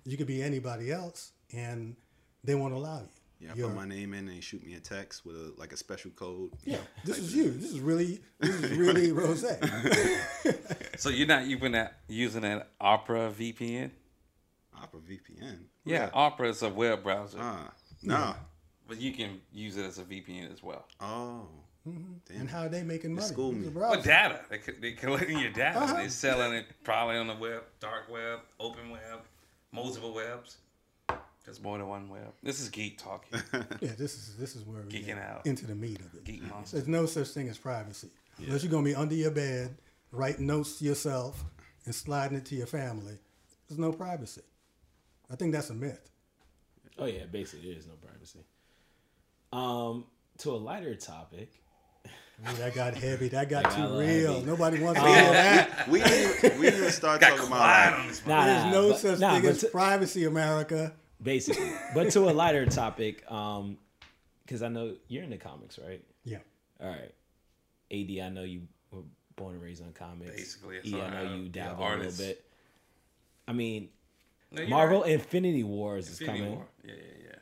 You 0.05 0.15
could 0.15 0.27
be 0.27 0.43
anybody 0.43 0.91
else 0.91 1.31
and 1.51 1.95
they 2.43 2.53
won't 2.53 2.73
allow 2.73 2.99
you. 2.99 3.07
Yeah, 3.39 3.51
I 3.51 3.55
You're- 3.55 3.69
put 3.69 3.75
my 3.77 3.87
name 3.87 4.13
in 4.13 4.19
and 4.27 4.37
they 4.37 4.41
shoot 4.41 4.63
me 4.65 4.75
a 4.75 4.79
text 4.79 5.25
with 5.25 5.35
a, 5.35 5.53
like 5.57 5.73
a 5.73 5.77
special 5.77 6.11
code. 6.11 6.51
yeah, 6.65 6.77
this 7.03 7.17
is 7.17 7.35
you. 7.35 7.49
This 7.51 7.71
is 7.73 7.79
really 7.79 8.21
this 8.39 8.55
is 8.63 8.77
really 8.77 9.11
Rose. 9.11 9.43
So 10.97 11.09
you're 11.09 11.27
not 11.27 11.47
using 11.47 11.71
that 11.71 11.97
using 12.07 12.43
an 12.45 12.61
Opera 12.79 13.31
VPN? 13.37 13.89
Opera 14.75 14.99
VPN. 14.99 15.57
Yeah, 15.85 16.09
Opera 16.13 16.49
is 16.49 16.61
a 16.61 16.69
web 16.69 17.01
browser, 17.03 17.39
Ah, 17.41 17.73
no. 18.03 18.35
but 18.87 19.01
you 19.01 19.11
can 19.11 19.41
use 19.51 19.75
it 19.77 19.85
as 19.85 19.97
a 19.97 20.03
VPN 20.03 20.53
as 20.53 20.61
well. 20.61 20.85
Oh. 21.01 21.47
Damn. 21.85 22.21
And 22.39 22.49
how 22.49 22.61
are 22.65 22.69
they 22.69 22.83
making 22.83 23.13
money? 23.13 23.27
schooled 23.27 23.55
It's 23.57 23.65
a 23.65 23.67
me. 23.67 23.73
browser. 23.73 24.01
Data, 24.01 24.39
they 24.49 24.57
co- 24.59 24.71
they 24.79 24.91
collecting 24.93 25.39
your 25.39 25.51
data. 25.51 25.79
Uh-huh. 25.81 25.93
They're 25.95 26.09
selling 26.09 26.53
it 26.53 26.65
probably 26.83 27.17
on 27.17 27.27
the 27.27 27.35
web, 27.35 27.63
dark 27.81 28.09
web, 28.09 28.39
open 28.59 28.89
web, 28.89 29.19
multiple 29.71 30.13
webs. 30.13 30.57
There's 31.43 31.61
more 31.61 31.77
than 31.77 31.89
one 31.89 32.07
web. 32.09 32.31
This 32.41 32.61
is 32.61 32.69
geek 32.69 32.97
talking. 32.97 33.37
Yeah, 33.81 33.91
this 33.97 34.13
is 34.15 34.37
this 34.37 34.55
is 34.55 34.63
where 34.65 34.81
we 34.83 34.89
Geeking 34.93 35.05
get 35.07 35.17
out. 35.17 35.45
into 35.45 35.65
the 35.67 35.75
meat 35.75 35.99
of 35.99 36.13
it. 36.13 36.23
Geek 36.23 36.41
monster. 36.43 36.77
There's 36.77 36.87
no 36.87 37.05
such 37.05 37.27
thing 37.29 37.49
as 37.49 37.57
privacy. 37.57 38.07
Unless 38.37 38.63
you're 38.63 38.71
gonna 38.71 38.85
be 38.85 38.95
under 38.95 39.15
your 39.15 39.31
bed, 39.31 39.75
writing 40.11 40.47
notes 40.47 40.79
to 40.79 40.85
yourself 40.85 41.43
and 41.85 41.93
sliding 41.93 42.37
it 42.37 42.45
to 42.45 42.55
your 42.55 42.65
family. 42.67 43.17
There's 43.67 43.77
no 43.79 43.91
privacy. 43.91 44.41
I 45.29 45.35
think 45.35 45.51
that's 45.51 45.69
a 45.69 45.73
myth. 45.73 46.09
Oh 46.97 47.05
yeah, 47.07 47.25
basically 47.25 47.69
there 47.71 47.77
is 47.77 47.87
no 47.87 47.95
privacy. 47.95 48.39
Um, 49.51 50.05
to 50.39 50.51
a 50.51 50.55
lighter 50.57 50.95
topic. 50.95 51.51
Ooh, 52.41 52.53
that 52.57 52.73
got 52.75 52.95
heavy. 52.95 53.29
That 53.29 53.49
got 53.49 53.63
That 53.63 53.75
too 53.75 53.81
little 53.83 53.99
real. 53.99 54.33
heavy. 54.33 54.45
Nobody 54.45 54.79
wants 54.81 54.99
to 54.99 55.07
hear 55.07 55.15
that. 55.31 55.87
we 55.87 55.99
didn't 56.01 56.45
even, 56.45 56.59
we 56.59 56.65
didn't 56.65 56.79
even 56.79 56.91
start 56.91 57.21
talking 57.21 57.47
about 57.47 57.93
on. 57.93 58.07
Nah, 58.07 58.45
There's 58.45 58.63
nah, 58.65 58.71
no 58.71 58.89
but- 58.89 58.99
such 58.99 59.19
nah, 59.19 59.35
thing 59.39 59.45
as 59.45 59.59
to- 59.61 59.67
privacy, 59.67 60.25
America. 60.25 60.93
basically. 61.21 61.71
but 61.93 62.11
to 62.11 62.29
a 62.29 62.31
lighter 62.31 62.65
topic, 62.65 63.29
um, 63.31 63.77
because 64.45 64.61
I 64.61 64.67
know 64.67 64.95
you're 65.07 65.23
into 65.23 65.37
comics, 65.37 65.79
right? 65.79 66.03
Yeah. 66.25 66.39
All 66.81 66.89
right. 66.89 67.13
AD, 67.91 68.19
I 68.25 68.29
know 68.29 68.43
you 68.43 68.63
were 68.91 69.03
born 69.37 69.53
and 69.53 69.63
raised 69.63 69.81
on 69.83 69.93
comics. 69.93 70.31
Basically, 70.31 70.75
that's 70.77 70.87
E, 70.89 71.01
I 71.01 71.09
know 71.23 71.35
you 71.35 71.43
have. 71.43 71.51
dabble 71.53 71.83
Yeah, 71.83 71.95
a 71.95 71.97
little 71.97 72.11
bit. 72.25 72.43
I 73.47 73.53
mean, 73.53 73.89
No, 74.51 74.65
Marvel 74.67 75.01
right. 75.01 75.11
Infinity 75.11 75.63
Wars 75.63 76.09
is 76.09 76.19
coming. 76.19 76.49
War. 76.51 76.65
Yeah, 76.83 76.93
yeah, 76.93 77.27
yeah. 77.29 77.35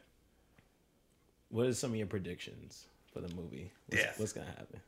What 1.49 1.65
are 1.67 1.73
some 1.73 1.91
of 1.91 1.97
your 1.97 2.07
predictions 2.07 2.85
for 3.13 3.21
the 3.21 3.33
movie? 3.35 3.71
What's, 3.87 4.03
Death. 4.03 4.19
what's 4.19 4.33
gonna 4.33 4.47
happen? 4.47 4.79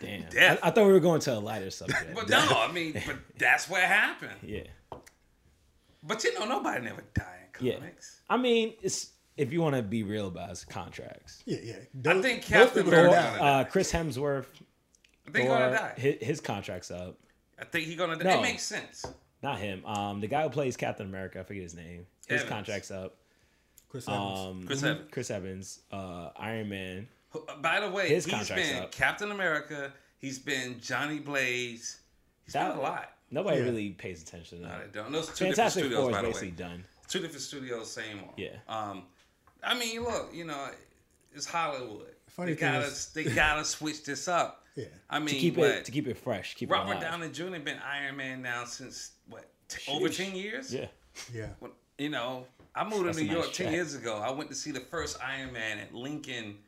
Damn. 0.00 0.22
Death. 0.30 0.58
I, 0.62 0.68
I 0.68 0.70
thought 0.70 0.86
we 0.86 0.92
were 0.92 1.00
going 1.00 1.20
to 1.22 1.34
a 1.34 1.40
lighter 1.40 1.70
subject. 1.70 2.14
But 2.14 2.28
no, 2.28 2.38
I 2.38 2.70
mean, 2.72 2.92
but 3.06 3.16
that's 3.38 3.68
what 3.68 3.82
happened. 3.82 4.36
yeah. 4.42 4.62
But 6.02 6.22
you 6.24 6.38
know, 6.38 6.44
nobody 6.46 6.84
never 6.84 7.02
die 7.14 7.48
in 7.60 7.66
Yeah. 7.66 7.74
comics. 7.76 8.20
I 8.28 8.36
mean, 8.36 8.74
it's 8.82 9.10
if 9.36 9.52
you 9.52 9.60
want 9.62 9.74
to 9.74 9.82
be 9.82 10.02
real 10.02 10.28
about 10.28 10.50
it, 10.50 10.64
contracts. 10.68 11.42
Yeah, 11.46 11.58
yeah. 11.62 11.74
I 11.74 11.78
Those- 11.94 12.22
think 12.22 12.42
Captain 12.42 12.84
people 12.84 12.90
go 12.92 13.08
America- 13.08 13.42
Uh, 13.42 13.64
Chris 13.64 13.92
Hemsworth, 13.92 14.46
I 15.26 15.30
think 15.30 15.48
Thor, 15.48 15.58
gonna 15.58 15.72
die. 15.76 15.94
his, 15.96 16.16
his 16.20 16.40
contract's 16.40 16.90
up. 16.90 17.18
I 17.58 17.64
think 17.64 17.86
he's 17.86 17.96
gonna 17.96 18.16
die. 18.16 18.24
No. 18.30 18.38
It 18.38 18.42
makes 18.42 18.62
sense. 18.62 19.04
Not 19.42 19.58
him. 19.58 19.84
Um, 19.86 20.20
the 20.20 20.26
guy 20.28 20.42
who 20.42 20.50
plays 20.50 20.76
Captain 20.76 21.06
America, 21.06 21.40
I 21.40 21.42
forget 21.42 21.62
his 21.62 21.74
name. 21.74 22.06
His 22.28 22.42
Evans. 22.42 22.48
contract's 22.50 22.90
up. 22.90 23.16
Chris 23.88 24.08
Evans. 24.08 24.38
Um, 24.38 24.66
Chris 24.66 24.82
Evans. 24.82 25.08
Chris 25.10 25.30
Evans, 25.30 25.80
uh, 25.92 26.30
Iron 26.36 26.68
Man. 26.68 27.08
By 27.60 27.80
the 27.80 27.90
way, 27.90 28.08
His 28.08 28.24
he's 28.24 28.34
contract's 28.34 28.68
been 28.70 28.82
up. 28.84 28.92
Captain 28.92 29.30
America. 29.30 29.92
He's 30.18 30.38
been 30.38 30.80
Johnny 30.80 31.18
Blaze. 31.18 31.98
He's 32.44 32.52
That- 32.54 32.70
been 32.70 32.78
a 32.78 32.82
lot. 32.82 33.10
Nobody 33.30 33.58
Yeah. 33.58 33.64
really 33.64 33.90
pays 33.90 34.22
attention 34.22 34.58
to 34.58 34.64
No, 34.64 34.68
that. 34.70 34.92
they 34.92 35.00
don't. 35.00 35.10
Those 35.12 35.26
two 35.28 35.46
Fantastic 35.46 35.84
different 35.84 36.02
Four 36.02 36.12
studios, 36.12 36.34
is 36.36 36.40
by 36.40 36.40
the 36.40 36.46
way. 36.46 36.56
done. 36.56 36.84
Two 37.08 37.20
different 37.20 37.42
studios, 37.42 37.90
same 37.90 38.22
one. 38.26 38.34
Yeah. 38.36 38.56
Um, 38.68 39.06
I 39.62 39.74
mean, 39.74 40.02
look, 40.04 40.30
you 40.32 40.44
know, 40.44 40.70
it's 41.34 41.46
Hollywood. 41.46 42.14
Funny 42.28 42.52
they 42.54 42.60
gotta, 42.60 42.84
is- 42.86 43.06
they 43.12 43.24
gotta 43.24 43.64
switch 43.64 44.04
this 44.04 44.28
up. 44.28 44.64
Yeah. 44.76 44.86
I 45.08 45.18
mean, 45.20 45.28
To 45.28 45.34
keep 45.36 45.56
what, 45.56 45.68
it 45.70 45.84
to 45.84 45.92
keep 45.92 46.06
it 46.08 46.18
fresh, 46.18 46.54
keep 46.54 46.70
Robert 46.70 46.92
it 46.92 46.96
alive. 46.96 47.02
Downey 47.02 47.30
Jr. 47.30 47.58
been 47.60 47.78
Iron 47.78 48.16
Man 48.16 48.42
now 48.42 48.64
since 48.64 49.12
what 49.28 49.48
t- 49.68 49.90
over 49.90 50.08
ten 50.08 50.34
years. 50.34 50.72
Yeah, 50.74 50.88
yeah. 51.32 51.48
When- 51.60 51.72
you 51.98 52.08
know, 52.08 52.46
I 52.74 52.82
moved 52.84 53.06
That's 53.06 53.18
to 53.18 53.22
a 53.22 53.26
New 53.26 53.34
nice 53.34 53.44
York 53.44 53.54
ten 53.54 53.72
years 53.72 53.94
ago. 53.94 54.16
I 54.18 54.30
went 54.32 54.50
to 54.50 54.56
see 54.56 54.72
the 54.72 54.80
first 54.80 55.16
Iron 55.22 55.52
Man 55.52 55.78
at 55.78 55.94
Lincoln. 55.94 56.58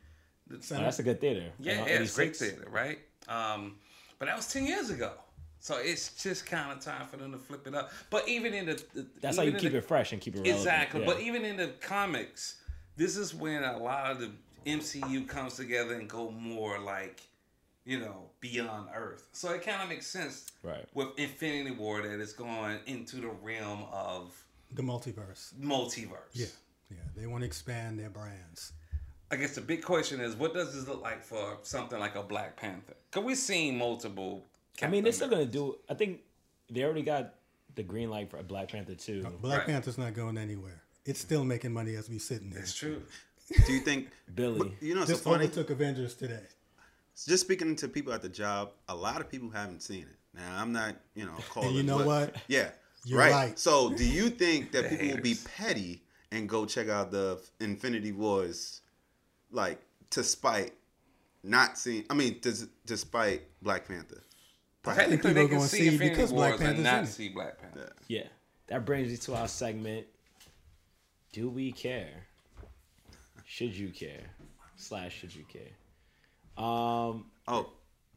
Oh, 0.51 0.57
that's 0.69 0.99
a 0.99 1.03
good 1.03 1.19
theater. 1.21 1.51
Yeah, 1.59 1.85
yeah, 1.85 1.99
it's 2.01 2.15
great 2.15 2.35
theater, 2.35 2.67
right? 2.69 2.99
Um, 3.27 3.75
but 4.19 4.25
that 4.27 4.35
was 4.35 4.51
ten 4.51 4.65
years 4.65 4.89
ago. 4.89 5.11
So 5.59 5.77
it's 5.77 6.21
just 6.23 6.45
kind 6.45 6.71
of 6.71 6.79
time 6.79 7.07
for 7.07 7.17
them 7.17 7.31
to 7.31 7.37
flip 7.37 7.65
it 7.67 7.73
up. 7.75 7.91
But 8.09 8.29
even 8.29 8.53
in 8.53 8.67
the, 8.67 8.83
the 8.93 9.07
That's 9.21 9.37
how 9.37 9.43
you 9.43 9.51
keep 9.53 9.71
the- 9.71 9.79
it 9.79 9.85
fresh 9.85 10.13
and 10.13 10.21
keep 10.21 10.35
it 10.35 10.39
relevant. 10.39 10.57
Exactly. 10.59 10.99
Yeah. 11.01 11.05
But 11.07 11.19
even 11.21 11.43
in 11.43 11.57
the 11.57 11.67
comics, 11.81 12.61
this 12.95 13.17
is 13.17 13.33
when 13.33 13.63
a 13.63 13.77
lot 13.77 14.11
of 14.11 14.19
the 14.19 14.31
MCU 14.65 15.27
comes 15.27 15.55
together 15.55 15.95
and 15.95 16.07
go 16.07 16.29
more 16.31 16.79
like, 16.79 17.21
you 17.85 17.99
know, 17.99 18.29
beyond 18.39 18.89
Earth. 18.95 19.27
So 19.33 19.51
it 19.53 19.63
kind 19.63 19.81
of 19.81 19.89
makes 19.89 20.05
sense 20.07 20.51
Right. 20.63 20.85
with 20.93 21.07
Infinity 21.17 21.71
War 21.71 22.01
that 22.01 22.19
it's 22.19 22.33
going 22.33 22.77
into 22.85 23.17
the 23.17 23.29
realm 23.29 23.83
of 23.91 24.31
The 24.73 24.83
multiverse. 24.83 25.53
multiverse. 25.55 26.33
Yeah. 26.33 26.45
Yeah. 26.91 26.97
They 27.15 27.25
want 27.27 27.41
to 27.41 27.45
expand 27.47 27.99
their 27.99 28.09
brands. 28.09 28.73
I 29.29 29.35
guess 29.35 29.55
the 29.55 29.61
big 29.61 29.83
question 29.83 30.21
is, 30.21 30.35
what 30.35 30.53
does 30.53 30.73
this 30.73 30.87
look 30.87 31.01
like 31.01 31.21
for 31.23 31.57
something 31.63 31.99
like 31.99 32.15
a 32.15 32.23
Black 32.23 32.55
Panther? 32.55 32.93
Because 33.11 33.25
we've 33.25 33.37
seen 33.37 33.77
multiple. 33.77 34.45
I 34.81 34.87
mean, 34.87 35.03
they're 35.03 35.11
still 35.13 35.27
gonna 35.29 35.45
do. 35.45 35.77
I 35.89 35.95
think 35.95 36.21
they 36.69 36.83
already 36.83 37.01
got 37.01 37.33
the 37.75 37.83
green 37.83 38.09
light 38.09 38.29
for 38.29 38.37
a 38.37 38.43
Black 38.43 38.69
Panther 38.71 38.95
two. 38.95 39.23
Black 39.41 39.59
Right. 39.59 39.67
Panther's 39.67 39.97
not 39.97 40.13
going 40.13 40.37
anywhere. 40.37 40.81
It's 41.05 41.19
still 41.19 41.43
making 41.43 41.73
money 41.73 41.95
as 41.95 42.09
we 42.09 42.19
sitting 42.19 42.51
here. 42.51 42.59
It's 42.61 42.73
true. 42.73 43.01
do 43.65 43.73
you 43.73 43.79
think 43.79 44.09
Billy. 44.35 44.73
You 44.81 44.95
know 44.95 45.01
it's 45.01 45.09
so 45.09 45.15
Just 45.15 45.23
funny? 45.23 45.47
took 45.47 45.69
Avengers 45.69 46.13
today. 46.15 46.43
Just 47.27 47.43
speaking 47.43 47.75
to 47.77 47.87
people 47.87 48.13
at 48.13 48.21
the 48.21 48.29
job, 48.29 48.71
a 48.87 48.95
lot 48.95 49.19
of 49.21 49.29
people 49.29 49.49
haven't 49.49 49.81
seen 49.81 50.03
it. 50.03 50.17
Now 50.37 50.61
I'm 50.61 50.71
not, 50.71 50.95
you 51.15 51.25
know, 51.25 51.33
calling. 51.49 51.69
And 51.69 51.77
you 51.77 51.83
know 51.83 51.97
but- 51.97 52.07
what? 52.07 52.35
Yeah, 52.47 52.69
You're 53.05 53.19
right. 53.19 53.31
right. 53.31 53.59
So, 53.59 53.93
do 53.93 54.05
you 54.07 54.29
think 54.29 54.71
that 54.73 54.83
The 54.83 54.97
people 54.97 55.15
will 55.15 55.23
be 55.23 55.35
petty 55.57 56.03
and 56.31 56.47
go 56.47 56.65
check 56.65 56.89
out 56.89 57.09
the 57.11 57.41
Infinity 57.59 58.11
Wars, 58.11 58.81
like 59.51 59.79
to 60.11 60.23
spite 60.23 60.71
not 61.43 61.77
seeing? 61.77 62.05
I 62.09 62.13
mean, 62.13 62.37
des- 62.41 62.67
despite 62.85 63.43
Black 63.61 63.87
Panther. 63.87 64.23
Technically, 64.83 65.33
they 65.33 65.47
can 65.47 65.59
see 65.61 65.77
see 65.79 65.87
Infinity 65.87 66.09
because 66.09 66.31
Black 66.31 66.51
Wars 66.51 66.61
and 66.61 66.67
Panther's 66.67 66.79
in 66.79 66.83
not 66.83 67.03
it. 67.03 67.07
see 67.07 67.29
Black 67.29 67.61
Panther. 67.61 67.91
Yeah, 68.07 68.23
that 68.67 68.85
brings 68.85 69.09
me 69.09 69.17
to 69.17 69.35
our 69.35 69.47
segment. 69.47 70.07
Do 71.33 71.49
we 71.49 71.71
care? 71.73 72.09
Should 73.45 73.75
you 73.75 73.89
care? 73.89 74.23
Slash, 74.77 75.15
should 75.19 75.35
you 75.35 75.43
care? 75.51 76.63
Um, 76.63 77.25
Oh, 77.47 77.69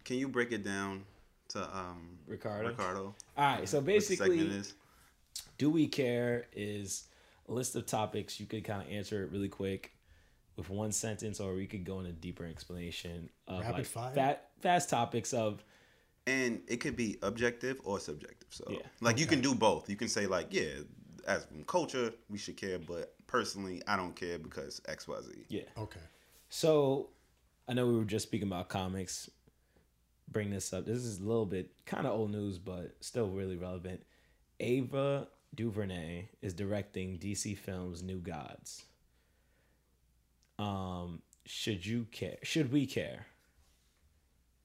can 0.04 0.16
you 0.18 0.28
break 0.28 0.52
it 0.52 0.64
down 0.64 1.04
to 1.48 1.62
um 1.76 2.18
Ricardo. 2.26 2.68
Ricardo? 2.68 3.14
All 3.36 3.56
right, 3.56 3.68
so 3.68 3.78
What 3.78 3.86
the 3.86 3.92
basically, 3.92 4.38
segment 4.38 4.60
is? 4.60 4.74
do 5.58 5.70
we 5.70 5.86
care 5.88 6.46
is 6.52 7.04
a 7.48 7.52
list 7.52 7.74
of 7.76 7.86
topics 7.86 8.38
you 8.38 8.46
could 8.46 8.64
kind 8.64 8.82
of 8.82 8.88
answer 8.92 9.24
it 9.24 9.30
really 9.32 9.48
quick 9.48 9.92
with 10.60 10.70
one 10.70 10.92
sentence, 10.92 11.40
or 11.40 11.54
we 11.54 11.66
could 11.66 11.84
go 11.84 11.98
into 11.98 12.12
deeper 12.12 12.44
explanation 12.46 13.28
of 13.48 13.60
Rapid 13.62 13.74
like 13.78 13.86
fire? 13.86 14.14
fat, 14.14 14.50
fast 14.60 14.88
topics 14.90 15.32
of 15.32 15.64
and 16.26 16.60
it 16.68 16.76
could 16.76 16.94
be 16.96 17.16
objective 17.22 17.80
or 17.82 17.98
subjective. 17.98 18.48
So, 18.50 18.64
Yeah. 18.70 18.86
like 19.00 19.18
you 19.18 19.26
can 19.26 19.40
do 19.40 19.54
both. 19.54 19.88
You 19.90 19.96
can 19.96 20.06
say 20.08 20.26
like, 20.26 20.48
yeah, 20.52 20.82
as 21.26 21.44
from 21.46 21.64
culture, 21.64 22.12
we 22.28 22.38
should 22.38 22.56
care, 22.56 22.78
but 22.78 23.14
personally, 23.26 23.82
I 23.88 23.96
don't 23.96 24.14
care 24.14 24.38
because 24.38 24.80
X, 24.86 25.08
Y, 25.08 25.16
Z. 25.22 25.30
yeah. 25.48 25.62
Okay. 25.78 26.00
So 26.50 27.08
I 27.66 27.72
know 27.72 27.86
we 27.86 27.96
were 27.96 28.04
just 28.04 28.26
speaking 28.28 28.48
about 28.48 28.68
comics. 28.68 29.30
Bring 30.30 30.50
this 30.50 30.72
up. 30.72 30.84
This 30.86 30.98
is 30.98 31.18
a 31.18 31.22
little 31.24 31.46
bit 31.46 31.70
kind 31.86 32.06
of 32.06 32.12
old 32.12 32.30
news, 32.30 32.58
but 32.58 32.94
still 33.00 33.28
really 33.30 33.56
relevant. 33.56 34.02
Ava 34.60 35.26
DuVernay 35.54 36.28
is 36.42 36.52
directing 36.54 37.18
DC 37.18 37.56
Films' 37.58 38.02
New 38.02 38.18
Gods. 38.20 38.84
Um, 40.60 41.22
should 41.46 41.84
you 41.86 42.06
care? 42.12 42.36
Should 42.42 42.70
we 42.70 42.86
care? 42.86 43.26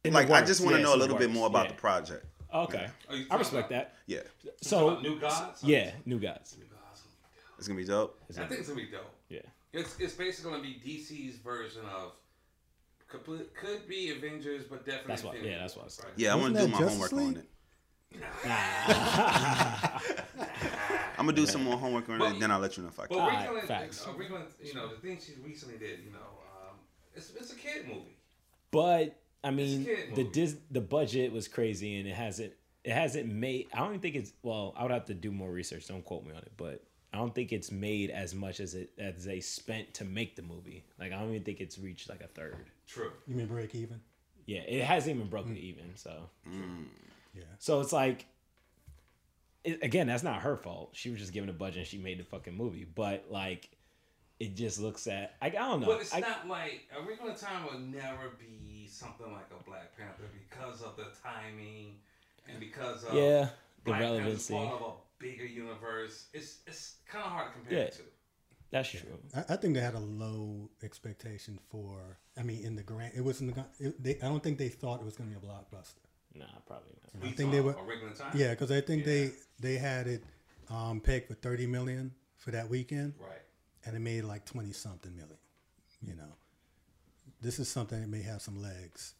In 0.04 0.14
Like, 0.14 0.30
I 0.30 0.43
just 0.43 0.62
want 0.62 0.74
to 0.74 0.80
yeah, 0.80 0.84
know 0.84 0.96
a 0.96 0.98
little 0.98 1.18
bit 1.18 1.32
more 1.32 1.48
about 1.48 1.66
yeah. 1.68 1.72
the 1.72 1.78
project. 1.78 2.26
Okay, 2.54 2.88
Are 3.10 3.16
you 3.16 3.26
I 3.32 3.36
respect 3.38 3.70
about- 3.72 3.89
that. 3.89 3.96
Yeah, 4.06 4.20
So 4.62 5.00
New 5.00 5.20
Gods? 5.20 5.64
yeah, 5.64 5.91
New 6.06 6.20
Gods. 6.20 6.58
it's 7.58 7.68
gonna 7.68 7.78
be 7.80 7.86
dope. 7.86 8.20
I 8.30 8.34
think 8.46 8.52
it's 8.60 8.68
gonna 8.70 8.82
be 8.82 8.88
dope. 8.91 9.14
Yeah, 9.30 9.39
It's 9.74 9.98
it's 10.00 10.14
basically 10.14 10.52
gonna 10.52 10.64
be 10.64 10.80
DC's 10.86 11.38
version 11.39 11.82
of 11.86 12.12
could, 13.08 13.24
could 13.56 13.88
be 13.88 14.12
Avengers, 14.12 14.66
but 14.70 14.86
definitely. 14.86 15.08
That's 15.10 15.24
what- 15.24 15.41
yeah, 15.43 15.58
that's 15.60 15.76
what 15.76 15.86
I 15.86 15.88
said. 15.89 16.04
saying. 16.06 16.14
Yeah, 16.18 16.34
I 16.34 16.36
want 16.36 16.56
to 16.56 16.62
do 16.62 16.68
my 16.68 16.80
Justice 16.80 17.12
homework 17.12 17.14
on 17.14 17.38
it. 17.38 17.50
I'm 18.46 20.41
I'm 21.30 21.36
gonna 21.36 21.46
do 21.46 21.52
some 21.52 21.64
more 21.64 21.78
homework 21.78 22.08
on 22.10 22.20
But- 22.20 22.36
it. 22.36 22.40
Then 22.40 22.52
I'll 22.52 22.60
let 22.60 22.78
you 22.78 22.84
know 22.84 22.90
if 22.90 23.00
I 23.00 23.04
But 23.08 23.10
can. 23.10 23.20
Alright, 23.20 23.50
Rickland, 23.50 23.68
facts. 23.68 24.06
uh, 24.06 24.14
Rickland, 24.14 24.46
you 24.64 24.74
know, 24.76 24.90
the 24.94 25.02
thing 25.02 25.18
she 25.20 25.34
recently 25.44 25.78
did, 25.78 26.00
you 26.04 26.12
know, 26.12 26.20
um, 26.70 26.78
it's 27.16 27.34
it's 27.36 27.52
a 27.52 27.56
kid 27.56 27.88
movie. 27.88 28.18
But 28.72 29.20
I 29.44 29.52
mean, 29.52 29.88
the 30.16 30.24
dis- 30.24 30.58
the 30.72 30.82
budget 30.82 31.32
was 31.32 31.48
crazy, 31.48 31.98
and 32.00 32.08
it 32.08 32.14
hasn't 32.16 32.54
it 32.84 32.92
hasn't 32.94 33.28
made. 33.32 33.68
I 33.74 33.80
don't 33.80 33.90
even 33.90 34.02
think 34.02 34.16
it's 34.16 34.34
well. 34.44 34.74
I 34.78 34.84
would 34.84 34.92
have 34.92 35.06
to 35.06 35.14
do 35.16 35.32
more 35.32 35.52
research. 35.52 35.88
Don't 35.88 36.06
quote 36.06 36.24
me 36.26 36.32
on 36.32 36.38
it, 36.38 36.52
but 36.58 36.84
I 37.14 37.18
don't 37.18 37.34
think 37.34 37.52
it's 37.54 37.72
made 37.72 38.12
as 38.12 38.36
much 38.36 38.60
as 38.60 38.76
it 38.76 38.92
as 39.00 39.24
they 39.26 39.40
spent 39.40 39.94
to 39.96 40.04
make 40.06 40.36
the 40.36 40.42
movie. 40.44 40.84
Like 41.00 41.12
I 41.12 41.20
don't 41.20 41.30
even 41.32 41.44
think 41.44 41.62
it's 41.62 41.80
reached 41.80 42.10
like 42.10 42.22
a 42.22 42.28
third. 42.28 42.58
True. 42.88 43.12
You 43.28 43.36
mean 43.36 43.48
break 43.48 43.74
even? 43.74 44.02
Yeah, 44.46 44.60
it 44.62 44.84
hasn't 44.84 45.16
even 45.16 45.28
broken 45.30 45.58
even. 45.58 45.96
So 45.96 46.30
Yeah. 47.34 47.44
so 47.60 47.82
it's 47.82 47.94
like. 47.94 48.26
It, 49.66 49.80
again, 49.84 50.07
that's 50.07 50.24
not 50.24 50.41
her 50.43 50.55
fault. 50.55 50.91
She 50.93 51.09
was 51.09 51.20
just 51.20 51.34
given 51.34 51.49
a 51.49 51.53
budget 51.53 51.80
and 51.80 51.88
she 51.88 51.97
made 51.97 52.20
the 52.20 52.24
fucking 52.24 52.55
movie. 52.55 52.86
But 52.86 53.26
like, 53.30 53.70
it 54.39 54.55
just 54.55 54.80
looks 54.80 55.07
at 55.07 55.36
I, 55.41 55.47
I 55.47 55.49
don't 55.49 55.82
know. 55.82 55.88
But 55.88 56.01
it's 56.01 56.13
I- 56.13 56.20
not 56.20 56.47
like 56.47 56.88
a 56.97 57.03
Wrinkle 57.05 57.30
in 57.30 57.36
Time 57.36 57.66
will 57.72 57.80
never 57.80 58.30
be 58.39 58.88
something 58.89 59.32
like 59.32 59.47
a 59.59 59.63
Black 59.70 59.97
Panther 59.97 60.24
because 60.34 60.82
of 60.82 60.95
the 60.95 61.07
timing 61.24 61.95
and 62.47 62.59
because 62.59 63.03
of 63.03 63.13
yeah, 63.16 63.49
the 63.84 63.91
Black 63.91 64.01
relevancy. 64.01 64.53
part 64.53 64.74
of 64.74 64.82
a 64.82 64.91
bigger 65.20 65.45
universe. 65.45 66.28
It's 66.34 66.59
it's 66.68 66.95
kind 67.07 67.26
of 67.26 67.32
hard 67.32 67.47
to 67.47 67.53
compare 67.59 67.78
Yeah. 67.80 67.86
the 67.86 67.91
two. 67.97 68.03
That's 68.72 68.89
true. 68.89 68.99
I, 69.36 69.53
I 69.53 69.55
think 69.55 69.74
they 69.76 69.80
had 69.80 69.93
a 69.95 69.99
low 69.99 70.70
expectation 70.84 71.59
for. 71.70 72.18
I 72.38 72.43
mean, 72.43 72.63
in 72.66 72.76
the 72.76 72.84
grand, 72.84 73.13
it 73.16 73.22
wasn't. 73.22 73.55
the- 73.55 73.66
It, 73.88 74.03
they, 74.03 74.16
I 74.22 74.28
don't 74.28 74.43
think 74.43 74.57
they 74.57 74.68
thought 74.70 74.99
it 74.99 75.05
was 75.05 75.16
going 75.16 75.32
to 75.32 75.39
be 75.39 75.45
a 75.45 75.49
blockbuster. 75.49 76.05
Nah, 76.36 76.46
probably 76.68 76.92
not. 77.14 77.24
We 77.24 77.32
think 77.32 77.52
they 77.52 77.62
were- 77.62 77.74
a 77.74 77.84
Wrinkle 77.84 78.12
Time. 78.12 78.32
Yeah, 78.38 78.52
because 78.52 78.72
I 78.72 78.82
think 78.82 79.02
Yeah. 79.06 79.14
they 79.14 79.32
they 79.60 79.78
had 79.78 80.08
it 80.08 80.24
um, 80.70 81.00
pegged 81.00 81.28
for 81.28 81.36
thirty 81.36 81.66
million 81.68 82.14
for 82.38 82.52
that 82.52 82.70
weekend, 82.70 83.14
Right. 83.20 83.42
and 83.86 83.96
it 83.96 84.00
made 84.00 84.24
like 84.24 84.46
twenty 84.46 84.74
something 84.74 85.16
million. 85.16 85.38
You 86.02 86.16
know, 86.16 86.36
this 87.42 87.58
is 87.60 87.70
something 87.70 88.02
that 88.02 88.08
may 88.10 88.22
have 88.22 88.42
some 88.42 88.62
legs. 88.62 89.14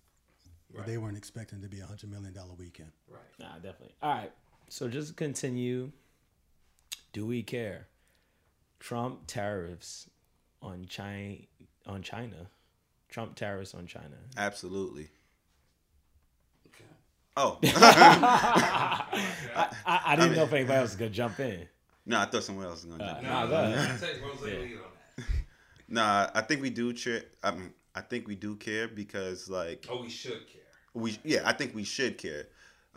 But 0.74 0.88
they 0.88 0.98
weren't 0.98 1.16
expecting 1.16 1.62
to 1.62 1.70
be 1.70 1.80
a 1.80 1.86
hundred 1.86 2.10
million 2.12 2.34
dollar 2.34 2.54
weekend. 2.54 2.92
Right. 3.08 3.22
Nah, 3.40 3.56
definitely. 3.60 3.96
All 4.02 4.14
right. 4.14 4.34
So 4.68 4.90
just 4.90 5.16
continue. 5.16 5.94
Do 7.14 7.26
we 7.26 7.44
care? 7.44 7.88
Trump 8.80 9.22
tariffs 9.26 10.10
on 10.62 10.86
China 10.88 11.38
on 11.86 12.02
China. 12.04 12.50
Trump 13.08 13.36
tariffs 13.36 13.74
on 13.74 13.88
China. 13.88 14.18
Absolutely. 14.36 15.12
Okay. 17.38 17.42
Oh 17.42 17.60
I, 19.56 19.70
I 19.86 20.16
didn't 20.16 20.36
know 20.36 20.44
if 20.44 20.54
anybody 20.54 20.78
else 20.80 20.90
was 20.92 20.96
gonna 20.96 21.10
jump 21.12 21.40
in. 21.40 21.68
no, 22.06 22.20
I 22.20 22.26
thought 22.26 22.44
someone 22.44 22.66
else 22.66 22.84
was 22.84 22.94
gonna. 22.94 23.06
jump 23.06 23.20
in. 23.20 23.26
Nah, 23.30 23.44
No, 23.44 23.50
go 23.50 23.56
no, 23.70 23.74
ahead. 23.74 24.02
no. 24.02 24.08
Take 24.08 24.22
Rose 24.24 24.42
lead 24.42 24.54
on 24.56 24.70
that. 25.18 25.26
Nah, 25.88 26.30
I 26.34 26.42
think 26.42 26.62
we 26.64 26.70
do 26.72 26.94
care. 26.94 27.22
I 27.44 27.52
mean, 27.52 27.72
I 27.94 28.02
think 28.02 28.28
we 28.28 28.36
do 28.36 28.56
care 28.56 28.88
because 28.88 29.50
like 29.50 29.86
Oh, 29.90 30.02
we 30.02 30.10
should 30.10 30.48
care. 30.48 30.62
we 30.94 31.18
yeah 31.24 31.42
i 31.46 31.52
think 31.54 31.74
we 31.76 31.84
should 31.84 32.18
care 32.18 32.48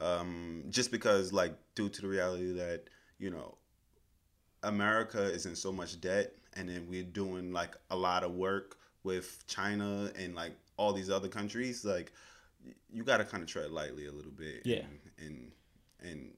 um 0.00 0.64
just 0.70 0.90
because 0.92 1.32
like 1.32 1.52
due 1.74 1.88
to 1.88 2.00
the 2.02 2.08
reality 2.08 2.52
that 2.52 2.84
you 3.18 3.30
know 3.30 3.56
america 4.62 5.22
is 5.22 5.46
in 5.46 5.54
so 5.56 5.70
much 5.72 6.00
debt 6.00 6.32
and 6.56 6.68
then 6.68 6.86
we're 6.88 7.02
doing 7.04 7.52
like 7.52 7.76
a 7.90 7.96
lot 7.96 8.24
of 8.24 8.32
work 8.32 8.76
with 9.04 9.44
china 9.46 10.10
and 10.18 10.34
like 10.34 10.52
all 10.76 10.92
these 10.92 11.10
other 11.10 11.28
countries 11.28 11.84
like 11.84 12.12
y- 12.12 12.12
you 12.90 13.04
got 13.04 13.18
to 13.18 13.24
kind 13.24 13.42
of 13.42 13.48
tread 13.48 13.70
lightly 13.70 14.06
a 14.06 14.12
little 14.12 14.32
bit 14.32 14.62
Yeah. 14.64 14.78
and 14.78 15.00
and, 15.26 15.52
and 16.10 16.30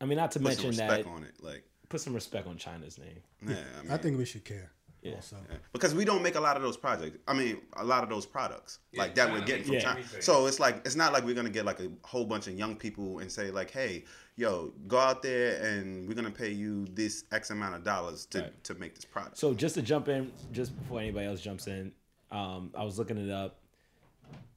I 0.00 0.04
mean, 0.06 0.16
not 0.16 0.30
to 0.32 0.38
put 0.40 0.54
some 0.54 0.64
mention 0.64 0.68
respect 0.70 1.04
that. 1.04 1.10
on 1.10 1.24
it 1.24 1.34
like 1.40 1.64
Put 1.88 2.00
some 2.00 2.14
respect 2.14 2.46
on 2.46 2.56
China's 2.56 2.98
name. 2.98 3.20
yeah 3.46 3.56
i, 3.78 3.82
mean, 3.82 3.90
I 3.92 3.96
think 3.96 4.16
we 4.18 4.24
should 4.24 4.44
care. 4.44 4.70
Yeah. 5.02 5.14
Also, 5.14 5.36
yeah. 5.50 5.56
because 5.72 5.94
we 5.94 6.04
don't 6.04 6.22
make 6.22 6.34
a 6.34 6.40
lot 6.40 6.56
of 6.58 6.62
those 6.62 6.76
projects 6.76 7.16
i 7.26 7.32
mean 7.32 7.56
a 7.78 7.84
lot 7.84 8.02
of 8.02 8.10
those 8.10 8.26
products 8.26 8.80
Yeah, 8.92 9.00
like 9.02 9.14
that 9.14 9.28
China 9.28 9.40
we're 9.40 9.46
getting 9.46 9.64
from 9.64 9.72
makes 9.76 9.84
china 9.84 10.02
so 10.20 10.44
it's 10.46 10.60
like 10.60 10.82
it's 10.84 10.94
not 10.94 11.14
like 11.14 11.24
we're 11.24 11.34
gonna 11.34 11.48
get 11.48 11.64
like 11.64 11.80
a 11.80 11.88
whole 12.04 12.26
bunch 12.26 12.48
of 12.48 12.54
young 12.58 12.76
people 12.76 13.20
and 13.20 13.32
say 13.32 13.50
like 13.50 13.70
hey 13.70 14.04
yo 14.36 14.72
go 14.88 14.98
out 14.98 15.22
there 15.22 15.58
and 15.64 16.06
we're 16.06 16.14
gonna 16.14 16.30
pay 16.30 16.50
you 16.50 16.84
this 16.92 17.24
x 17.32 17.48
amount 17.50 17.74
of 17.76 17.82
dollars 17.82 18.26
to, 18.26 18.40
Right. 18.42 18.64
to 18.64 18.74
make 18.74 18.94
this 18.94 19.06
product 19.06 19.38
So 19.38 19.54
just 19.54 19.74
to 19.76 19.82
jump 19.82 20.08
in, 20.08 20.32
just 20.52 20.78
before 20.78 21.00
anybody 21.00 21.26
else 21.26 21.40
jumps 21.40 21.66
in, 21.66 21.92
um, 22.30 22.70
I 22.76 22.84
was 22.84 22.98
looking 22.98 23.16
it 23.16 23.30
up. 23.30 23.58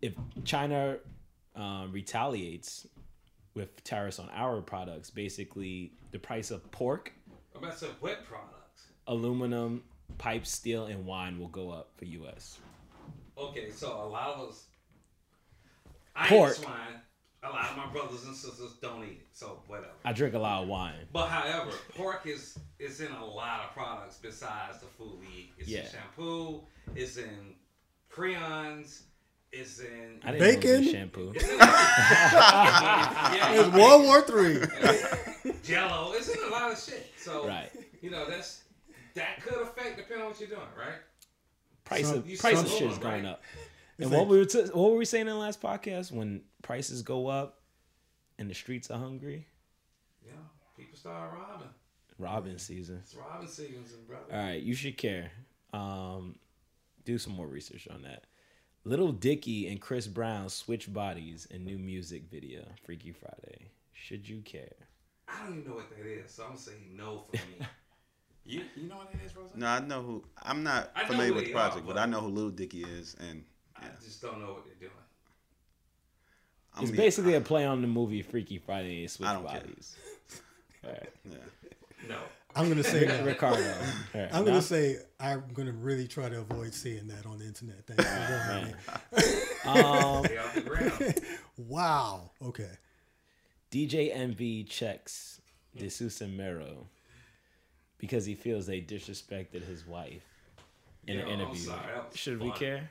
If 0.04 0.16
China 0.44 0.98
um, 1.56 1.90
retaliates 1.94 2.86
with 3.54 3.82
tariffs 3.86 4.20
on 4.20 4.30
our 4.34 4.60
products, 4.62 5.10
basically 5.10 5.94
the 6.12 6.20
price 6.20 6.52
of 6.52 6.70
pork, 6.72 7.14
I'm 7.56 7.64
about 7.64 7.72
to 7.74 7.86
say 7.86 7.92
wet 8.02 8.26
products. 8.26 8.88
aluminum, 9.08 9.82
pipe, 10.18 10.46
steel, 10.46 10.88
and 10.88 11.06
wine 11.06 11.40
will 11.40 11.48
go 11.48 11.70
up 11.72 11.92
for 11.96 12.04
U.S. 12.04 12.58
Okay, 13.38 13.70
so 13.72 13.94
a 13.94 14.10
lot 14.10 14.34
of 14.34 14.50
us. 14.50 14.66
I 16.18 16.28
Pork. 16.28 16.52
eat 16.52 16.64
swine. 16.64 17.00
A 17.44 17.50
lot 17.50 17.72
of 17.72 17.78
my 17.78 17.88
brothers 17.94 18.26
and 18.26 18.36
sisters 18.36 18.74
don't 18.82 19.04
eat 19.06 19.20
it, 19.22 19.28
so 19.32 19.60
whatever. 19.68 19.88
I 20.04 20.12
drink 20.12 20.34
a 20.34 20.40
lot 20.40 20.64
of 20.64 20.68
wine. 20.68 20.96
But 21.14 21.28
however, 21.28 21.72
pork 21.96 22.26
is 22.26 22.60
is 22.78 23.00
in 23.00 23.12
a 23.14 23.26
lot 23.26 23.62
of 23.66 23.72
products 23.74 24.18
besides 24.22 24.80
the 24.82 24.86
food 24.88 25.20
we 25.22 25.28
eat. 25.28 25.52
It's 25.60 25.70
Yeah. 25.70 25.80
in 25.86 25.92
shampoo. 25.92 26.62
It's 26.94 27.16
in 27.16 27.56
crayons. 28.10 29.04
It's 29.56 29.80
in. 29.80 30.20
I 30.24 30.32
didn't 30.32 30.40
know 30.42 30.46
it 30.48 30.62
Bacon? 30.62 30.84
shampoo. 30.92 31.32
It's 31.36 31.44
in 31.50 31.58
yeah, 31.60 33.52
it's 33.54 33.70
World 33.76 34.04
War 34.04 34.22
Three. 34.24 35.52
Jello. 35.64 36.12
It's 36.14 36.30
in 36.30 36.44
a 36.44 36.52
lot 36.52 36.72
of 36.72 36.80
shit. 36.80 37.12
So 37.18 37.48
Right. 37.48 37.70
you 38.02 38.10
know 38.10 38.28
that's 38.30 38.64
that 39.14 39.42
could 39.44 39.62
affect 39.62 39.98
depending 39.98 40.24
on 40.24 40.32
what 40.32 40.40
you're 40.40 40.50
doing, 40.50 40.62
right? 40.78 41.00
Price 41.86 42.08
Some- 42.08 42.18
of 42.20 42.26
price 42.40 42.56
saw 42.60 42.62
of 42.66 42.70
shit 42.72 42.92
is 42.92 42.98
going 42.98 43.24
right? 43.24 43.32
up. 43.34 43.42
And 44.00 44.06
It's 44.08 44.12
what 44.12 44.22
like- 44.22 44.30
we 44.30 44.38
were 44.40 44.46
t- 44.46 44.62
what 44.74 44.92
were 44.92 44.98
we 44.98 45.06
saying 45.06 45.28
in 45.28 45.34
the 45.34 45.36
last 45.40 45.62
podcast? 45.62 46.12
When 46.12 46.42
prices 46.64 47.02
go 47.04 47.28
up 47.28 47.60
and 48.40 48.50
the 48.50 48.56
streets 48.56 48.90
are 48.90 48.98
hungry, 48.98 49.46
Yeah, 50.26 50.32
people 50.76 50.98
start 50.98 51.32
robbing. 51.32 51.68
robbing 52.18 52.58
season. 52.58 53.02
It's 53.04 53.14
robbing 53.14 53.48
season, 53.48 53.84
brother. 54.08 54.24
All 54.32 54.38
right, 54.40 54.62
you 54.64 54.74
should 54.74 54.98
care. 54.98 55.32
Um, 55.74 56.40
do 57.06 57.18
some 57.20 57.34
more 57.34 57.48
research 57.48 57.88
on 57.90 58.02
that. 58.04 58.24
Little 58.86 59.12
Dicky 59.14 59.68
and 59.68 59.80
Chris 59.80 60.08
Brown 60.08 60.50
switch 60.50 60.92
bodies 60.92 61.48
in 61.50 61.64
new 61.64 61.78
music 61.78 62.24
video, 62.30 62.64
Freaky 62.86 63.12
Friday. 63.14 63.68
Should 63.94 64.28
you 64.28 64.42
care? 64.42 64.74
I 65.28 65.40
don't 65.44 65.60
even 65.60 65.70
know 65.70 65.76
what 65.76 65.90
that 65.90 66.06
is, 66.06 66.32
so 66.32 66.44
I'm 66.44 66.50
gonna 66.50 66.60
say 66.60 66.74
no 66.94 67.20
for 67.22 67.34
me. 67.38 67.66
you 68.46 68.62
you 68.76 68.90
know 68.90 68.98
what 68.98 69.12
that 69.14 69.22
is, 69.26 69.34
Rose? 69.38 69.50
no 69.56 69.66
i 69.68 69.80
know 69.80 70.02
who 70.02 70.22
i'm 70.42 70.64
not 70.64 70.92
I 70.98 71.06
familiar 71.06 71.34
with 71.34 71.46
the 71.46 71.54
project 71.54 71.78
are, 71.86 71.88
but 71.88 71.94
but- 71.96 72.02
i 72.02 72.06
know 72.06 72.20
who 72.20 72.28
little 72.28 72.50
dicky 72.50 72.82
is 72.84 73.16
and 73.22 73.46
I 73.78 73.86
just 74.04 74.22
don't 74.22 74.42
know 74.42 74.48
what 74.54 74.66
they're 74.66 74.76
doing. 74.76 74.92
I 76.76 76.82
It's 76.82 76.92
mean, 76.92 76.98
basically 76.98 77.34
a 77.36 77.42
play 77.42 77.66
on 77.66 77.82
the 77.82 77.88
movie 77.88 78.22
Freaky 78.22 78.58
Friday 78.58 79.02
and 79.02 79.12
switch 79.12 79.28
I 79.30 79.34
don't 79.34 79.48
care. 79.48 79.60
bodies. 79.62 79.96
All 80.86 80.92
right. 80.92 81.10
yeah. 81.30 81.38
No. 82.08 82.18
I'm 82.56 82.70
gonna 82.70 82.84
say 82.84 83.06
that. 83.06 83.26
Ricardo. 83.26 83.62
All 84.16 84.22
right, 84.22 84.30
I'm 84.34 84.46
gonna 84.46 84.62
say 84.62 84.98
I'm 85.20 85.44
gonna 85.54 85.72
really 85.72 86.08
try 86.08 86.30
to 86.30 86.40
avoid 86.40 86.74
seeing 86.74 87.08
that 87.08 87.26
on 87.26 87.40
the 87.40 87.46
internet. 87.46 87.86
Thank 87.88 88.00
you. 88.00 89.70
um, 89.70 90.24
They 90.24 90.38
off 90.38 90.54
the 90.54 90.62
ground. 90.62 91.16
wow. 91.58 92.32
Okay. 92.42 92.70
DJ 93.72 94.16
Envy 94.16 94.64
checks 94.64 95.42
Desus 95.78 96.22
Mero 96.30 96.88
because 97.98 98.26
he 98.26 98.36
feels 98.36 98.68
they 98.68 98.82
disrespected 98.82 99.66
his 99.66 99.88
wife 99.88 100.24
in 101.08 101.18
Yo, 101.18 101.24
an 101.24 101.30
interview. 101.30 101.56
sorry, 101.60 101.80
that 101.94 102.10
was 102.12 102.20
Should 102.20 102.42
we 102.42 102.52
care? 102.52 102.90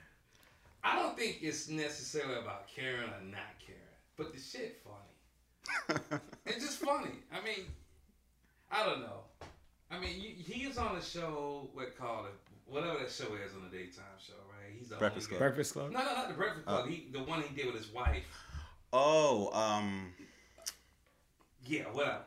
I 0.82 0.96
don't 0.96 1.16
think 1.16 1.38
it's 1.42 1.68
necessarily 1.68 2.40
about 2.40 2.66
caring 2.66 3.02
or 3.10 3.22
not 3.30 3.54
caring, 3.64 3.80
but 4.16 4.32
the 4.32 4.40
shit 4.40 4.82
funny. 4.84 6.00
it's 6.46 6.64
just 6.64 6.78
funny. 6.78 7.10
I 7.32 7.44
mean, 7.44 7.66
I 8.70 8.84
don't 8.84 9.00
know. 9.02 9.20
I 9.92 9.98
mean, 10.00 10.10
you, 10.20 10.30
he 10.42 10.62
is 10.64 10.78
on 10.78 10.96
a 10.96 11.02
show 11.02 11.68
what 11.74 11.96
called 11.98 12.26
it, 12.26 12.34
whatever 12.66 12.98
that 12.98 13.10
show 13.10 13.24
is 13.34 13.52
on 13.54 13.68
the 13.70 13.76
daytime 13.76 14.04
show, 14.18 14.32
right? 14.48 14.72
He's 14.78 14.88
the 14.88 14.96
Breakfast 14.96 15.28
Club. 15.28 15.38
guy- 15.38 15.44
Breakfast 15.46 15.72
Club. 15.74 15.90
No, 15.92 15.98
no, 15.98 16.04
not 16.14 16.28
the 16.28 16.34
Breakfast 16.34 16.66
Club. 16.66 16.84
Oh. 16.86 16.88
he, 16.88 17.08
the 17.12 17.22
one 17.22 17.42
he 17.42 17.54
did 17.54 17.66
with 17.66 17.76
his 17.76 17.92
wife. 17.92 18.24
oh 18.92 19.50
um 19.52 20.12
Yeah, 21.66 21.82
whatever. 21.92 22.22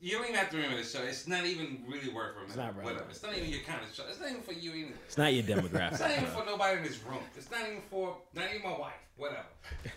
You 0.00 0.12
don't 0.12 0.24
even 0.24 0.36
have 0.36 0.48
to 0.50 0.56
remember 0.56 0.78
the 0.78 0.84
show. 0.84 1.02
It's 1.02 1.26
not 1.28 1.44
even 1.44 1.84
really 1.86 2.08
worth 2.08 2.34
remembering. 2.34 2.46
It's 2.46 2.56
not 2.56 2.76
relevant. 2.76 2.84
Whatever. 2.84 3.10
It's 3.10 3.22
not 3.22 3.36
even 3.36 3.50
your 3.50 3.60
kind 3.60 3.80
of 3.86 3.94
show. 3.94 4.04
It's 4.08 4.18
not 4.20 4.30
even 4.30 4.42
for 4.42 4.54
you 4.54 4.72
either. 4.72 4.94
It's 5.06 5.18
not 5.18 5.34
your 5.34 5.42
demographic. 5.42 5.92
It's 5.92 6.00
not 6.00 6.10
even 6.12 6.26
for 6.26 6.44
nobody 6.46 6.78
in 6.78 6.82
this 6.84 6.98
room. 7.04 7.18
It's 7.36 7.50
not 7.50 7.60
even 7.68 7.82
for 7.90 8.16
not 8.34 8.46
even 8.54 8.62
my 8.70 8.78
wife. 8.78 8.92
Whatever. 9.16 9.44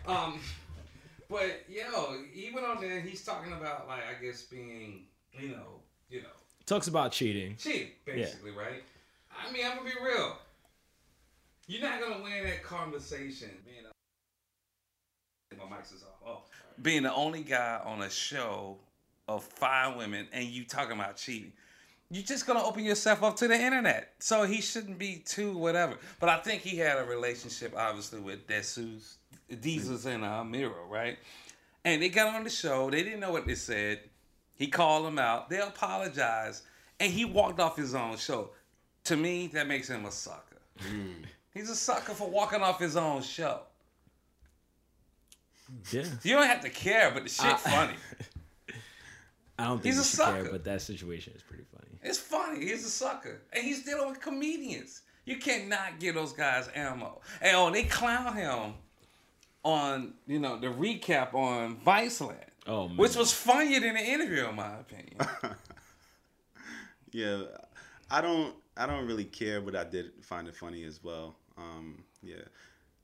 Um, 0.05 0.39
but 1.29 1.63
yo, 1.69 2.17
he 2.33 2.51
went 2.53 2.65
on 2.67 2.81
there. 2.81 2.97
and 2.97 3.07
He's 3.07 3.23
talking 3.23 3.53
about 3.53 3.87
like 3.87 4.01
I 4.03 4.21
guess 4.23 4.41
being 4.43 5.05
you 5.39 5.49
know 5.49 5.79
you 6.09 6.21
know 6.23 6.27
Talks 6.65 6.87
about 6.87 7.11
cheating. 7.11 7.55
cheating 7.57 7.89
basically, 8.05 8.51
right? 8.51 8.83
I 9.31 9.51
mean, 9.51 9.65
I'm 9.65 9.77
gonna 9.77 9.89
be 9.89 9.95
real. 10.03 10.37
You're 11.67 11.81
not 11.81 12.01
gonna 12.01 12.23
win 12.23 12.43
that 12.45 12.63
conversation. 12.63 13.49
Being 13.65 13.85
a, 13.85 15.65
my 15.65 15.75
mic's 15.77 15.91
is 15.91 16.03
off. 16.03 16.09
Oh, 16.25 16.41
being 16.81 17.03
the 17.03 17.13
only 17.13 17.43
guy 17.43 17.79
on 17.83 18.01
a 18.01 18.09
show 18.09 18.77
of 19.27 19.43
five 19.43 19.95
women 19.97 20.27
and 20.33 20.45
you 20.45 20.65
talking 20.65 20.93
about 20.93 21.17
cheating, 21.17 21.53
you're 22.09 22.23
just 22.23 22.47
gonna 22.47 22.63
open 22.63 22.83
yourself 22.83 23.23
up 23.23 23.35
to 23.37 23.47
the 23.47 23.59
internet. 23.59 24.13
So 24.19 24.43
he 24.43 24.61
shouldn't 24.61 24.97
be 24.97 25.21
too 25.25 25.57
whatever. 25.57 25.97
But 26.19 26.29
I 26.29 26.37
think 26.39 26.61
he 26.61 26.77
had 26.77 26.97
a 26.97 27.03
relationship, 27.03 27.73
obviously, 27.75 28.19
with 28.19 28.47
Desus, 28.47 29.15
Jesus 29.61 30.05
and 30.05 30.23
uh, 30.23 30.43
Mero, 30.43 30.85
right? 30.89 31.17
And 31.85 32.01
they 32.01 32.09
got 32.09 32.33
on 32.35 32.43
the 32.45 32.49
show. 32.49 32.89
They 32.89 33.03
didn't 33.03 33.19
know 33.19 33.31
what 33.31 33.45
they 33.45 33.55
said. 33.55 33.99
He 34.55 34.67
called 34.67 35.05
them 35.05 35.19
out. 35.19 35.49
They 35.49 35.59
apologized, 35.59 36.63
and 36.99 37.11
he 37.11 37.25
walked 37.25 37.59
off 37.59 37.75
his 37.75 37.95
own 37.95 38.17
show. 38.17 38.51
To 39.05 39.15
me, 39.17 39.47
that 39.47 39.67
makes 39.67 39.89
him 39.89 40.05
a 40.05 40.11
sucker. 40.11 40.59
Mm. 40.87 41.25
He's 41.53 41.69
a 41.69 41.75
sucker 41.75 42.13
for 42.13 42.29
walking 42.29 42.61
off 42.61 42.79
his 42.79 42.95
own 42.95 43.21
show. 43.21 43.61
Yeah. 45.91 46.05
You 46.23 46.35
don't 46.35 46.47
have 46.47 46.61
to 46.61 46.69
care, 46.69 47.11
but 47.11 47.23
the 47.23 47.29
shit 47.29 47.45
I- 47.45 47.55
funny. 47.57 47.93
I 49.59 49.65
don't 49.65 49.81
think 49.83 49.93
He's 49.95 49.99
a 49.99 50.03
should 50.03 50.25
care, 50.25 50.37
sucker. 50.43 50.51
but 50.51 50.63
that 50.63 50.81
situation 50.81 51.33
is 51.35 51.43
pretty 51.43 51.63
funny. 51.71 51.99
It's 52.01 52.17
funny. 52.17 52.65
He's 52.65 52.83
a 52.85 52.89
sucker, 52.89 53.41
and 53.53 53.63
he's 53.63 53.83
dealing 53.85 54.09
with 54.09 54.19
comedians. 54.19 55.01
You 55.25 55.37
cannot 55.37 55.99
give 55.99 56.15
those 56.15 56.33
guys 56.33 56.69
ammo. 56.75 57.21
And 57.39 57.55
oh, 57.55 57.69
they 57.71 57.83
clown 57.83 58.35
him 58.35 58.73
on 59.63 60.15
you 60.27 60.39
know 60.39 60.59
the 60.59 60.67
recap 60.67 61.33
on 61.35 61.77
Viceland, 61.77 62.43
Oh 62.67 62.87
man. 62.87 62.97
which 62.97 63.15
was 63.15 63.33
funnier 63.33 63.79
than 63.79 63.95
the 63.95 64.01
interview, 64.03 64.47
in 64.47 64.55
my 64.55 64.79
opinion. 64.79 65.17
Yeah, 67.11 67.43
I 68.09 68.21
don't 68.21 68.55
I 68.75 68.87
don't 68.87 69.05
really 69.05 69.25
care, 69.25 69.61
but 69.61 69.75
I 69.75 69.83
did 69.83 70.11
find 70.21 70.47
it 70.47 70.55
funny 70.55 70.83
as 70.83 71.03
well. 71.03 71.35
Um, 71.57 72.03
yeah, 72.23 72.41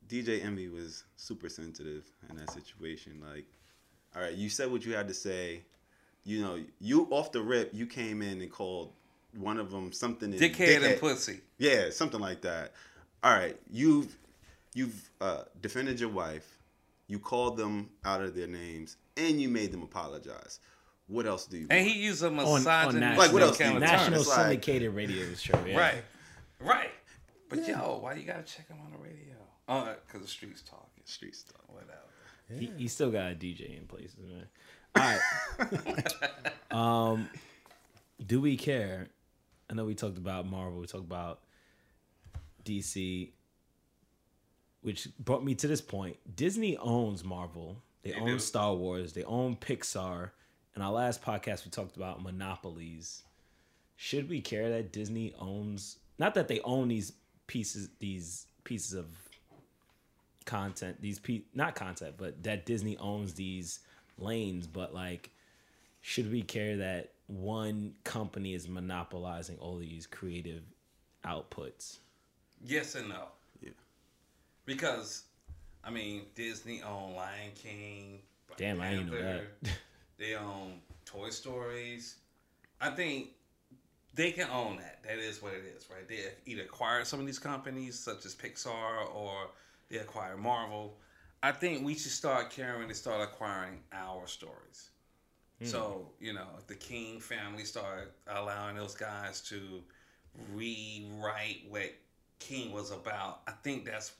DJ 0.07 0.43
Envy 0.43 0.67
was 0.67 1.03
super 1.15 1.47
sensitive 1.47 2.05
in 2.29 2.37
that 2.37 2.49
situation. 2.51 3.21
Like, 3.33 3.45
all 4.15 4.23
right, 4.23 4.33
you 4.33 4.49
said 4.49 4.71
what 4.71 4.83
you 4.83 4.95
had 4.95 5.07
to 5.07 5.13
say. 5.13 5.61
You 6.23 6.41
know, 6.41 6.59
you 6.79 7.07
off 7.11 7.31
the 7.31 7.41
rip, 7.41 7.69
you 7.73 7.85
came 7.85 8.21
in 8.21 8.41
and 8.41 8.51
called 8.51 8.93
one 9.37 9.59
of 9.59 9.69
them 9.71 9.91
something. 9.91 10.33
in 10.33 10.39
Dickhead 10.39 10.83
and 10.83 10.99
pussy. 10.99 11.41
Yeah, 11.59 11.91
something 11.91 12.19
like 12.19 12.41
that. 12.41 12.73
All 13.23 13.31
right, 13.33 13.57
you've 13.69 14.17
you've 14.73 15.09
uh, 15.21 15.43
defended 15.61 15.99
your 15.99 16.09
wife. 16.09 16.57
You 17.07 17.19
called 17.19 17.57
them 17.57 17.89
out 18.05 18.21
of 18.21 18.35
their 18.35 18.47
names, 18.47 18.97
and 19.19 19.41
you 19.41 19.49
made 19.49 19.71
them 19.71 19.83
apologize. 19.83 20.59
What 21.07 21.25
else 21.25 21.45
do 21.45 21.57
you? 21.57 21.67
And 21.69 21.79
want? 21.85 21.91
he 21.91 22.03
used 22.03 22.23
a 22.23 22.27
on, 22.27 22.39
on 22.39 22.63
national, 22.63 23.17
Like, 23.17 23.33
what 23.33 23.41
else 23.41 23.57
do 23.57 23.63
you 23.63 23.71
kind 23.71 23.83
of 23.83 23.89
want? 23.89 23.91
term. 23.91 23.99
national 23.99 24.19
It's 24.21 24.29
like- 24.29 24.37
syndicated 24.37 24.93
radio 24.93 25.33
show. 25.33 25.63
Yeah. 25.65 25.77
Right, 25.79 26.03
right. 26.59 26.91
But 27.49 27.67
yo, 27.67 27.99
why 28.01 28.13
you 28.13 28.25
gotta 28.25 28.43
check 28.43 28.67
him 28.67 28.77
on 28.85 28.91
the 28.91 28.97
radio? 28.99 29.33
Oh, 29.67 29.95
because 30.05 30.21
the 30.21 30.27
streets 30.27 30.61
talking. 30.61 30.85
Streets 31.05 31.39
stuff. 31.39 31.61
Whatever. 31.67 31.93
He, 32.59 32.71
he 32.77 32.87
still 32.87 33.11
got 33.11 33.31
a 33.31 33.35
DJ 33.35 33.77
in 33.77 33.85
places, 33.85 34.17
man. 34.17 34.47
All 34.95 35.17
right. 35.59 36.71
um, 36.71 37.29
do 38.25 38.41
we 38.41 38.57
care? 38.57 39.07
I 39.69 39.73
know 39.75 39.85
we 39.85 39.95
talked 39.95 40.17
about 40.17 40.47
Marvel. 40.47 40.79
We 40.79 40.87
talked 40.87 41.03
about 41.05 41.41
DC, 42.65 43.29
which 44.81 45.07
brought 45.19 45.43
me 45.43 45.55
to 45.55 45.67
this 45.67 45.81
point. 45.81 46.17
Disney 46.35 46.77
owns 46.77 47.23
Marvel. 47.23 47.81
They, 48.03 48.11
They 48.11 48.19
own 48.19 48.27
do. 48.27 48.39
Star 48.39 48.73
Wars. 48.75 49.13
They 49.13 49.23
own 49.23 49.55
Pixar. 49.55 50.31
In 50.75 50.81
our 50.81 50.91
last 50.91 51.21
podcast, 51.21 51.65
we 51.65 51.71
talked 51.71 51.97
about 51.97 52.23
monopolies. 52.23 53.23
Should 53.95 54.29
we 54.29 54.41
care 54.41 54.69
that 54.69 54.93
Disney 54.93 55.33
owns? 55.39 55.97
Not 56.17 56.35
that 56.35 56.47
they 56.47 56.61
own 56.61 56.87
these 56.87 57.13
pieces, 57.47 57.89
these 57.99 58.45
pieces 58.63 58.93
of 58.93 59.07
content 60.45 60.99
these 60.99 61.19
pe 61.19 61.41
not 61.53 61.75
content 61.75 62.15
but 62.17 62.41
that 62.41 62.65
disney 62.65 62.97
owns 62.97 63.35
these 63.35 63.81
lanes 64.17 64.65
but 64.65 64.95
like 64.95 65.29
should 66.01 66.31
we 66.31 66.41
care 66.41 66.77
that 66.77 67.11
one 67.27 67.93
company 68.03 68.55
is 68.55 68.67
monopolizing 68.67 69.57
all 69.59 69.77
these 69.77 70.07
creative 70.07 70.63
outputs 71.23 71.99
Yes 72.63 72.95
and 72.95 73.09
no. 73.09 73.25
Yeah. 73.61 73.69
Because, 74.65 75.23
I 75.83 75.91
mean, 75.91 76.23
Disney 76.35 76.81
own 76.81 77.15
Lion 77.15 77.51
King. 77.55 78.19
Black 78.47 78.57
Damn, 78.57 78.81
I 78.81 78.91
didn't 78.91 79.11
know 79.11 79.21
that. 79.21 79.47
They 80.17 80.35
own 80.35 80.81
Toy 81.05 81.29
Stories. 81.29 82.17
I 82.81 82.89
think 82.89 83.29
they 84.13 84.31
can 84.31 84.49
own 84.49 84.77
that. 84.77 85.03
That 85.03 85.17
is 85.17 85.41
what 85.41 85.53
it 85.53 85.63
is, 85.75 85.87
right? 85.89 86.07
They 86.07 86.19
either 86.45 86.63
acquired 86.63 87.07
some 87.07 87.19
of 87.19 87.25
these 87.25 87.39
companies, 87.39 87.97
such 87.97 88.25
as 88.25 88.35
Pixar, 88.35 89.13
or 89.15 89.49
they 89.89 89.97
acquire 89.97 90.35
Marvel. 90.35 90.97
I 91.41 91.53
think 91.53 91.85
we 91.85 91.93
should 91.93 92.11
start 92.11 92.49
caring 92.49 92.83
and 92.83 92.95
start 92.95 93.21
acquiring 93.21 93.79
our 93.93 94.27
stories. 94.27 94.89
Hmm. 95.59 95.65
So, 95.65 96.11
you 96.19 96.33
know, 96.33 96.47
if 96.57 96.67
the 96.67 96.75
King 96.75 97.19
family 97.21 97.63
start 97.63 98.13
allowing 98.27 98.75
those 98.75 98.95
guys 98.95 99.39
to 99.49 99.81
rewrite 100.53 101.63
what 101.69 101.93
King 102.39 102.73
was 102.73 102.91
about, 102.91 103.41
I 103.47 103.51
think 103.63 103.85
that's, 103.85 104.11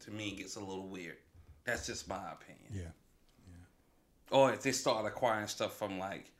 to 0.00 0.10
me, 0.10 0.32
gets 0.36 0.56
a 0.56 0.60
little 0.60 0.86
weird. 0.88 1.16
That's 1.64 1.86
just 1.86 2.08
my 2.08 2.32
opinion 2.32 2.70
Yeah. 2.72 2.90
or 4.30 4.52
if 4.52 4.62
they 4.62 4.72
start 4.72 5.06
acquiring 5.06 5.46
stuff 5.48 5.76
from 5.76 5.98
like, 5.98 6.30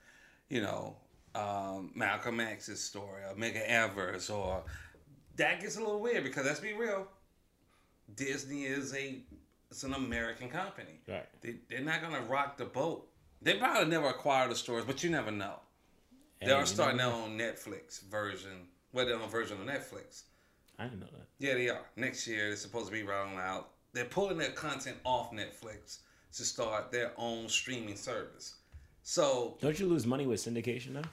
you 0.49 0.61
know, 0.61 0.97
um, 1.35 1.91
Malcolm 1.95 2.41
X's 2.41 2.81
story 2.83 3.23
or 3.25 3.35
Medgar 3.35 3.67
Evers 3.67 4.31
or 4.31 4.63
that 5.37 5.61
gets 5.61 5.77
a 5.77 5.81
little 5.81 6.01
weird 6.01 6.23
because 6.25 6.45
let's 6.47 6.61
be 6.61 6.73
real, 6.75 7.09
Disney 8.15 8.65
is 8.65 8.95
a 8.95 9.19
it's 9.71 9.83
an 9.83 9.95
American 9.95 10.49
company. 10.49 11.01
Right. 11.09 11.27
They, 11.41 11.57
they're 11.69 11.81
not 11.81 12.01
gonna 12.03 12.21
rock 12.23 12.57
the 12.57 12.65
boat. 12.67 13.09
They 13.43 13.55
probably 13.55 13.91
never 13.91 14.09
acquire 14.09 14.49
the 14.49 14.55
stores, 14.55 14.85
but 14.85 15.03
you 15.03 15.11
never 15.11 15.31
know. 15.33 15.59
they 16.41 16.53
are 16.53 16.67
starting 16.67 16.99
their 16.99 17.09
own 17.09 17.37
Netflix 17.39 18.03
version. 18.03 18.69
Well, 18.93 19.07
their 19.07 19.17
own 19.19 19.29
version 19.29 19.59
of 19.61 19.67
Netflix. 19.67 20.23
I 20.79 20.85
didn't 20.85 21.01
know 21.01 21.07
that 21.12 21.27
Yeah, 21.39 21.55
they 21.55 21.68
are. 21.68 21.81
Next 21.97 22.27
year, 22.27 22.49
they're 22.49 22.57
supposed 22.57 22.87
to 22.87 22.93
be 22.93 23.03
rolling 23.03 23.37
out. 23.39 23.70
They're 23.93 24.05
pulling 24.05 24.39
their 24.39 24.51
content 24.53 24.97
off 25.05 25.31
Netflix 25.33 25.99
to 26.37 26.43
start 26.45 26.91
their 26.91 27.12
own 27.16 27.49
streaming 27.49 27.97
service. 27.97 28.57
So 29.03 29.57
don't 29.61 29.79
you 29.79 29.87
lose 29.87 30.07
money 30.07 30.27
with 30.27 30.41
syndication 30.41 30.95
though 30.95 31.09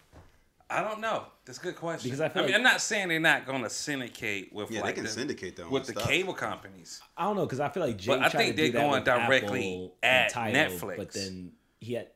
I 0.74 0.82
don't 0.82 1.01
know. 1.01 1.26
That's 1.43 1.57
a 1.59 1.62
good 1.64 1.76
question. 1.76 2.07
Because 2.09 2.22
I 2.22 2.30
feel 2.30 2.43
mean, 2.43 2.51
like- 2.53 2.59
I'm 2.59 2.64
not 2.64 2.80
saying 2.80 3.09
they're 3.09 3.20
not 3.20 3.45
going 3.45 3.62
to 3.64 3.70
syndicate 3.70 4.53
with 4.53 4.72
Yeah, 4.72 4.80
like 4.80 4.91
they 4.91 4.93
can 4.93 5.03
the, 5.03 5.09
syndicate 5.09 5.57
their 5.57 5.66
own 5.66 5.72
with 5.74 5.86
the 5.86 5.91
stuff. 5.91 6.07
cable 6.07 6.34
companies. 6.34 7.01
i 7.18 7.26
don't 7.26 7.36
know 7.36 7.45
because 7.45 7.59
i 7.59 7.68
feel 7.68 7.84
like 7.86 7.97
jay 7.97 8.07
But 8.14 8.22
I 8.24 8.30
think 8.30 8.55
to 8.55 8.62
they're 8.62 8.72
that 8.72 8.89
going 8.89 9.03
directly 9.03 9.74
Apple 9.74 9.95
and 10.01 10.26
at 10.26 10.30
Tidal, 10.32 10.62
Netflix. 10.80 10.97
but 10.97 11.12
then 11.12 11.51
he 11.82 11.93
had 11.93 12.07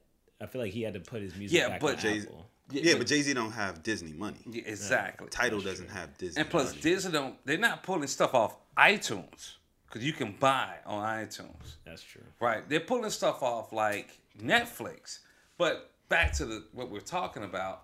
i 0.41 0.45
feel 0.45 0.61
like 0.61 0.71
he 0.71 0.83
had 0.83 0.93
to 0.93 1.01
put 1.01 1.21
his 1.21 1.35
music 1.35 1.57
Yeah, 1.59 1.67
back 1.67 1.81
but 1.81 1.95
on 1.95 1.99
Jay- 2.01 2.21
Apple. 2.21 2.49
Yeah, 2.71 2.95
but 2.97 3.07
Jay 3.07 3.21
Z 3.21 3.33
don't 3.33 3.51
have 3.51 3.83
Disney 3.83 4.13
money. 4.13 4.39
Yeah, 4.49 4.63
exactly. 4.65 5.27
Tidal 5.29 5.61
doesn't 5.61 5.89
have 5.89 6.17
Disney. 6.17 6.41
And 6.41 6.49
plus, 6.49 6.69
money. 6.69 6.81
Disney 6.81 7.11
don't. 7.11 7.45
They're 7.45 7.57
not 7.57 7.83
pulling 7.83 8.07
stuff 8.07 8.33
off 8.33 8.57
iTunes 8.77 9.55
because 9.87 10.03
you 10.03 10.13
can 10.13 10.35
buy 10.39 10.75
on 10.85 11.05
iTunes. 11.05 11.75
that's 11.85 12.01
true 12.01 12.23
Right. 12.39 12.67
They're 12.67 12.79
pulling 12.79 13.11
stuff 13.11 13.43
off 13.43 13.71
like 13.71 14.09
Netflix. 14.41 15.19
But 15.57 15.91
back 16.09 16.33
to 16.33 16.45
the 16.45 16.63
what 16.73 16.89
we're 16.89 16.99
talking 16.99 17.43
about, 17.43 17.83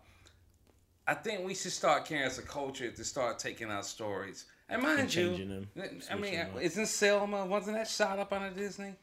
I 1.07 1.13
think 1.13 1.45
we 1.45 1.53
should 1.53 1.71
start 1.71 2.05
caring 2.05 2.23
as 2.23 2.38
a 2.39 2.41
culture 2.41 2.91
to 2.91 3.03
start 3.03 3.39
taking 3.39 3.69
our 3.71 3.84
stories. 3.84 4.45
And 4.67 4.82
mind 4.82 4.99
And 5.01 5.15
you, 5.15 5.38
them, 5.38 5.67
I 6.09 6.15
mean, 6.15 6.34
them 6.36 6.49
isn't 6.59 6.88
Selma 6.88 7.45
wasn't 7.45 7.77
that 7.77 7.88
shot 7.88 8.19
up 8.19 8.34
on 8.34 8.43
a 8.43 8.51
Disney? 8.51 8.93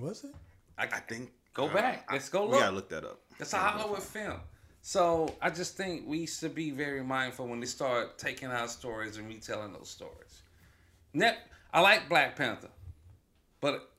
Was 0.00 0.24
it? 0.24 0.34
I, 0.78 0.84
I 0.84 1.00
think. 1.00 1.30
Go 1.54 1.66
uh, 1.66 1.74
back. 1.74 2.04
I- 2.08 2.14
Let's 2.14 2.28
go 2.28 2.46
look. 2.46 2.60
gotta 2.60 2.74
look 2.74 2.88
that 2.90 3.04
up. 3.04 3.20
It's 3.40 3.52
a 3.52 3.58
Hollywood 3.58 4.02
film. 4.02 4.40
So 4.82 5.34
I 5.42 5.50
just 5.50 5.76
think 5.76 6.06
we 6.06 6.26
should 6.26 6.54
be 6.54 6.70
very 6.70 7.02
mindful 7.02 7.46
when 7.46 7.60
they 7.60 7.66
start 7.66 8.18
taking 8.18 8.48
our 8.48 8.68
stories 8.68 9.16
and 9.16 9.28
retelling 9.28 9.72
those 9.72 9.90
stories. 9.90 10.42
Net, 11.12 11.38
I 11.72 11.80
like 11.80 12.08
Black 12.08 12.36
Panther, 12.36 12.70
but 13.60 13.90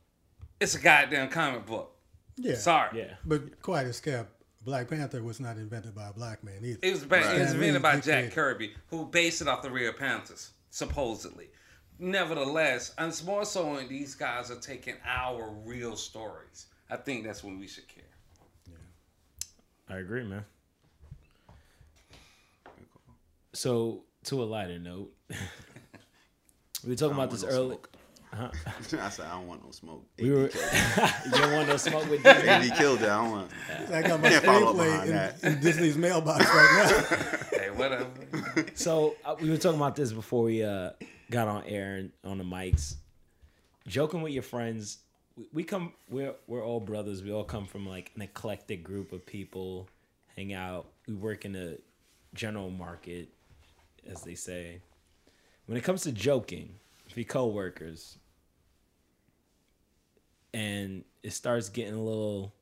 it's 0.59 0.75
a 0.75 0.79
goddamn 0.79 1.29
comic 1.29 1.65
book. 1.65 1.95
Yeah. 2.37 2.55
Sorry. 2.55 2.99
yeah 2.99 3.15
But 3.25 3.61
quite 3.61 3.85
a 3.87 4.01
kept, 4.01 4.31
Black 4.63 4.87
Panther 4.89 5.21
was 5.21 5.39
not 5.39 5.57
invented 5.57 5.93
by 5.93 6.07
a 6.07 6.13
black 6.13 6.43
man 6.43 6.63
either. 6.63 6.79
It 6.81 6.91
was, 6.91 7.03
ba- 7.05 7.17
Right. 7.17 7.35
it 7.35 7.39
was 7.39 7.53
invented 7.53 7.81
by 7.81 7.99
Jack 7.99 8.31
Kirby, 8.31 8.73
who 8.89 9.05
based 9.05 9.41
it 9.41 9.47
off 9.47 9.61
the 9.61 9.69
Real 9.71 9.93
Panthers, 9.93 10.51
supposedly. 10.69 11.49
Nevertheless, 11.99 12.93
and 12.97 13.09
it's 13.09 13.23
more 13.23 13.43
so 13.43 13.73
when 13.73 13.87
these 13.89 14.15
guys 14.15 14.49
are 14.49 14.59
taking 14.59 14.95
our 15.05 15.51
real 15.65 15.97
stories. 15.97 16.67
I 16.89 16.95
think 16.95 17.25
that's 17.25 17.43
when 17.43 17.59
we 17.59 17.67
should 17.67 17.87
care. 17.87 18.03
Yeah. 18.69 19.95
I 19.95 19.99
agree, 19.99 20.23
man. 20.23 20.45
So, 23.53 24.03
to 24.25 24.43
a 24.43 24.45
lighter 24.45 24.79
note, 24.79 25.11
we 26.83 26.89
were 26.89 26.95
talking 26.95 27.15
about 27.15 27.31
this 27.31 27.43
want 27.43 27.53
no 27.55 27.59
early. 27.59 27.67
smoke. 27.69 27.89
I 28.31 29.09
said 29.09 29.25
I 29.25 29.31
don't 29.31 29.47
want 29.47 29.65
no 29.65 29.71
smoke. 29.71 30.05
We 30.19 30.29
were. 30.29 30.49
You 31.25 31.31
don't 31.31 31.53
want 31.53 31.67
no 31.67 31.77
smoke 31.77 32.07
with 32.09 32.21
Disney. 32.23 32.43
it. 32.47 32.71
AD 32.71 32.77
killed 32.77 33.01
it. 33.01 33.09
I 33.09 33.21
don't 33.23 33.31
want. 33.31 33.51
I 33.91 34.01
got 34.03 34.21
my 34.21 34.29
Can't 34.29 34.45
follow 34.45 34.73
screenplay 34.75 35.03
in, 35.05 35.09
that. 35.09 35.43
in 35.43 35.59
Disney's 35.61 35.97
mailbox 35.97 36.45
right 36.45 37.07
now. 37.51 37.57
Hey, 37.59 37.69
whatever. 37.71 38.07
So 38.75 39.15
uh, 39.25 39.35
we 39.41 39.49
were 39.49 39.57
talking 39.57 39.79
about 39.79 39.95
this 39.95 40.11
before 40.13 40.43
we 40.43 40.63
uh, 40.63 40.91
got 41.31 41.47
on 41.47 41.63
air 41.65 41.95
and 41.95 42.11
on 42.23 42.37
the 42.37 42.43
mics. 42.43 42.95
Joking 43.87 44.21
with 44.21 44.33
your 44.33 44.43
friends 44.43 44.99
we- 45.35 45.47
we 45.53 45.63
come 45.63 45.93
we're 46.09 46.35
we're 46.45 46.63
all 46.63 46.79
brothers. 46.79 47.23
We 47.23 47.31
all 47.33 47.43
come 47.43 47.65
from 47.65 47.87
like 47.87 48.11
an 48.15 48.21
eclectic 48.21 48.83
group 48.83 49.11
of 49.11 49.25
people. 49.25 49.87
Hang 50.35 50.53
out. 50.53 50.85
We 51.07 51.15
work 51.15 51.45
in 51.45 51.55
a 51.55 51.77
general 52.35 52.69
market, 52.69 53.29
as 54.07 54.21
they 54.21 54.35
say. 54.35 54.81
When 55.65 55.77
it 55.77 55.83
comes 55.83 56.01
to 56.03 56.11
joking, 56.11 56.75
if 57.07 57.17
you 57.17 57.25
coworkers, 57.25 58.17
and 60.53 61.03
it 61.21 61.33
starts 61.33 61.69
getting 61.69 61.93
a 61.93 62.03
little 62.03 62.53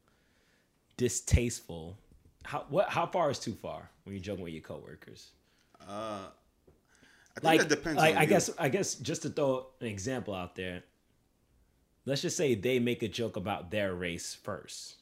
distasteful, 0.98 1.98
how 2.44 2.66
what 2.70 2.90
how 2.90 3.06
far 3.06 3.30
is 3.32 3.40
too 3.40 3.54
far 3.54 3.90
when 4.04 4.16
you're 4.16 4.24
joking 4.24 4.44
with 4.44 4.54
your 4.54 4.62
coworkers? 4.62 5.32
Uh, 5.82 6.28
I 7.38 7.40
think 7.40 7.44
like, 7.44 7.60
that 7.62 7.70
depends 7.70 7.98
like 7.98 8.16
I 8.16 8.24
you. 8.24 8.28
guess 8.28 8.50
I 8.58 8.70
guess 8.70 8.96
just 8.96 9.22
to 9.22 9.30
throw 9.30 9.68
an 9.80 9.88
example 9.88 10.34
out 10.34 10.56
there, 10.56 10.84
let's 12.06 12.22
just 12.22 12.36
say 12.36 12.56
they 12.56 12.80
make 12.80 13.04
a 13.04 13.08
joke 13.08 13.36
about 13.36 13.72
their 13.72 13.94
race 13.96 14.34
first. 14.34 14.96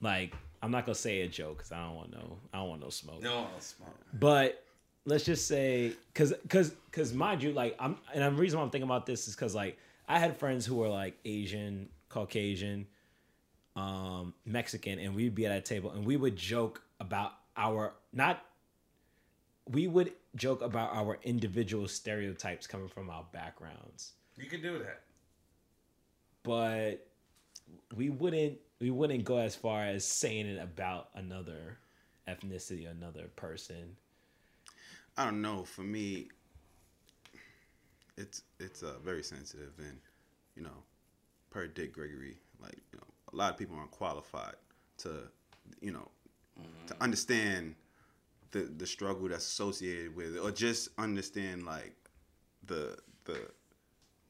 Like 0.00 0.34
I'm 0.62 0.70
not 0.70 0.86
gonna 0.86 0.94
say 0.94 1.22
a 1.22 1.28
joke 1.28 1.58
because 1.58 1.72
I 1.72 1.84
don't 1.84 1.96
want 1.96 2.12
no 2.12 2.38
I 2.54 2.58
don't 2.58 2.68
want 2.68 2.80
no 2.82 2.88
smoke. 2.90 3.22
No, 3.22 3.46
smoke. 3.58 3.94
But 4.14 4.64
let's 5.04 5.24
just 5.24 5.48
say 5.48 5.92
because 6.12 6.32
because 6.42 6.70
because 6.70 7.12
mind 7.12 7.42
you, 7.42 7.52
like 7.52 7.74
I'm 7.80 7.96
and 8.14 8.22
the 8.36 8.40
reason 8.40 8.58
why 8.58 8.64
I'm 8.64 8.70
thinking 8.70 8.88
about 8.88 9.04
this 9.06 9.26
is 9.28 9.34
because 9.34 9.54
like 9.54 9.76
I 10.08 10.18
had 10.18 10.36
friends 10.36 10.64
who 10.64 10.76
were 10.76 10.88
like 10.88 11.18
Asian, 11.24 11.88
Caucasian, 12.08 12.86
um, 13.76 14.34
Mexican, 14.44 14.98
and 14.98 15.14
we'd 15.14 15.34
be 15.34 15.46
at 15.46 15.52
a 15.52 15.60
table 15.60 15.90
and 15.90 16.04
we 16.06 16.16
would 16.16 16.36
joke 16.36 16.82
about 17.00 17.32
our 17.56 17.94
not 18.12 18.44
we 19.68 19.86
would 19.86 20.12
joke 20.36 20.62
about 20.62 20.94
our 20.94 21.18
individual 21.24 21.86
stereotypes 21.88 22.66
coming 22.66 22.88
from 22.88 23.10
our 23.10 23.24
backgrounds 23.32 24.12
You 24.36 24.46
can 24.48 24.62
do 24.62 24.78
that. 24.78 25.02
but 26.42 27.06
we 27.94 28.10
wouldn't 28.10 28.58
we 28.80 28.90
wouldn't 28.90 29.24
go 29.24 29.38
as 29.38 29.54
far 29.54 29.84
as 29.84 30.04
saying 30.04 30.46
it 30.46 30.62
about 30.62 31.08
another 31.14 31.78
ethnicity 32.28 32.86
or 32.86 32.90
another 32.90 33.28
person 33.36 33.96
I 35.16 35.24
don't 35.24 35.42
know. 35.42 35.64
For 35.64 35.82
me, 35.82 36.28
it's 38.16 38.42
it's 38.58 38.82
uh, 38.82 38.94
very 39.04 39.22
sensitive, 39.22 39.72
and 39.78 39.98
you 40.56 40.62
know, 40.62 40.82
per 41.50 41.66
Dick 41.66 41.92
Gregory, 41.92 42.38
like 42.60 42.76
you 42.92 42.98
know, 42.98 43.06
a 43.32 43.36
lot 43.36 43.52
of 43.52 43.58
people 43.58 43.76
aren't 43.76 43.90
qualified 43.90 44.54
to, 44.98 45.28
you 45.80 45.92
know, 45.92 46.08
to 46.86 46.96
understand 47.00 47.74
the 48.52 48.60
the 48.78 48.86
struggle 48.86 49.28
that's 49.28 49.46
associated 49.46 50.16
with 50.16 50.36
it, 50.36 50.38
or 50.38 50.50
just 50.50 50.88
understand 50.96 51.64
like 51.64 51.94
the 52.66 52.96
the 53.24 53.48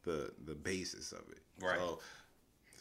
the 0.02 0.32
the 0.46 0.54
basis 0.54 1.12
of 1.12 1.20
it. 1.30 1.42
Right. 1.60 1.78
So 1.78 2.00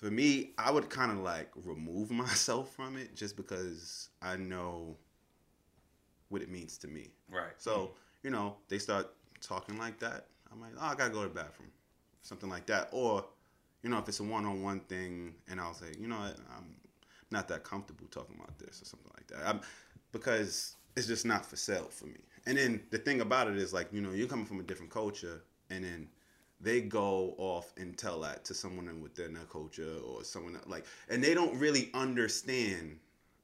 for 0.02 0.10
me, 0.10 0.52
I 0.58 0.72
would 0.72 0.89
kind 0.89 1.12
of 1.12 1.20
like 1.20 1.49
remove 1.56 2.12
myself 2.12 2.74
from 2.74 2.97
it, 2.97 3.16
just 3.16 3.38
because 3.38 4.10
I 4.22 4.36
know 4.36 4.97
what 6.30 6.41
it 6.41 6.49
means 6.49 6.78
to 6.80 6.88
me. 6.88 7.12
Right. 7.30 7.54
So, 7.58 7.91
you 8.24 8.32
know, 8.32 8.58
they 8.68 8.80
start 8.80 9.08
talking 9.41 9.78
like 9.78 9.99
that. 9.99 10.28
I'm 10.52 10.60
like, 10.60 10.72
oh, 10.78 10.86
I 10.86 10.95
gotta 10.95 11.12
go 11.12 11.22
to 11.24 11.30
the 11.30 11.36
bathroom, 11.36 11.70
something 12.24 12.49
like 12.49 12.66
that. 12.68 12.89
Or, 12.91 13.26
you 13.84 13.89
know, 13.89 13.99
if 13.99 14.08
it's 14.08 14.20
a 14.20 14.24
one-on-one 14.24 14.82
thing, 14.82 15.36
and 15.49 15.60
I'll 15.60 15.74
say, 15.74 15.93
you 15.99 16.08
know, 16.08 16.16
I'm 16.16 16.76
not 17.30 17.47
that 17.49 17.64
comfortable 17.64 18.08
talking 18.10 18.36
about 18.36 18.58
this 18.60 18.82
or 18.82 18.86
something 18.86 19.12
like 19.16 19.28
that, 19.28 19.47
I'm, 19.47 19.62
because 20.12 20.76
it's 20.97 21.08
just 21.08 21.26
not 21.26 21.45
for 21.45 21.56
sale 21.56 21.88
for 21.89 22.06
me. 22.06 22.20
And 22.45 22.58
then 22.58 22.82
the 22.89 22.97
thing 22.97 23.22
about 23.22 23.47
it 23.47 23.58
is, 23.58 23.72
like, 23.72 23.93
you 23.93 24.02
know, 24.02 24.12
you're 24.12 24.28
coming 24.28 24.45
from 24.45 24.60
a 24.60 24.64
different 24.64 24.91
culture, 24.91 25.43
and 25.70 25.84
then 25.84 26.08
they 26.62 26.82
go 26.82 27.34
off 27.38 27.74
and 27.78 27.97
tell 27.97 28.20
that 28.22 28.45
to 28.45 28.53
someone 28.53 29.01
within 29.01 29.34
their 29.34 29.45
culture 29.45 29.97
or 30.05 30.24
someone 30.24 30.53
that, 30.53 30.70
like, 30.70 30.86
and 31.09 31.24
they 31.24 31.34
don't 31.34 31.57
really 31.57 31.89
understand 31.93 32.99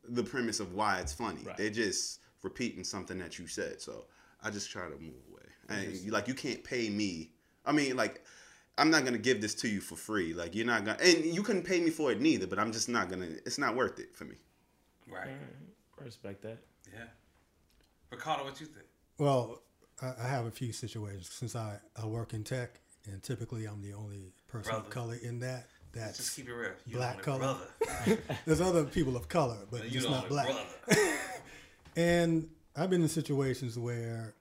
the 0.08 0.24
premise 0.24 0.60
of 0.60 0.74
why 0.74 1.00
it's 1.00 1.14
funny. 1.14 1.42
Right. 1.44 1.58
They're 1.58 1.70
just 1.70 2.20
repeating 2.44 2.84
something 2.84 3.18
that 3.20 3.40
you 3.40 3.48
said. 3.48 3.82
So 3.82 4.06
I 4.44 4.50
just 4.50 4.70
try 4.70 4.86
to 4.86 4.98
move 5.00 5.16
away. 5.32 5.42
And 5.70 5.94
you, 5.96 6.12
like 6.12 6.28
you 6.28 6.34
can't 6.34 6.64
pay 6.64 6.90
me. 6.90 7.32
I 7.66 7.72
mean, 7.72 7.98
like 7.98 8.24
I'm 8.78 8.90
not 8.90 9.04
gonna 9.04 9.18
give 9.18 9.42
this 9.42 9.54
to 9.56 9.68
you 9.68 9.82
for 9.82 9.96
free. 9.96 10.34
Like 10.34 10.56
you're 10.56 10.66
not 10.66 10.86
gonna, 10.86 11.00
and 11.04 11.26
you 11.26 11.44
couldn't 11.44 11.64
pay 11.64 11.82
me 11.82 11.90
for 11.90 12.12
it 12.12 12.22
neither. 12.22 12.48
But 12.48 12.60
I'm 12.60 12.72
just 12.72 12.88
not 12.88 13.10
gonna. 13.10 13.28
It's 13.46 13.58
not 13.58 13.76
worth 13.76 14.00
it 14.00 14.16
for 14.16 14.24
me. 14.26 14.36
Right. 15.10 15.30
I 16.00 16.04
respect 16.04 16.42
that 16.44 16.60
Yeah. 16.94 17.06
Ricardo, 18.12 18.44
what 18.44 18.60
you 18.60 18.68
think? 18.68 18.86
Well, 19.18 19.62
I, 20.02 20.14
I 20.20 20.28
have 20.28 20.46
a 20.46 20.52
few 20.52 20.72
situations 20.72 21.30
since 21.32 21.56
I, 21.56 21.80
I 22.02 22.06
work 22.06 22.34
in 22.34 22.44
tech, 22.44 22.80
and 23.08 23.22
typically 23.24 23.66
I'm 23.66 23.82
the 23.82 23.94
only 23.94 24.34
person 24.48 24.72
Brother. 24.72 24.86
of 24.86 24.90
color 24.90 25.18
in 25.22 25.40
that. 25.40 25.68
That's 25.94 26.18
Just 26.18 26.36
keep 26.36 26.48
it 26.48 26.54
real. 26.54 26.72
You 26.86 26.98
black 26.98 27.22
color. 27.22 27.56
there's 28.46 28.62
other 28.62 28.84
people 28.84 29.16
of 29.16 29.28
color, 29.28 29.58
but 29.72 29.88
just 29.90 30.10
not 30.10 30.30
black. 30.30 30.54
And 31.98 32.48
I've 32.76 32.92
been 32.92 33.02
in 33.02 33.08
situations 33.08 33.78
where 33.78 34.36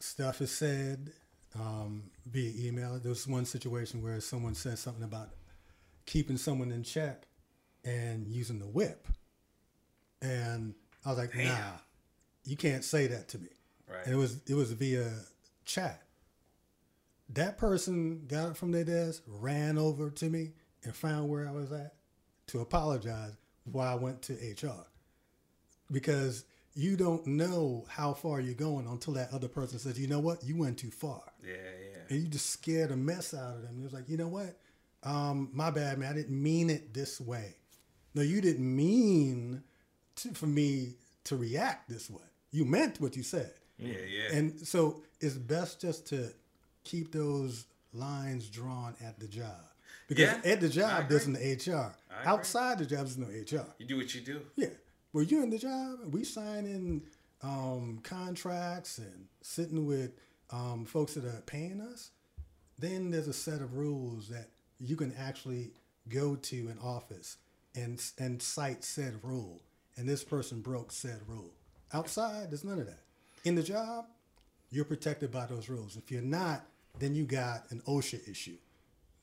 stuff 0.00 0.42
is 0.42 0.52
said 0.52 1.10
um, 1.58 2.04
via 2.26 2.68
email. 2.68 2.98
There 2.98 3.08
was 3.08 3.26
one 3.26 3.46
situation 3.46 4.02
where 4.02 4.20
someone 4.20 4.54
said 4.54 4.78
something 4.78 5.02
about 5.02 5.30
keeping 6.04 6.36
someone 6.36 6.70
in 6.70 6.82
check 6.82 7.22
and 7.86 8.28
using 8.28 8.58
the 8.58 8.66
whip. 8.66 9.08
And 10.20 10.74
I 11.06 11.08
was 11.08 11.18
like, 11.18 11.32
Damn. 11.32 11.48
nah, 11.48 11.78
you 12.44 12.56
can't 12.56 12.84
say 12.84 13.06
that 13.06 13.28
to 13.30 13.38
me. 13.38 13.48
Right. 13.88 14.04
And 14.04 14.14
it 14.14 14.18
was 14.18 14.38
it 14.46 14.54
was 14.54 14.72
via 14.72 15.10
chat. 15.64 16.02
That 17.34 17.58
person 17.58 18.24
got 18.26 18.50
it 18.50 18.56
from 18.56 18.72
their 18.72 18.84
desk, 18.84 19.22
ran 19.26 19.78
over 19.78 20.10
to 20.10 20.28
me, 20.28 20.52
and 20.84 20.94
found 20.94 21.28
where 21.28 21.48
I 21.48 21.52
was 21.52 21.72
at 21.72 21.94
to 22.48 22.60
apologize 22.60 23.36
why 23.64 23.92
I 23.92 23.94
went 23.94 24.22
to 24.22 24.34
HR. 24.34 24.86
Because 25.90 26.44
you 26.74 26.96
don't 26.96 27.26
know 27.26 27.84
how 27.88 28.14
far 28.14 28.40
you're 28.40 28.54
going 28.54 28.86
until 28.86 29.14
that 29.14 29.32
other 29.32 29.48
person 29.48 29.78
says, 29.78 29.98
you 29.98 30.08
know 30.08 30.20
what, 30.20 30.42
you 30.42 30.56
went 30.56 30.78
too 30.78 30.90
far. 30.90 31.22
Yeah, 31.44 31.52
yeah. 31.52 31.98
And 32.08 32.22
you 32.22 32.28
just 32.28 32.50
scared 32.50 32.90
a 32.90 32.96
mess 32.96 33.34
out 33.34 33.56
of 33.56 33.62
them. 33.62 33.78
It 33.80 33.84
was 33.84 33.92
like, 33.92 34.08
you 34.08 34.16
know 34.16 34.28
what? 34.28 34.58
Um, 35.02 35.50
my 35.52 35.70
bad, 35.70 35.98
man. 35.98 36.10
I 36.12 36.14
didn't 36.14 36.40
mean 36.42 36.70
it 36.70 36.94
this 36.94 37.20
way. 37.20 37.56
No, 38.14 38.22
you 38.22 38.40
didn't 38.40 38.76
mean 38.76 39.62
to, 40.16 40.32
for 40.34 40.46
me 40.46 40.96
to 41.24 41.36
react 41.36 41.88
this 41.88 42.10
way. 42.10 42.22
You 42.50 42.64
meant 42.64 43.00
what 43.00 43.16
you 43.16 43.22
said. 43.22 43.52
Yeah, 43.78 43.94
yeah. 44.08 44.36
And 44.36 44.66
so 44.66 45.02
it's 45.20 45.34
best 45.34 45.80
just 45.80 46.06
to 46.08 46.32
keep 46.84 47.12
those 47.12 47.66
lines 47.92 48.48
drawn 48.48 48.94
at 49.04 49.18
the 49.20 49.28
job. 49.28 49.60
Because 50.08 50.24
Yeah, 50.44 50.52
at 50.52 50.60
the 50.60 50.68
job, 50.68 51.08
there's 51.08 51.26
an 51.26 51.34
HR. 51.34 51.94
Outside 52.24 52.78
the 52.78 52.86
job, 52.86 53.06
there's 53.06 53.18
no 53.18 53.26
HR. 53.26 53.66
you 53.78 53.86
do 53.86 53.96
what 53.96 54.14
you 54.14 54.20
do. 54.20 54.40
Yeah. 54.56 54.68
Well, 55.12 55.24
you're 55.24 55.42
in 55.42 55.50
the 55.50 55.58
job. 55.58 55.98
We 56.12 56.24
signing 56.24 57.02
um, 57.42 58.00
contracts 58.02 58.98
and 58.98 59.26
sitting 59.42 59.86
with 59.86 60.12
um, 60.50 60.84
folks 60.84 61.14
that 61.14 61.24
are 61.24 61.42
paying 61.46 61.80
us. 61.80 62.10
Then 62.78 63.10
there's 63.10 63.28
a 63.28 63.32
set 63.32 63.60
of 63.60 63.74
rules 63.76 64.28
that 64.28 64.48
you 64.80 64.96
can 64.96 65.14
actually 65.18 65.72
go 66.08 66.34
to 66.36 66.68
an 66.68 66.78
office 66.82 67.36
and 67.74 68.02
and 68.18 68.42
cite 68.42 68.84
said 68.84 69.20
rule. 69.22 69.62
And 69.96 70.08
this 70.08 70.24
person 70.24 70.60
broke 70.60 70.92
said 70.92 71.20
rule. 71.28 71.52
Outside, 71.92 72.50
there's 72.50 72.64
none 72.64 72.78
of 72.78 72.86
that. 72.86 73.00
In 73.44 73.54
the 73.54 73.62
job, 73.62 74.06
you're 74.70 74.84
protected 74.86 75.30
by 75.30 75.46
those 75.46 75.68
rules. 75.68 75.96
If 75.96 76.10
you're 76.10 76.22
not, 76.22 76.64
then 76.98 77.14
you 77.14 77.24
got 77.24 77.70
an 77.70 77.82
OSHA 77.86 78.28
issue, 78.28 78.56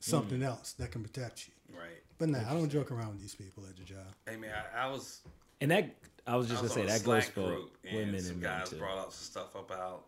something 0.00 0.40
mm. 0.40 0.46
else 0.46 0.72
that 0.74 0.90
can 0.90 1.02
protect 1.02 1.48
you. 1.48 1.76
Right. 1.76 1.88
But 2.18 2.28
nah, 2.28 2.40
I 2.48 2.52
don't 2.52 2.68
joke 2.68 2.90
around 2.90 3.10
with 3.12 3.20
these 3.20 3.34
people 3.34 3.64
at 3.68 3.76
the 3.76 3.84
job. 3.84 4.06
Hey 4.28 4.36
man, 4.36 4.52
I, 4.74 4.86
I 4.86 4.90
was 4.90 5.20
and 5.60 5.70
that 5.70 5.94
i 6.26 6.36
was 6.36 6.48
just 6.48 6.60
I 6.60 6.62
was 6.62 6.72
gonna 6.72 6.88
say 6.88 6.92
that 6.92 7.04
goes 7.04 7.24
Slack 7.24 7.34
for 7.34 7.46
group, 7.46 7.76
and 7.84 7.96
women 7.96 8.20
some 8.20 8.32
and 8.32 8.42
men 8.42 8.58
guys 8.58 8.70
too 8.70 8.76
brought 8.76 8.98
up 8.98 9.12
some 9.12 9.24
stuff 9.24 9.54
about 9.54 10.04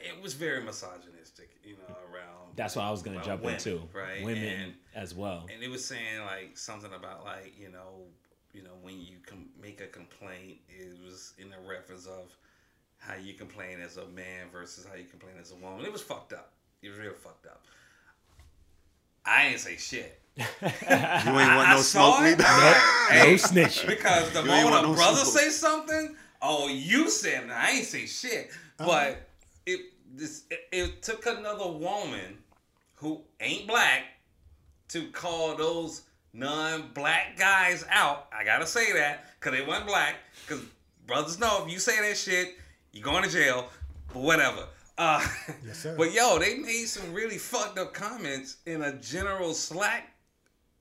it 0.00 0.22
was 0.22 0.34
very 0.34 0.62
misogynistic, 0.62 1.50
you 1.64 1.72
know, 1.72 1.96
around 2.12 2.56
that's 2.56 2.76
what 2.76 2.84
i 2.84 2.90
was 2.90 3.02
gonna 3.02 3.22
jump 3.24 3.42
women, 3.42 3.56
into 3.56 3.82
right? 3.92 4.22
women 4.24 4.44
And- 4.44 4.74
as 4.94 5.14
well 5.14 5.46
and 5.52 5.62
it 5.62 5.70
was 5.70 5.84
saying 5.84 6.20
like 6.24 6.56
something 6.56 6.92
about 6.92 7.24
like 7.24 7.54
you 7.58 7.70
know 7.70 8.04
you 8.52 8.62
know 8.62 8.74
when 8.82 9.00
you 9.00 9.16
com- 9.26 9.48
make 9.60 9.80
a 9.80 9.86
complaint 9.86 10.58
it 10.68 10.98
was 11.02 11.32
in 11.38 11.50
the 11.50 11.56
reference 11.66 12.06
of 12.06 12.36
how 13.02 13.14
you 13.16 13.34
complain 13.34 13.80
as 13.80 13.96
a 13.96 14.06
man 14.08 14.46
versus 14.52 14.86
how 14.88 14.94
you 14.96 15.04
complain 15.04 15.34
as 15.40 15.50
a 15.52 15.56
woman 15.56 15.84
it 15.84 15.92
was 15.92 16.02
fucked 16.02 16.32
up 16.32 16.52
it 16.82 16.88
was 16.88 16.98
real 16.98 17.12
fucked 17.12 17.46
up 17.46 17.62
i 19.24 19.46
ain't 19.48 19.60
say 19.60 19.76
shit 19.76 20.18
You 20.38 20.44
ain't 20.62 21.26
want 21.26 21.68
I 21.68 21.74
no 21.74 21.80
smoke 21.82 22.20
it. 22.20 22.38
neither. 22.38 22.44
Hey, 23.10 23.32
no 23.32 23.36
snitching 23.36 23.86
because 23.86 24.30
the 24.32 24.40
You 24.40 24.46
moment 24.46 24.70
want 24.70 24.84
a 24.86 24.88
no 24.88 24.94
brother 24.94 25.16
smoke. 25.18 25.42
say 25.42 25.50
something, 25.50 26.16
oh, 26.40 26.68
you 26.68 27.10
said. 27.10 27.50
I 27.50 27.72
ain't 27.72 27.84
say 27.84 28.06
shit. 28.06 28.48
Uh-huh. 28.78 28.86
But 28.88 29.28
it 29.66 29.80
this 30.14 30.44
it, 30.50 30.60
it 30.72 31.02
took 31.02 31.26
another 31.26 31.68
woman 31.68 32.38
who 32.94 33.20
ain't 33.40 33.66
black 33.66 34.04
to 34.88 35.08
call 35.10 35.54
those 35.54 36.00
non-black 36.32 37.36
guys 37.36 37.84
out. 37.90 38.28
I 38.32 38.42
gotta 38.42 38.66
say 38.66 38.90
that 38.94 39.34
because 39.38 39.58
they 39.58 39.66
weren't 39.66 39.86
black. 39.86 40.14
Because 40.46 40.64
brothers 41.06 41.38
know 41.38 41.62
if 41.66 41.70
you 41.70 41.78
say 41.78 42.00
that 42.08 42.16
shit, 42.16 42.54
you 42.92 43.02
going 43.02 43.22
to 43.24 43.30
jail. 43.30 43.68
But 44.12 44.22
whatever. 44.22 44.66
Uh, 44.98 45.26
Yes, 45.66 45.78
sir. 45.78 45.94
But 45.98 46.12
yo, 46.12 46.38
they 46.38 46.56
made 46.58 46.84
some 46.86 47.12
really 47.12 47.38
fucked 47.38 47.78
up 47.78 47.94
comments 47.94 48.56
in 48.66 48.82
a 48.82 48.92
general 48.98 49.54
Slack 49.54 50.10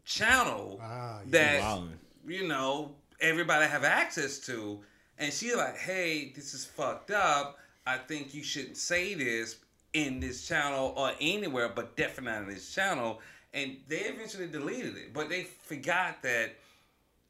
channel 0.05 0.79
Ah, 0.81 1.19
that 1.27 1.61
Wildin'. 1.61 1.89
you 2.27 2.47
know 2.47 2.95
everybody 3.19 3.65
have 3.67 3.83
access 3.83 4.39
to, 4.39 4.79
and 5.19 5.31
she 5.31 5.53
like, 5.55 5.77
hey, 5.77 6.31
this 6.35 6.53
is 6.53 6.65
fucked 6.65 7.11
up. 7.11 7.57
I 7.85 7.97
think 7.97 8.33
you 8.33 8.43
shouldn't 8.43 8.77
say 8.77 9.13
this 9.13 9.57
in 9.93 10.19
this 10.19 10.47
channel 10.47 10.93
or 10.97 11.11
anywhere, 11.21 11.69
but 11.69 11.95
definitely 11.95 12.39
on 12.39 12.47
this 12.47 12.73
channel. 12.73 13.19
And 13.53 13.77
they 13.87 13.99
eventually 14.01 14.47
deleted 14.47 14.95
it, 14.97 15.13
but 15.13 15.29
they 15.29 15.43
forgot 15.43 16.21
that 16.23 16.55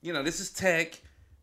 you 0.02 0.14
know 0.14 0.24
this 0.24 0.40
is 0.40 0.50
tech. 0.50 1.00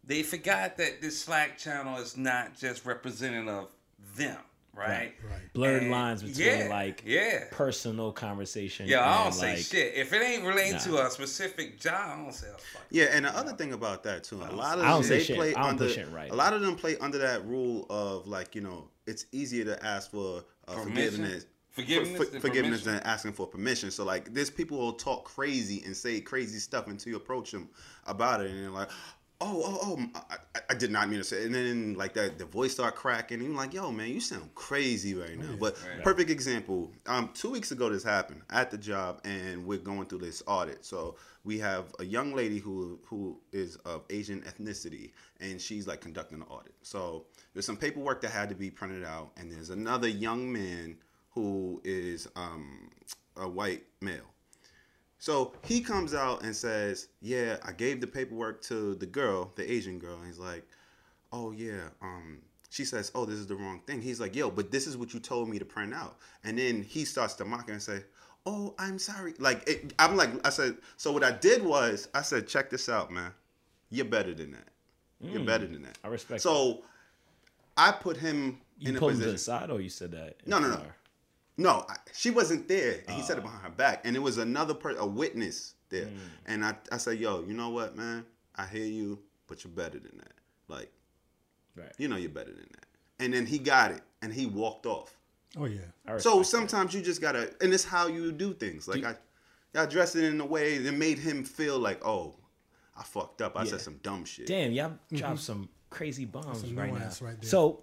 They 0.08 0.22
forgot 0.22 0.78
that 0.78 1.02
this 1.02 1.20
Slack 1.20 1.58
channel 1.58 1.98
is 1.98 2.16
not 2.16 2.58
just 2.58 2.86
representative 2.86 3.46
of 3.46 3.68
them, 4.16 4.38
right? 4.74 5.12
Right. 5.22 5.52
Blurred 5.52 5.82
And- 5.82 5.90
lines 5.90 6.22
between 6.22 6.46
yeah, 6.46 6.68
like 6.70 7.02
yeah. 7.04 7.44
personal 7.50 8.10
conversation. 8.12 8.86
Yeah, 8.88 9.06
I 9.06 9.18
don't 9.18 9.26
and, 9.26 9.34
say 9.34 9.56
like, 9.56 9.64
shit. 9.64 9.94
If 9.94 10.14
it 10.14 10.22
ain't 10.22 10.44
related 10.44 10.80
to 10.80 11.06
a 11.06 11.10
specific 11.10 11.78
job, 11.78 12.00
I 12.18 12.22
don't 12.22 12.32
say 12.34 12.48
a 12.48 12.52
fuck. 12.52 12.82
Yeah, 12.90 13.04
and 13.12 13.26
the 13.26 13.36
other 13.36 13.52
thing 13.52 13.74
about 13.74 14.02
that 14.04 14.24
too, 14.24 14.36
a 14.36 14.48
lot 14.50 14.78
of 14.78 14.84
them, 14.84 15.08
they 15.10 15.22
shit. 15.22 15.36
play 15.36 15.54
I 15.54 15.60
don't 15.60 15.70
under 15.72 15.90
shit 15.90 16.10
right. 16.10 16.30
a 16.30 16.34
lot 16.34 16.54
of 16.54 16.62
them 16.62 16.74
play 16.74 16.96
under 16.98 17.18
that 17.18 17.44
rule 17.44 17.84
of 17.90 18.26
like 18.26 18.54
you 18.54 18.62
know 18.62 18.88
it's 19.06 19.26
easier 19.30 19.66
to 19.66 19.84
ask 19.84 20.10
for 20.10 20.42
uh, 20.68 20.72
forgiveness. 20.72 21.44
Forgiveness 21.70 22.16
for- 22.16 22.24
than 22.24 22.40
forgiveness 22.40 22.82
than 22.82 22.98
asking 23.00 23.34
for 23.34 23.46
permission. 23.46 23.92
So 23.92 24.04
like, 24.04 24.34
there's 24.34 24.50
people 24.50 24.78
who 24.78 24.84
will 24.86 24.92
talk 24.94 25.24
crazy 25.24 25.82
and 25.86 25.96
say 25.96 26.20
crazy 26.20 26.58
stuff 26.58 26.88
until 26.88 27.10
you 27.10 27.16
approach 27.16 27.52
them 27.52 27.68
about 28.06 28.40
it, 28.40 28.50
and 28.50 28.64
they're 28.64 28.70
like, 28.70 28.88
"Oh, 29.40 29.62
oh, 29.64 29.78
oh, 29.82 30.20
I, 30.30 30.34
I- 30.56 30.60
I 30.70 30.74
did 30.74 30.90
not 30.90 31.08
mean 31.08 31.18
to 31.18 31.24
say." 31.24 31.44
And 31.44 31.54
then 31.54 31.94
like 31.94 32.14
that, 32.14 32.38
the 32.38 32.44
voice 32.44 32.72
start 32.72 32.94
cracking, 32.96 33.38
and 33.40 33.48
you're 33.48 33.56
like, 33.56 33.72
"Yo, 33.72 33.90
man, 33.92 34.08
you 34.08 34.20
sound 34.20 34.54
crazy 34.54 35.14
right 35.14 35.38
now." 35.38 35.56
But 35.58 35.76
Right. 35.86 36.02
perfect 36.02 36.28
example. 36.30 36.92
Um, 37.06 37.30
two 37.34 37.50
weeks 37.50 37.70
ago, 37.70 37.88
this 37.88 38.02
happened 38.04 38.42
at 38.50 38.70
the 38.70 38.78
job, 38.78 39.20
and 39.24 39.64
we're 39.64 39.78
going 39.78 40.06
through 40.06 40.18
this 40.18 40.42
audit. 40.46 40.84
So 40.84 41.16
we 41.44 41.58
have 41.60 41.86
a 41.98 42.04
young 42.04 42.34
lady 42.34 42.58
who 42.58 42.98
who 43.06 43.40
is 43.52 43.76
of 43.76 44.04
Asian 44.10 44.42
ethnicity, 44.42 45.12
and 45.40 45.60
she's 45.60 45.86
like 45.86 46.00
conducting 46.00 46.40
the 46.40 46.46
audit. 46.46 46.74
So 46.82 47.26
there's 47.54 47.66
some 47.66 47.76
paperwork 47.76 48.20
that 48.22 48.30
had 48.32 48.48
to 48.50 48.54
be 48.54 48.70
printed 48.70 49.04
out, 49.04 49.30
and 49.36 49.50
there's 49.50 49.70
another 49.70 50.08
young 50.08 50.52
man 50.52 50.96
who 51.30 51.80
is 51.84 52.26
um, 52.36 52.90
a 53.36 53.48
white 53.48 53.84
male. 54.00 54.34
So 55.18 55.52
he 55.64 55.80
comes 55.80 56.14
out 56.14 56.42
and 56.42 56.54
says, 56.54 57.08
"Yeah, 57.20 57.58
I 57.64 57.72
gave 57.72 58.00
the 58.00 58.06
paperwork 58.06 58.62
to 58.62 58.94
the 58.94 59.06
girl, 59.06 59.52
the 59.56 59.70
Asian 59.70 59.98
girl." 59.98 60.16
And 60.16 60.26
he's 60.26 60.38
like, 60.38 60.64
"Oh 61.32 61.50
yeah." 61.50 61.88
Um, 62.00 62.38
she 62.70 62.84
says, 62.84 63.10
"Oh, 63.14 63.24
this 63.24 63.38
is 63.38 63.46
the 63.46 63.56
wrong 63.56 63.80
thing." 63.86 64.00
He's 64.00 64.20
like, 64.20 64.36
"Yo, 64.36 64.50
but 64.50 64.70
this 64.70 64.86
is 64.86 64.96
what 64.96 65.12
you 65.12 65.20
told 65.20 65.48
me 65.48 65.58
to 65.58 65.64
print 65.64 65.92
out." 65.92 66.18
And 66.44 66.58
then 66.58 66.82
he 66.82 67.04
starts 67.04 67.34
to 67.34 67.44
mock 67.44 67.66
her 67.66 67.72
and 67.72 67.82
say, 67.82 68.04
"Oh, 68.46 68.74
I'm 68.78 68.98
sorry." 68.98 69.34
Like 69.38 69.68
it, 69.68 69.92
I'm 69.98 70.16
like, 70.16 70.30
I 70.46 70.50
said. 70.50 70.76
So 70.96 71.12
what 71.12 71.24
I 71.24 71.32
did 71.32 71.64
was, 71.64 72.08
I 72.14 72.22
said, 72.22 72.46
"Check 72.46 72.70
this 72.70 72.88
out, 72.88 73.10
man. 73.10 73.32
You're 73.90 74.04
better 74.04 74.34
than 74.34 74.52
that. 74.52 74.68
You're 75.20 75.44
better 75.44 75.66
than 75.66 75.82
that." 75.82 75.98
I 76.04 76.08
respect 76.08 76.42
So 76.42 76.84
I 77.76 77.90
put 77.90 78.16
him 78.16 78.60
You 78.78 78.90
in 78.90 78.96
a 78.96 78.98
pulled 79.00 79.14
him 79.14 79.20
to 79.20 79.32
the 79.32 79.38
side, 79.38 79.70
or 79.70 79.80
you 79.80 79.90
said 79.90 80.12
that? 80.12 80.36
No, 80.46 80.60
no, 80.60 80.68
no. 80.68 80.82
Car? 81.62 81.74
No, 81.74 81.84
I, 81.88 81.96
she 82.12 82.30
wasn't 82.30 82.68
there. 82.68 83.00
And 83.06 83.16
he 83.16 83.22
said 83.22 83.36
it 83.38 83.40
ah. 83.40 83.46
behind 83.46 83.62
her 83.64 83.70
back, 83.70 84.02
and 84.04 84.16
it 84.16 84.20
was 84.20 84.38
another 84.38 84.74
person, 84.74 85.00
a 85.00 85.06
witness 85.06 85.74
there. 85.90 86.06
Hmm. 86.06 86.16
And 86.46 86.64
I, 86.64 86.74
I 86.92 86.96
said, 86.98 87.18
"Yo, 87.18 87.44
you 87.46 87.54
know 87.54 87.70
what, 87.70 87.96
man? 87.96 88.24
I 88.56 88.66
hear 88.66 88.84
you, 88.84 89.18
but 89.46 89.64
you're 89.64 89.72
better 89.72 89.98
than 89.98 90.16
that. 90.18 90.32
Like, 90.68 90.90
Right. 91.76 91.92
you 91.98 92.08
know, 92.08 92.16
you're 92.16 92.30
better 92.30 92.52
than 92.52 92.68
that." 92.72 92.86
And 93.20 93.32
then 93.32 93.46
he 93.46 93.58
got 93.58 93.90
it, 93.90 94.02
and 94.22 94.32
he 94.32 94.46
walked 94.46 94.86
off. 94.86 95.16
Oh 95.56 95.64
yeah. 95.64 95.80
I 96.06 96.12
respect 96.12 96.22
So 96.22 96.38
that. 96.40 96.44
sometimes 96.44 96.94
you 96.94 97.00
just 97.02 97.20
gotta, 97.20 97.52
and 97.60 97.72
it's 97.72 97.84
how 97.84 98.06
you 98.06 98.32
do 98.32 98.52
things. 98.52 98.86
Like 98.86 99.04
I, 99.04 99.14
I 99.74 99.86
dressed 99.86 100.16
it 100.16 100.24
in 100.24 100.40
a 100.40 100.46
way 100.46 100.78
that 100.78 100.92
made 100.92 101.18
him 101.18 101.44
feel 101.44 101.78
like, 101.78 102.04
"Oh, 102.06 102.34
I 102.96 103.02
fucked 103.02 103.42
up. 103.42 103.56
I 103.56 103.62
Yeah. 103.64 103.70
said 103.70 103.80
some 103.80 104.00
dumb 104.02 104.24
shit." 104.24 104.46
Damn, 104.46 104.72
y'all 104.72 104.90
mm-hmm. 104.90 105.16
dropped 105.16 105.40
some 105.40 105.68
crazy 105.90 106.26
bombs 106.26 106.60
Some 106.60 106.76
right 106.76 106.92
now. 106.92 106.98
nuance 106.98 107.22
right 107.22 107.40
there. 107.40 107.48
so 107.48 107.82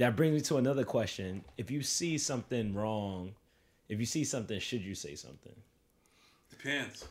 that 0.00 0.16
brings 0.16 0.32
me 0.34 0.40
to 0.40 0.56
another 0.56 0.82
question. 0.84 1.44
If 1.58 1.70
you 1.70 1.82
see 1.82 2.16
something 2.16 2.74
wrong, 2.74 3.34
if 3.88 4.00
you 4.00 4.06
see 4.06 4.24
something, 4.24 4.58
should 4.58 4.80
you 4.82 4.94
say 4.94 5.14
something? 5.14 5.52
Depends. 6.48 7.04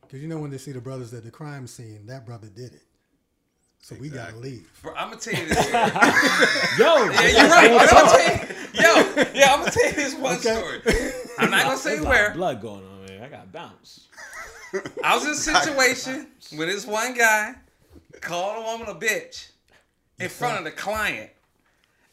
Because 0.00 0.22
you 0.22 0.28
know 0.28 0.38
when 0.38 0.50
they 0.50 0.56
see 0.58 0.72
the 0.72 0.80
brothers 0.80 1.12
at 1.12 1.24
the 1.24 1.30
crime 1.30 1.66
scene, 1.66 2.06
that 2.06 2.24
brother 2.24 2.48
did 2.48 2.72
it. 2.72 2.82
So 3.82 3.94
we 4.00 4.08
gotta 4.08 4.36
leave. 4.36 4.70
Bro, 4.82 4.94
I'm 4.94 5.10
gonna 5.10 5.20
tell 5.20 5.34
you 5.34 5.46
this. 5.46 5.66
Yo, 5.72 5.74
yeah, 5.74 7.26
you're 7.28 7.48
right. 7.50 7.70
I'm 7.70 7.88
gonna 7.88 8.10
tell 8.10 8.36
you, 8.36 8.54
yo, 8.74 9.24
yeah, 9.34 9.52
I'm 9.54 9.58
gonna 9.60 9.70
tell 9.70 9.86
you 9.86 9.92
this 9.92 10.14
one 10.14 10.36
Okay. 10.36 10.80
story. 10.82 11.12
I'm 11.38 11.50
not 11.50 11.64
gonna 11.64 11.76
say 11.76 11.90
There's 11.90 12.00
a 12.00 12.04
lot 12.04 12.12
of 12.12 12.18
where. 12.18 12.34
blood 12.34 12.60
going 12.62 12.84
on, 12.84 13.06
man. 13.06 13.22
I 13.22 13.28
got 13.28 13.52
bounce. 13.52 14.08
I 15.04 15.14
was 15.14 15.24
in 15.24 15.30
a 15.32 15.34
situation 15.34 16.28
where 16.56 16.66
this 16.66 16.86
one 16.86 17.14
guy 17.14 17.54
called 18.20 18.62
a 18.62 18.66
woman 18.66 18.88
a 18.88 18.98
bitch 18.98 19.48
in 20.18 20.28
front 20.28 20.58
of 20.58 20.64
the 20.64 20.70
client, 20.72 21.30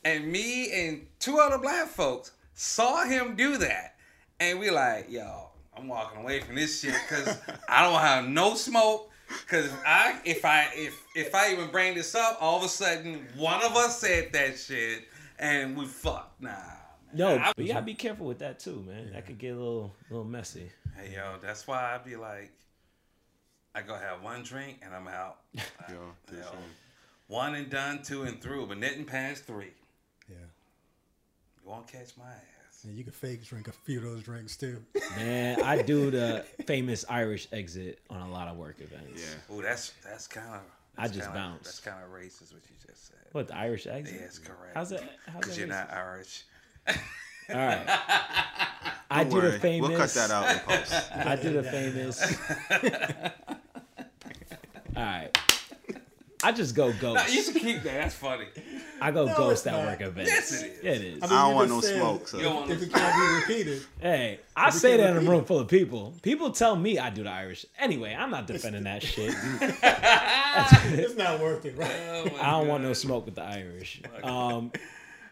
and 0.05 0.27
me 0.31 0.71
and 0.87 1.07
two 1.19 1.39
other 1.39 1.57
black 1.57 1.87
folks 1.87 2.31
saw 2.53 3.03
him 3.05 3.35
do 3.35 3.57
that, 3.57 3.95
and 4.39 4.59
we 4.59 4.69
like, 4.69 5.11
yo, 5.11 5.49
I'm 5.75 5.87
walking 5.87 6.21
away 6.21 6.41
from 6.41 6.55
this 6.55 6.81
shit 6.81 6.95
because 7.07 7.37
I 7.69 7.83
don't 7.83 7.99
have 8.01 8.27
no 8.27 8.55
smoke. 8.55 9.11
Cause 9.49 9.69
I, 9.85 10.19
if 10.23 10.45
I, 10.45 10.69
if 10.73 10.97
if 11.13 11.35
I 11.35 11.51
even 11.51 11.69
bring 11.69 11.95
this 11.95 12.15
up, 12.15 12.37
all 12.39 12.57
of 12.57 12.63
a 12.63 12.69
sudden 12.69 13.27
one 13.35 13.61
of 13.61 13.75
us 13.75 13.99
said 13.99 14.31
that 14.31 14.57
shit, 14.57 15.03
and 15.37 15.75
we 15.77 15.85
fucked. 15.85 16.41
Nah. 16.41 16.49
man. 16.51 16.57
No, 17.13 17.37
I- 17.37 17.51
but 17.53 17.65
you 17.65 17.73
gotta 17.73 17.85
be 17.85 17.93
careful 17.93 18.25
with 18.25 18.39
that 18.39 18.59
too, 18.59 18.85
man. 18.87 19.11
That 19.11 19.25
could 19.25 19.37
get 19.37 19.49
a 19.49 19.57
little, 19.57 19.93
little 20.09 20.23
messy. 20.23 20.71
Hey 20.95 21.13
yo, 21.13 21.33
that's 21.41 21.67
why 21.67 21.93
I 21.93 21.97
be 21.97 22.15
like, 22.15 22.53
I 23.75 23.81
go 23.81 23.95
have 23.95 24.23
one 24.23 24.43
drink 24.43 24.79
and 24.81 24.95
I'm 24.95 25.07
out. 25.09 25.39
Yo, 25.55 25.61
You 25.89 25.97
this 26.31 26.45
one. 26.45 26.55
one 27.27 27.55
and 27.55 27.69
done, 27.69 28.01
two 28.03 28.23
and 28.23 28.41
through, 28.41 28.67
but 28.67 28.77
knitting 28.77 29.03
past 29.05 29.43
three. 29.43 29.73
Yeah. 31.67 31.73
You 31.73 31.77
won't 31.79 31.87
catch 31.87 32.17
my 32.17 32.25
ass. 32.25 32.83
And 32.83 32.95
you 32.97 33.03
can 33.03 33.13
fake 33.13 33.43
drink 33.45 33.67
a 33.67 33.71
few 33.71 33.97
of 33.97 34.03
those 34.03 34.23
drinks 34.23 34.55
too. 34.55 34.83
Man, 35.17 35.61
I 35.63 35.81
do 35.81 36.11
the 36.17 36.45
famous 36.65 37.05
Irish 37.09 37.47
exit 37.51 37.99
on 38.09 38.21
a 38.21 38.31
lot 38.31 38.47
of 38.47 38.57
work 38.57 38.77
events. 38.79 39.21
Yeah. 39.21 39.55
Oh, 39.55 39.61
that's 39.61 39.93
that's 40.03 40.27
kind 40.27 40.47
of. 40.55 40.61
I 40.97 41.07
just 41.07 41.31
bounce. 41.33 41.63
That's 41.65 41.79
kind 41.79 41.97
of 42.03 42.09
racist 42.11 42.53
what 42.53 42.63
you 42.69 42.75
just 42.87 43.07
said. 43.07 43.17
What 43.31 43.47
the 43.47 43.55
Irish 43.55 43.85
exit? 43.85 44.17
Yes, 44.19 44.39
correct. 44.39 44.73
How's 44.73 44.89
that? 44.89 45.03
How's 45.27 45.35
Because 45.41 45.57
you're 45.57 45.67
not? 45.67 45.91
Irish. 45.93 46.43
All 46.87 46.95
right. 47.55 47.85
I 49.09 49.23
Don't 49.23 49.41
do 49.41 49.51
the 49.51 49.59
famous. 49.59 49.89
We'll 49.89 49.97
cut 49.97 50.09
that 50.11 50.31
out 50.31 50.51
in 50.51 50.59
post. 50.59 50.93
I 51.15 51.35
do 51.35 51.53
the 51.53 51.63
famous. 51.63 52.37
All 54.95 55.03
right. 55.03 55.37
I 56.43 56.51
just 56.51 56.75
go 56.75 56.87
No, 56.87 56.93
you 56.93 56.99
ghost. 57.01 57.29
should 57.45 57.55
keep 57.55 57.83
that. 57.83 57.93
That's 57.93 58.15
funny. 58.15 58.45
I 58.99 59.11
go 59.11 59.25
No, 59.25 59.35
ghost 59.37 59.67
at 59.67 59.85
work 59.85 60.01
events. 60.01 60.31
Yes, 60.31 60.63
it 60.63 60.65
is. 60.65 60.83
It 60.83 61.01
is. 61.01 61.23
I 61.23 61.25
I 61.25 61.29
don't 61.47 61.55
want 61.55 61.69
no 61.69 61.81
said 61.81 61.97
smoke, 61.97 62.27
so. 62.27 62.37
You 62.39 62.71
If 62.73 62.81
it 62.81 62.91
can't 62.93 63.47
be 63.47 63.53
repeated, 63.53 63.81
Hey, 63.99 64.39
I 64.55 64.69
say 64.71 64.97
can't 64.97 65.01
that 65.15 65.21
in 65.21 65.27
a 65.27 65.29
room 65.29 65.45
full 65.45 65.59
of 65.59 65.67
people. 65.67 66.13
People 66.21 66.51
tell 66.51 66.75
me 66.75 66.97
I 66.99 67.09
do 67.09 67.23
the 67.23 67.29
Irish. 67.29 67.65
Anyway, 67.79 68.15
I'm 68.17 68.31
not 68.31 68.47
defending 68.47 68.83
that 68.85 69.03
shit. 69.11 69.33
it's 69.41 71.15
not 71.15 71.39
worth 71.39 71.65
it, 71.65 71.77
right? 71.77 71.91
Oh, 72.07 72.29
I 72.41 72.51
don't 72.51 72.67
want 72.67 72.83
no 72.83 72.93
smoke 72.93 73.25
with 73.25 73.35
the 73.35 73.43
Irish. 73.43 74.01
Um, 74.23 74.71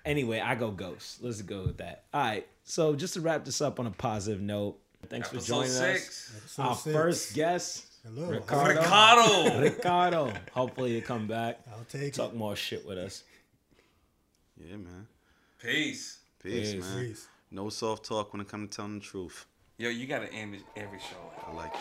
anyway, 0.06 0.40
I 0.40 0.56
go 0.56 0.72
ghost. 0.72 1.24
Let's 1.24 1.42
go 1.42 1.64
with 1.64 1.78
that. 1.78 2.04
All 2.14 2.22
right. 2.22 2.48
So 2.64 2.96
just 2.96 3.14
to 3.16 3.22
wrap 3.22 3.46
this 3.46 3.62
up 3.62 3.80
on 3.80 3.88
a 3.88 3.92
positive 3.92 4.42
note, 4.42 4.78
thanks 5.10 5.30
for 5.30 5.40
joining 5.40 5.70
six. 5.72 6.32
us. 6.34 6.38
Episode 6.38 6.62
Our 6.64 6.76
six. 6.76 6.96
first 6.96 7.34
guest, 7.36 7.86
Hello. 8.04 8.30
Ricardo. 8.30 8.82
Ricardo. 8.82 9.60
Ricardo. 9.62 10.34
Hopefully 10.54 10.96
you 10.96 11.02
come 11.02 11.28
back, 11.28 11.60
I'll 11.72 11.86
take 11.86 12.14
talk 12.14 12.32
it. 12.34 12.38
more 12.38 12.56
shit 12.56 12.86
with 12.88 12.98
us. 12.98 13.24
Yeah, 14.58 14.78
man. 14.78 15.08
Peace. 15.62 16.20
Peace, 16.42 16.74
Peace. 16.74 16.84
man. 16.84 17.06
Peace. 17.06 17.28
No 17.52 17.70
soft 17.70 18.06
talk 18.06 18.34
when 18.34 18.42
it 18.42 18.48
comes 18.48 18.70
to 18.70 18.76
telling 18.78 19.00
the 19.00 19.06
truth. 19.06 19.46
Yo, 19.78 19.90
you 19.90 20.08
gotta 20.08 20.32
end 20.32 20.58
every 20.76 21.00
show. 21.00 21.32
I 21.48 21.52
like. 21.54 21.74